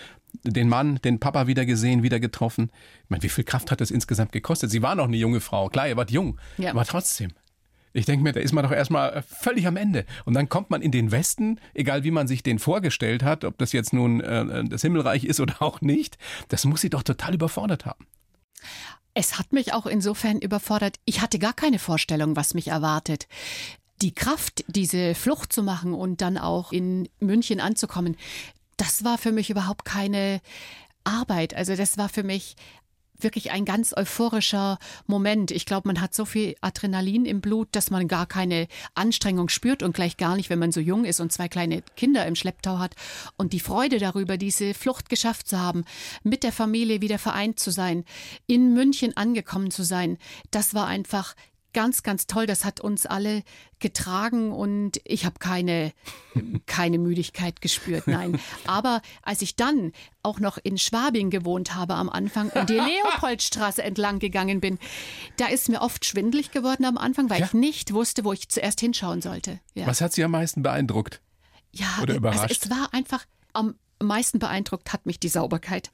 den 0.42 0.68
Mann, 0.68 0.96
den 1.04 1.20
Papa 1.20 1.46
wieder 1.46 1.64
gesehen, 1.64 2.02
wieder 2.02 2.18
getroffen. 2.18 2.72
Ich 3.04 3.10
meine, 3.10 3.22
wie 3.22 3.28
viel 3.28 3.44
Kraft 3.44 3.70
hat 3.70 3.80
das 3.80 3.92
insgesamt 3.92 4.32
gekostet? 4.32 4.70
Sie 4.70 4.82
war 4.82 4.96
noch 4.96 5.04
eine 5.06 5.16
junge 5.16 5.40
Frau, 5.40 5.68
klar, 5.68 5.86
ihr 5.88 5.96
wart 5.96 6.10
jung, 6.10 6.40
Ja. 6.58 6.70
aber 6.72 6.84
trotzdem. 6.84 7.30
Ich 7.96 8.06
denke 8.06 8.24
mir, 8.24 8.32
da 8.32 8.40
ist 8.40 8.52
man 8.52 8.64
doch 8.64 8.72
erstmal 8.72 9.22
völlig 9.22 9.68
am 9.68 9.76
Ende. 9.76 10.04
Und 10.24 10.34
dann 10.34 10.48
kommt 10.48 10.68
man 10.68 10.82
in 10.82 10.90
den 10.90 11.12
Westen, 11.12 11.60
egal 11.74 12.02
wie 12.02 12.10
man 12.10 12.26
sich 12.26 12.42
den 12.42 12.58
vorgestellt 12.58 13.22
hat, 13.22 13.44
ob 13.44 13.56
das 13.56 13.72
jetzt 13.72 13.92
nun 13.92 14.20
äh, 14.20 14.64
das 14.64 14.82
Himmelreich 14.82 15.24
ist 15.24 15.38
oder 15.38 15.62
auch 15.62 15.80
nicht, 15.80 16.18
das 16.48 16.64
muss 16.64 16.80
sie 16.80 16.90
doch 16.90 17.04
total 17.04 17.34
überfordert 17.34 17.86
haben. 17.86 18.04
Es 19.14 19.38
hat 19.38 19.52
mich 19.52 19.72
auch 19.72 19.86
insofern 19.86 20.40
überfordert. 20.40 20.96
Ich 21.04 21.20
hatte 21.20 21.38
gar 21.38 21.52
keine 21.52 21.78
Vorstellung, 21.78 22.34
was 22.34 22.52
mich 22.52 22.68
erwartet. 22.68 23.28
Die 24.02 24.12
Kraft, 24.12 24.64
diese 24.66 25.14
Flucht 25.14 25.52
zu 25.52 25.62
machen 25.62 25.94
und 25.94 26.20
dann 26.20 26.36
auch 26.36 26.72
in 26.72 27.08
München 27.20 27.60
anzukommen, 27.60 28.16
das 28.76 29.04
war 29.04 29.18
für 29.18 29.30
mich 29.30 29.50
überhaupt 29.50 29.84
keine 29.84 30.40
Arbeit. 31.04 31.54
Also 31.54 31.76
das 31.76 31.96
war 31.96 32.08
für 32.08 32.24
mich 32.24 32.56
wirklich 33.18 33.50
ein 33.50 33.64
ganz 33.64 33.94
euphorischer 33.96 34.78
Moment. 35.06 35.50
Ich 35.50 35.66
glaube, 35.66 35.88
man 35.88 36.00
hat 36.00 36.14
so 36.14 36.24
viel 36.24 36.56
Adrenalin 36.60 37.24
im 37.24 37.40
Blut, 37.40 37.68
dass 37.72 37.90
man 37.90 38.08
gar 38.08 38.26
keine 38.26 38.68
Anstrengung 38.94 39.48
spürt 39.48 39.82
und 39.82 39.94
gleich 39.94 40.16
gar 40.16 40.36
nicht, 40.36 40.50
wenn 40.50 40.58
man 40.58 40.72
so 40.72 40.80
jung 40.80 41.04
ist 41.04 41.20
und 41.20 41.32
zwei 41.32 41.48
kleine 41.48 41.82
Kinder 41.96 42.26
im 42.26 42.34
Schlepptau 42.34 42.78
hat. 42.78 42.94
Und 43.36 43.52
die 43.52 43.60
Freude 43.60 43.98
darüber, 43.98 44.36
diese 44.36 44.74
Flucht 44.74 45.08
geschafft 45.08 45.48
zu 45.48 45.58
haben, 45.60 45.84
mit 46.22 46.42
der 46.42 46.52
Familie 46.52 47.00
wieder 47.00 47.18
vereint 47.18 47.58
zu 47.58 47.70
sein, 47.70 48.04
in 48.46 48.74
München 48.74 49.16
angekommen 49.16 49.70
zu 49.70 49.82
sein, 49.82 50.18
das 50.50 50.74
war 50.74 50.86
einfach 50.86 51.34
ganz, 51.74 52.02
ganz 52.02 52.26
toll. 52.26 52.46
Das 52.46 52.64
hat 52.64 52.80
uns 52.80 53.04
alle 53.04 53.42
getragen 53.80 54.50
und 54.52 54.98
ich 55.04 55.26
habe 55.26 55.38
keine, 55.38 55.92
keine 56.66 56.98
Müdigkeit 56.98 57.60
gespürt, 57.60 58.06
nein. 58.06 58.40
Aber 58.66 59.02
als 59.22 59.42
ich 59.42 59.56
dann 59.56 59.92
auch 60.22 60.40
noch 60.40 60.56
in 60.62 60.78
Schwabing 60.78 61.28
gewohnt 61.28 61.74
habe 61.74 61.94
am 61.94 62.08
Anfang 62.08 62.48
und 62.48 62.70
die 62.70 62.74
Leopoldstraße 63.12 63.82
entlang 63.82 64.18
gegangen 64.20 64.60
bin, 64.60 64.78
da 65.36 65.48
ist 65.48 65.68
mir 65.68 65.82
oft 65.82 66.06
schwindelig 66.06 66.50
geworden 66.52 66.86
am 66.86 66.96
Anfang, 66.96 67.28
weil 67.28 67.40
Ja. 67.40 67.46
ich 67.46 67.52
nicht 67.52 67.92
wusste, 67.92 68.24
wo 68.24 68.32
ich 68.32 68.48
zuerst 68.48 68.80
hinschauen 68.80 69.20
sollte. 69.20 69.60
Ja. 69.74 69.86
Was 69.86 70.00
hat 70.00 70.14
Sie 70.14 70.24
am 70.24 70.30
meisten 70.30 70.62
beeindruckt? 70.62 71.20
Ja, 71.72 71.98
Oder 72.02 72.14
überrascht? 72.14 72.40
Also 72.42 72.54
es 72.62 72.70
war 72.70 72.88
einfach 72.94 73.26
am 73.52 73.74
meisten 74.06 74.38
beeindruckt 74.38 74.92
hat 74.92 75.06
mich 75.06 75.18
die 75.18 75.28
Sauberkeit, 75.28 75.90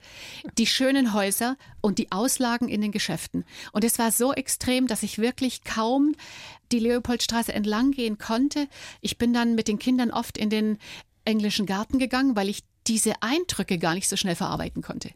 die 0.58 0.66
schönen 0.66 1.12
Häuser 1.14 1.56
und 1.80 1.98
die 1.98 2.12
Auslagen 2.12 2.68
in 2.68 2.80
den 2.80 2.92
Geschäften. 2.92 3.44
Und 3.72 3.84
es 3.84 3.98
war 3.98 4.10
so 4.10 4.32
extrem, 4.32 4.86
dass 4.86 5.02
ich 5.02 5.18
wirklich 5.18 5.64
kaum 5.64 6.14
die 6.72 6.78
Leopoldstraße 6.78 7.52
entlang 7.52 7.90
gehen 7.92 8.18
konnte. 8.18 8.68
Ich 9.00 9.18
bin 9.18 9.32
dann 9.32 9.54
mit 9.54 9.68
den 9.68 9.78
Kindern 9.78 10.10
oft 10.10 10.38
in 10.38 10.50
den 10.50 10.78
englischen 11.24 11.66
Garten 11.66 11.98
gegangen, 11.98 12.36
weil 12.36 12.48
ich 12.48 12.62
diese 12.86 13.22
Eindrücke 13.22 13.78
gar 13.78 13.94
nicht 13.94 14.08
so 14.08 14.16
schnell 14.16 14.36
verarbeiten 14.36 14.82
konnte. 14.82 15.10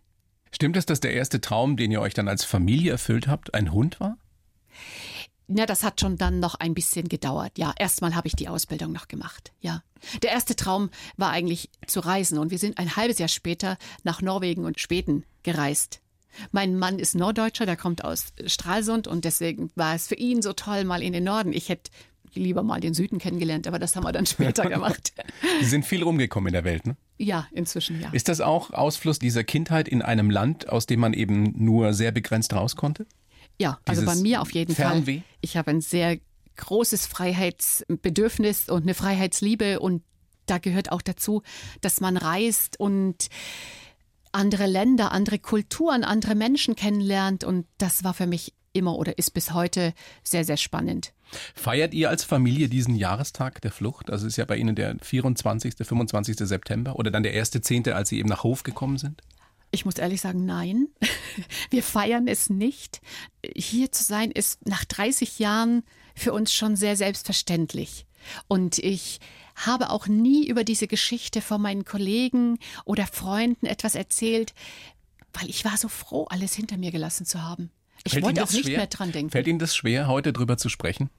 Stimmt 0.53 0.77
es, 0.77 0.87
dass 0.87 1.01
der 1.01 1.13
erste 1.13 1.41
Traum, 1.41 1.77
den 1.77 1.91
ihr 1.91 2.01
euch 2.01 2.15
dann 2.15 2.29
als 2.29 2.45
Familie 2.45 2.93
erfüllt 2.93 3.27
habt, 3.27 3.55
ein 3.55 3.73
Hund 3.73 3.99
war? 3.99 4.19
Ja, 5.49 5.67
das 5.67 5.83
hat 5.83 6.01
schon 6.01 6.17
dann 6.17 6.41
noch 6.41 6.55
ein 6.55 6.75
bisschen 6.75 7.09
gedauert. 7.09 7.59
Ja, 7.59 7.75
erstmal 7.79 8.15
habe 8.15 8.29
ich 8.29 8.35
die 8.35 8.49
Ausbildung 8.49 8.93
noch 8.93 9.09
gemacht. 9.09 9.53
Ja. 9.61 9.83
Der 10.23 10.31
erste 10.31 10.57
Traum 10.57 10.91
war 11.17 11.31
eigentlich 11.31 11.71
zu 11.87 12.01
reisen 12.01 12.39
und 12.39 12.51
wir 12.51 12.59
sind 12.59 12.79
ein 12.79 12.97
halbes 12.97 13.19
Jahr 13.19 13.29
später 13.29 13.77
nach 14.05 14.23
Norwegen 14.23 14.65
und 14.65 14.81
Schweden 14.81 15.25
gereist. 15.43 16.01
Mein 16.51 16.77
Mann 16.77 16.99
ist 16.99 17.15
Norddeutscher, 17.15 17.67
der 17.67 17.77
kommt 17.77 18.05
aus 18.05 18.33
Stralsund 18.47 19.07
und 19.07 19.25
deswegen 19.25 19.71
war 19.77 19.95
es 19.95 20.09
für 20.09 20.17
ihn 20.17 20.43
so 20.43 20.53
toll, 20.53 20.85
mal 20.85 21.03
in 21.03 21.13
den 21.13 21.25
Norden. 21.25 21.53
Ich 21.53 21.69
hätte 21.69 21.91
lieber 22.35 22.63
mal 22.63 22.81
den 22.81 22.95
Süden 22.95 23.19
kennengelernt, 23.19 23.69
aber 23.69 23.79
das 23.79 23.95
haben 23.95 24.05
wir 24.05 24.13
dann 24.13 24.27
später 24.27 24.65
gemacht. 24.69 25.13
Sie 25.61 25.67
sind 25.67 25.85
viel 25.85 26.03
rumgekommen 26.03 26.49
in 26.49 26.53
der 26.55 26.65
Welt, 26.65 26.87
ne? 26.87 26.97
Ja, 27.17 27.47
inzwischen 27.53 28.01
ja. 28.01 28.11
Ist 28.11 28.29
das 28.29 28.41
auch 28.41 28.73
Ausfluss 28.73 29.21
dieser 29.21 29.45
Kindheit 29.45 29.87
in 29.87 30.03
einem 30.03 30.31
Land, 30.31 30.69
aus 30.69 30.87
dem 30.87 30.99
man 31.01 31.13
eben 31.13 31.55
nur 31.65 31.95
sehr 31.95 32.11
begrenzt 32.11 32.53
raus 32.55 32.75
konnte? 32.75 33.07
Ja, 33.59 33.79
also 33.85 34.01
Dieses 34.01 34.17
bei 34.17 34.23
mir 34.23 34.43
auf 34.43 34.53
jeden 34.53 34.75
Fernweh? 34.75 35.19
Fall. 35.19 35.25
Ich 35.41 35.57
habe 35.57 35.71
ein 35.71 35.81
sehr 35.81 36.19
großes 36.57 37.07
Freiheitsbedürfnis 37.07 38.69
und 38.69 38.83
eine 38.83 38.95
Freiheitsliebe 38.95 39.81
und 39.81 40.03
da 40.47 40.59
gehört 40.59 40.93
auch 40.93 41.03
dazu, 41.03 41.43
dass 41.81 42.01
man 42.01 42.17
reist 42.17 42.79
und 42.79 43.29
andere 44.33 44.67
Länder, 44.67 45.13
andere 45.13 45.39
Kulturen, 45.39 46.05
andere 46.05 46.35
Menschen 46.35 46.77
kennenlernt 46.77 47.45
und 47.45 47.67
das 47.79 48.05
war 48.05 48.15
für 48.15 48.27
mich 48.27 48.53
immer 48.73 48.99
oder 48.99 49.17
ist 49.19 49.31
bis 49.33 49.53
heute 49.53 49.95
sehr, 50.23 50.45
sehr 50.45 50.57
spannend. 50.57 51.13
Feiert 51.55 51.95
ihr 51.95 52.11
als 52.11 52.25
Familie 52.25 52.69
diesen 52.69 52.97
Jahrestag 52.97 53.61
der 53.63 53.71
Flucht? 53.71 54.11
Also 54.11 54.27
ist 54.27 54.37
ja 54.37 54.45
bei 54.45 54.57
Ihnen 54.57 54.75
der 54.75 54.97
24., 55.01 55.75
25. 55.81 56.37
September 56.39 56.97
oder 56.97 57.11
dann 57.11 57.23
der 57.23 57.33
erste 57.33 57.61
Zehnte, 57.61 57.97
als 57.97 58.09
Sie 58.09 58.19
eben 58.19 58.29
nach 58.29 58.43
Hof 58.43 58.63
gekommen 58.63 58.99
sind? 58.99 59.23
Ich 59.75 59.85
muss 59.85 59.97
ehrlich 59.97 60.21
sagen, 60.21 60.47
nein. 60.47 60.89
Wir 61.71 61.83
feiern 61.83 62.29
es 62.29 62.49
nicht. 62.49 63.01
Hier 63.55 63.91
zu 63.91 64.05
sein 64.05 64.31
ist 64.31 64.67
nach 64.67 64.85
30 64.85 65.39
Jahren 65.41 65.83
für 66.15 66.33
uns 66.33 66.53
schon 66.53 66.77
sehr 66.77 66.97
selbstverständlich. 66.97 68.07
Und 68.47 68.79
ich 68.79 69.19
habe 69.57 69.91
auch 69.91 70.07
nie 70.07 70.47
über 70.47 70.65
diese 70.65 70.87
Geschichte 70.87 71.41
von 71.41 71.61
meinen 71.61 71.85
Kollegen 71.85 72.59
oder 72.85 73.07
Freunden 73.07 73.67
etwas 73.67 73.97
erzählt, 73.97 74.55
weil 75.33 75.51
ich 75.51 75.65
war 75.65 75.77
so 75.77 75.89
froh, 75.89 76.25
alles 76.31 76.55
hinter 76.55 76.77
mir 76.77 76.93
gelassen 76.93 77.27
zu 77.27 77.43
haben. 77.43 77.71
Ich 78.05 78.13
Fällt 78.13 78.25
wollte 78.25 78.45
auch 78.45 78.51
nicht 78.53 78.67
schwer? 78.67 78.79
mehr 78.79 78.87
dran 78.87 79.13
denken. 79.13 79.31
Fällt 79.31 79.47
Ihnen 79.49 79.59
das 79.59 79.75
schwer, 79.75 80.07
heute 80.07 80.33
drüber 80.33 80.57
zu 80.57 80.69
sprechen? 80.69 81.11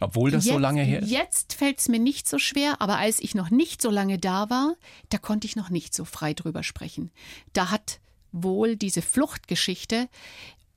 Obwohl 0.00 0.30
das 0.30 0.44
so 0.44 0.58
lange 0.58 0.82
her 0.82 1.02
ist? 1.02 1.10
Jetzt 1.10 1.54
fällt 1.54 1.78
es 1.78 1.88
mir 1.88 1.98
nicht 1.98 2.28
so 2.28 2.38
schwer, 2.38 2.80
aber 2.80 2.98
als 2.98 3.20
ich 3.20 3.34
noch 3.34 3.50
nicht 3.50 3.80
so 3.80 3.90
lange 3.90 4.18
da 4.18 4.50
war, 4.50 4.76
da 5.08 5.18
konnte 5.18 5.46
ich 5.46 5.56
noch 5.56 5.70
nicht 5.70 5.94
so 5.94 6.04
frei 6.04 6.34
drüber 6.34 6.62
sprechen. 6.62 7.10
Da 7.52 7.70
hat 7.70 8.00
wohl 8.32 8.76
diese 8.76 9.02
Fluchtgeschichte 9.02 10.08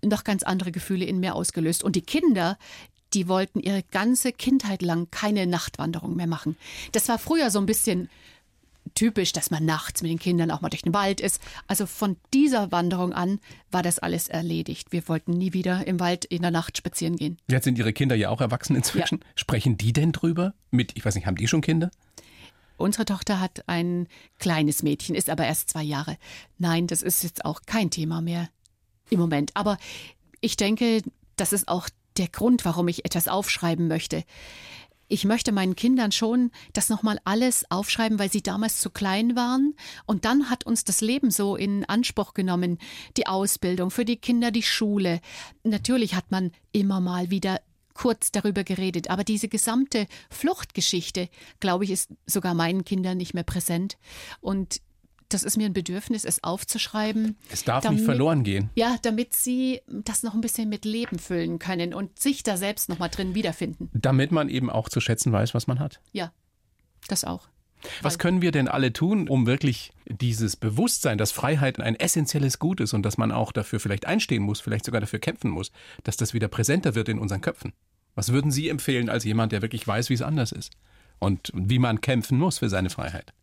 noch 0.03 0.23
ganz 0.23 0.43
andere 0.43 0.71
Gefühle 0.71 1.05
in 1.05 1.19
mir 1.19 1.35
ausgelöst. 1.35 1.83
Und 1.83 1.95
die 1.95 2.01
Kinder, 2.01 2.57
die 3.13 3.27
wollten 3.27 3.59
ihre 3.59 3.83
ganze 3.83 4.31
Kindheit 4.31 4.81
lang 4.81 5.09
keine 5.11 5.47
Nachtwanderung 5.47 6.15
mehr 6.15 6.27
machen. 6.27 6.55
Das 6.91 7.09
war 7.09 7.19
früher 7.19 7.51
so 7.51 7.59
ein 7.59 7.65
bisschen 7.65 8.09
typisch, 8.99 9.31
dass 9.31 9.49
man 9.49 9.63
nachts 9.63 10.01
mit 10.01 10.11
den 10.11 10.19
Kindern 10.19 10.51
auch 10.51 10.59
mal 10.59 10.67
durch 10.67 10.81
den 10.81 10.93
Wald 10.93 11.21
ist. 11.21 11.41
Also 11.67 11.85
von 11.85 12.17
dieser 12.33 12.73
Wanderung 12.73 13.13
an 13.13 13.39
war 13.71 13.81
das 13.81 13.97
alles 13.97 14.27
erledigt. 14.27 14.91
Wir 14.91 15.07
wollten 15.07 15.31
nie 15.31 15.53
wieder 15.53 15.87
im 15.87 16.01
Wald 16.01 16.25
in 16.25 16.41
der 16.41 16.51
Nacht 16.51 16.77
spazieren 16.77 17.15
gehen. 17.15 17.37
Jetzt 17.49 17.63
sind 17.63 17.77
Ihre 17.77 17.93
Kinder 17.93 18.15
ja 18.15 18.29
auch 18.29 18.41
erwachsen 18.41 18.75
inzwischen. 18.75 19.23
Sprechen 19.35 19.77
die 19.77 19.93
denn 19.93 20.11
drüber? 20.11 20.53
Mit, 20.69 20.97
ich 20.97 21.05
weiß 21.05 21.15
nicht, 21.15 21.27
haben 21.27 21.37
die 21.37 21.47
schon 21.47 21.61
Kinder? 21.61 21.91
Unsere 22.75 23.05
Tochter 23.05 23.39
hat 23.39 23.63
ein 23.67 24.07
kleines 24.37 24.83
Mädchen, 24.83 25.15
ist 25.15 25.29
aber 25.29 25.45
erst 25.45 25.69
zwei 25.69 25.83
Jahre. 25.83 26.17
Nein, 26.57 26.85
das 26.87 27.01
ist 27.01 27.23
jetzt 27.23 27.45
auch 27.45 27.61
kein 27.65 27.91
Thema 27.91 28.19
mehr 28.19 28.49
im 29.09 29.19
Moment. 29.21 29.51
Aber 29.53 29.77
ich 30.41 30.57
denke, 30.57 31.03
das 31.37 31.53
ist 31.53 31.69
auch 31.69 31.87
der 32.17 32.27
Grund, 32.27 32.65
warum 32.65 32.89
ich 32.89 33.05
etwas 33.05 33.29
aufschreiben 33.29 33.87
möchte. 33.87 34.25
Ich 35.11 35.25
möchte 35.25 35.51
meinen 35.51 35.75
Kindern 35.75 36.11
schon 36.11 36.51
das 36.73 36.87
nochmal 36.87 37.19
alles 37.25 37.69
aufschreiben, 37.71 38.19
weil 38.19 38.31
sie 38.31 38.43
damals 38.43 38.79
zu 38.79 38.91
klein 38.91 39.35
waren. 39.35 39.73
Und 40.05 40.23
dann 40.23 40.51
hat 40.51 40.67
uns 40.67 40.83
das 40.83 41.01
Leben 41.01 41.31
so 41.31 41.55
in 41.55 41.83
Anspruch 41.85 42.35
genommen. 42.35 42.77
Die 43.17 43.25
Ausbildung 43.25 43.89
für 43.89 44.05
die 44.05 44.17
Kinder, 44.17 44.51
die 44.51 44.61
Schule. 44.61 45.19
Natürlich 45.63 46.13
hat 46.13 46.29
man 46.29 46.51
immer 46.71 47.01
mal 47.01 47.31
wieder 47.31 47.59
kurz 47.95 48.31
darüber 48.31 48.63
geredet. 48.63 49.09
Aber 49.09 49.23
diese 49.23 49.47
gesamte 49.47 50.05
Fluchtgeschichte, 50.29 51.27
glaube 51.59 51.85
ich, 51.85 51.89
ist 51.91 52.11
sogar 52.27 52.53
meinen 52.53 52.85
Kindern 52.85 53.17
nicht 53.17 53.33
mehr 53.33 53.43
präsent. 53.43 53.97
Und 54.41 54.79
das 55.29 55.43
ist 55.43 55.57
mir 55.57 55.67
ein 55.67 55.73
Bedürfnis, 55.73 56.25
es 56.25 56.43
aufzuschreiben. 56.43 57.37
Es 57.51 57.63
darf 57.63 57.87
nicht 57.89 58.03
verloren 58.03 58.43
gehen. 58.43 58.69
Ja, 58.75 58.97
damit 59.01 59.35
sie 59.35 59.81
das 59.87 60.23
noch 60.23 60.33
ein 60.33 60.41
bisschen 60.41 60.69
mit 60.69 60.85
Leben 60.85 61.19
füllen 61.19 61.59
können 61.59 61.93
und 61.93 62.19
sich 62.19 62.43
da 62.43 62.57
selbst 62.57 62.89
noch 62.89 62.99
mal 62.99 63.09
drin 63.09 63.35
wiederfinden. 63.35 63.89
Damit 63.93 64.31
man 64.31 64.49
eben 64.49 64.69
auch 64.69 64.89
zu 64.89 64.99
schätzen 64.99 65.31
weiß, 65.31 65.53
was 65.53 65.67
man 65.67 65.79
hat. 65.79 66.01
Ja, 66.11 66.31
das 67.07 67.23
auch. 67.23 67.47
Was 68.01 68.17
können 68.19 68.41
wir 68.41 68.51
denn 68.51 68.67
alle 68.67 68.91
tun, 68.91 69.29
um 69.29 69.45
wirklich 69.45 69.93
dieses 70.05 70.55
Bewusstsein, 70.57 71.17
dass 71.17 71.31
Freiheit 71.31 71.79
ein 71.79 71.95
essentielles 71.95 72.59
Gut 72.59 72.81
ist 72.81 72.93
und 72.93 73.03
dass 73.03 73.17
man 73.17 73.31
auch 73.31 73.51
dafür 73.51 73.79
vielleicht 73.79 74.05
einstehen 74.05 74.43
muss, 74.43 74.59
vielleicht 74.59 74.85
sogar 74.85 74.99
dafür 74.99 75.19
kämpfen 75.19 75.49
muss, 75.49 75.71
dass 76.03 76.17
das 76.17 76.33
wieder 76.33 76.49
präsenter 76.49 76.95
wird 76.95 77.07
in 77.07 77.19
unseren 77.19 77.41
Köpfen? 77.41 77.71
Was 78.15 78.33
würden 78.33 78.51
Sie 78.51 78.67
empfehlen 78.67 79.09
als 79.09 79.23
jemand, 79.23 79.51
der 79.51 79.61
wirklich 79.61 79.87
weiß, 79.87 80.09
wie 80.09 80.15
es 80.15 80.21
anders 80.21 80.51
ist 80.51 80.73
und 81.19 81.51
wie 81.53 81.79
man 81.79 82.01
kämpfen 82.01 82.37
muss 82.37 82.59
für 82.59 82.69
seine 82.69 82.89
Freiheit? 82.89 83.33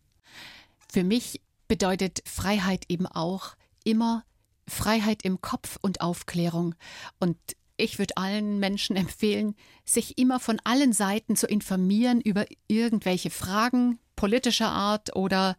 Für 0.87 1.03
mich 1.03 1.41
bedeutet 1.67 2.21
Freiheit 2.25 2.85
eben 2.89 3.05
auch 3.05 3.55
immer 3.83 4.23
Freiheit 4.67 5.23
im 5.23 5.41
Kopf 5.41 5.77
und 5.81 6.01
Aufklärung. 6.01 6.75
Und 7.19 7.37
ich 7.77 7.99
würde 7.99 8.17
allen 8.17 8.59
Menschen 8.59 8.95
empfehlen, 8.95 9.55
sich 9.85 10.17
immer 10.17 10.39
von 10.39 10.59
allen 10.63 10.93
Seiten 10.93 11.35
zu 11.35 11.47
informieren 11.47 12.21
über 12.21 12.45
irgendwelche 12.67 13.29
Fragen 13.29 13.99
politischer 14.15 14.69
Art 14.69 15.15
oder 15.15 15.55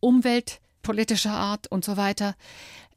umweltpolitischer 0.00 1.32
Art 1.32 1.68
und 1.68 1.84
so 1.84 1.96
weiter. 1.96 2.34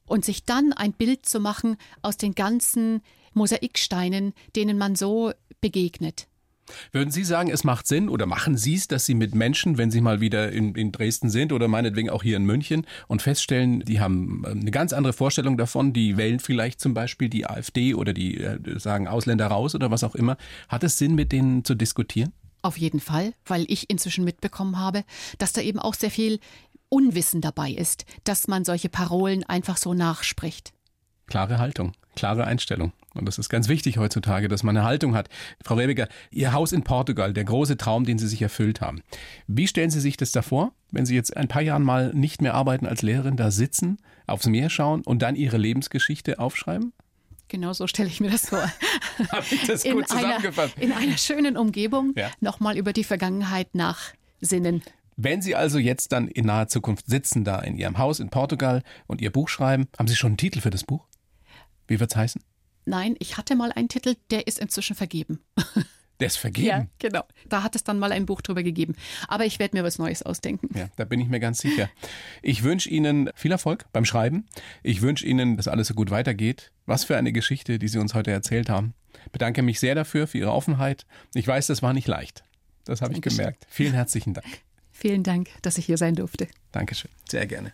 Und 0.07 0.23
sich 0.23 0.45
dann 0.45 0.71
ein 0.71 0.93
Bild 0.93 1.25
zu 1.25 1.39
machen 1.39 1.77
aus 2.01 2.17
den 2.17 2.35
ganzen 2.35 3.01
Mosaiksteinen, 3.33 4.33
denen 4.55 4.77
man 4.77 4.95
so 4.95 5.33
begegnet. 5.61 6.27
Würden 6.91 7.11
Sie 7.11 7.23
sagen, 7.23 7.49
es 7.49 7.63
macht 7.63 7.87
Sinn 7.87 8.09
oder 8.09 8.25
machen 8.25 8.57
Sie 8.57 8.75
es, 8.75 8.87
dass 8.87 9.05
Sie 9.05 9.13
mit 9.13 9.35
Menschen, 9.35 9.77
wenn 9.77 9.91
Sie 9.91 10.01
mal 10.01 10.21
wieder 10.21 10.51
in, 10.51 10.75
in, 10.75 10.91
Dresden 10.91 11.29
sind 11.29 11.51
oder 11.51 11.67
meinetwegen 11.67 12.09
auch 12.09 12.23
hier 12.23 12.37
in 12.37 12.45
München 12.45 12.85
und 13.07 13.21
feststellen, 13.21 13.81
die 13.81 13.99
haben 13.99 14.43
ähm, 14.45 14.61
eine 14.61 14.71
ganz 14.71 14.93
andere 14.93 15.13
Vorstellung 15.13 15.57
davon, 15.57 15.93
die 15.93 16.17
wählen 16.17 16.39
vielleicht 16.39 16.79
zum 16.79 16.93
Beispiel 16.93 17.29
die 17.29 17.45
AfD 17.45 17.93
oder 17.93 18.13
die 18.13 18.41
äh, 18.41 18.79
sagen 18.79 19.07
Ausländer 19.07 19.47
raus 19.47 19.75
oder 19.75 19.91
was 19.91 20.03
auch 20.03 20.15
immer. 20.15 20.37
Hat 20.69 20.83
es 20.83 20.97
Sinn, 20.97 21.15
mit 21.15 21.31
denen 21.31 21.63
zu 21.63 21.75
diskutieren? 21.75 22.33
Auf 22.61 22.77
jeden 22.77 22.99
Fall, 22.99 23.33
weil 23.45 23.65
ich 23.67 23.89
inzwischen 23.89 24.23
mitbekommen 24.23 24.79
habe, 24.79 25.03
dass 25.37 25.53
da 25.53 25.61
eben 25.61 25.77
auch 25.77 25.93
sehr 25.93 26.09
viel 26.09 26.39
Unwissen 26.89 27.41
dabei 27.41 27.71
ist, 27.71 28.05
dass 28.23 28.47
man 28.47 28.65
solche 28.65 28.89
Parolen 28.89 29.43
einfach 29.43 29.77
so 29.77 29.93
nachspricht. 29.93 30.73
Klare 31.27 31.57
Haltung, 31.57 31.93
klare 32.15 32.45
Einstellung. 32.45 32.93
Und 33.13 33.25
das 33.27 33.37
ist 33.37 33.49
ganz 33.49 33.67
wichtig 33.69 33.97
heutzutage, 33.97 34.47
dass 34.47 34.61
man 34.63 34.75
eine 34.75 34.85
Haltung 34.85 35.15
hat. 35.15 35.29
Frau 35.63 35.75
Rebiger, 35.75 36.07
Ihr 36.31 36.51
Haus 36.53 36.71
in 36.73 36.83
Portugal, 36.83 37.33
der 37.33 37.45
große 37.45 37.77
Traum, 37.77 38.03
den 38.05 38.17
Sie 38.19 38.27
sich 38.27 38.41
erfüllt 38.41 38.81
haben. 38.81 39.01
Wie 39.47 39.67
stellen 39.67 39.89
Sie 39.89 40.01
sich 40.01 40.17
das 40.17 40.31
davor, 40.31 40.73
wenn 40.91 41.05
Sie 41.05 41.15
jetzt 41.15 41.35
ein 41.35 41.47
paar 41.47 41.61
Jahren 41.61 41.83
mal 41.83 42.13
nicht 42.13 42.41
mehr 42.41 42.53
arbeiten 42.53 42.85
als 42.85 43.01
Lehrerin, 43.01 43.37
da 43.37 43.51
sitzen, 43.51 43.97
aufs 44.27 44.45
Meer 44.47 44.69
schauen 44.69 45.01
und 45.01 45.21
dann 45.21 45.35
Ihre 45.35 45.57
Lebensgeschichte 45.57 46.39
aufschreiben? 46.39 46.91
Genau 47.47 47.73
so 47.73 47.87
stelle 47.87 48.09
ich 48.09 48.19
mir 48.19 48.31
das 48.31 48.49
vor. 48.49 48.59
Habe 49.31 49.45
ich 49.51 49.65
das 49.65 49.83
gut 49.83 50.07
zusammengefasst? 50.09 50.75
Einer, 50.77 50.85
in 50.85 50.91
einer 50.91 51.17
schönen 51.17 51.57
Umgebung 51.57 52.13
Ja. 52.17 52.29
nochmal 52.41 52.77
über 52.77 52.91
die 52.91 53.03
Vergangenheit 53.03 53.73
nachsinnen. 53.75 54.81
Wenn 55.15 55.41
Sie 55.41 55.55
also 55.55 55.77
jetzt 55.79 56.11
dann 56.11 56.27
in 56.27 56.47
naher 56.47 56.67
Zukunft 56.67 57.05
sitzen 57.05 57.45
da 57.45 57.59
in 57.59 57.77
Ihrem 57.77 57.97
Haus 57.97 58.19
in 58.19 58.29
Portugal 58.29 58.83
und 59.07 59.21
Ihr 59.21 59.31
Buch 59.31 59.47
schreiben, 59.47 59.87
haben 59.97 60.07
Sie 60.07 60.15
schon 60.15 60.31
einen 60.31 60.37
Titel 60.37 60.59
für 60.59 60.71
das 60.71 60.83
Buch? 60.83 61.05
Wie 61.87 61.99
wird's 61.99 62.15
heißen? 62.15 62.41
Nein, 62.85 63.15
ich 63.19 63.37
hatte 63.37 63.55
mal 63.55 63.71
einen 63.71 63.89
Titel, 63.89 64.15
der 64.29 64.47
ist 64.47 64.59
inzwischen 64.59 64.95
vergeben. 64.95 65.39
Der 66.19 66.27
ist 66.27 66.37
vergeben. 66.37 66.89
genau. 66.99 67.23
Da 67.49 67.61
hat 67.61 67.75
es 67.75 67.83
dann 67.83 67.99
mal 67.99 68.13
ein 68.13 68.25
Buch 68.25 68.41
drüber 68.41 68.63
gegeben. 68.63 68.95
Aber 69.27 69.45
ich 69.45 69.59
werde 69.59 69.75
mir 69.75 69.83
was 69.83 69.99
Neues 69.99 70.23
ausdenken. 70.23 70.69
Ja, 70.73 70.87
da 70.95 71.03
bin 71.03 71.19
ich 71.19 71.27
mir 71.27 71.41
ganz 71.41 71.59
sicher. 71.59 71.89
Ich 72.41 72.63
wünsche 72.63 72.89
Ihnen 72.89 73.29
viel 73.35 73.51
Erfolg 73.51 73.85
beim 73.91 74.05
Schreiben. 74.05 74.45
Ich 74.81 75.01
wünsche 75.01 75.25
Ihnen, 75.25 75.57
dass 75.57 75.67
alles 75.67 75.87
so 75.87 75.93
gut 75.93 76.11
weitergeht. 76.11 76.71
Was 76.85 77.03
für 77.03 77.17
eine 77.17 77.33
Geschichte, 77.33 77.79
die 77.79 77.89
Sie 77.89 77.99
uns 77.99 78.13
heute 78.13 78.31
erzählt 78.31 78.69
haben. 78.69 78.93
Bedanke 79.33 79.61
mich 79.61 79.79
sehr 79.79 79.95
dafür, 79.95 80.27
für 80.27 80.37
Ihre 80.37 80.53
Offenheit. 80.53 81.05
Ich 81.33 81.47
weiß, 81.47 81.67
das 81.67 81.81
war 81.81 81.91
nicht 81.91 82.07
leicht. 82.07 82.45
Das 82.85 83.01
habe 83.01 83.13
ich 83.13 83.21
gemerkt. 83.21 83.65
Vielen 83.69 83.93
herzlichen 83.93 84.33
Dank. 84.33 84.47
Vielen 84.91 85.23
Dank, 85.23 85.49
dass 85.63 85.77
ich 85.77 85.85
hier 85.85 85.97
sein 85.97 86.15
durfte. 86.15 86.47
Dankeschön. 86.71 87.11
Sehr 87.29 87.45
gerne. 87.45 87.73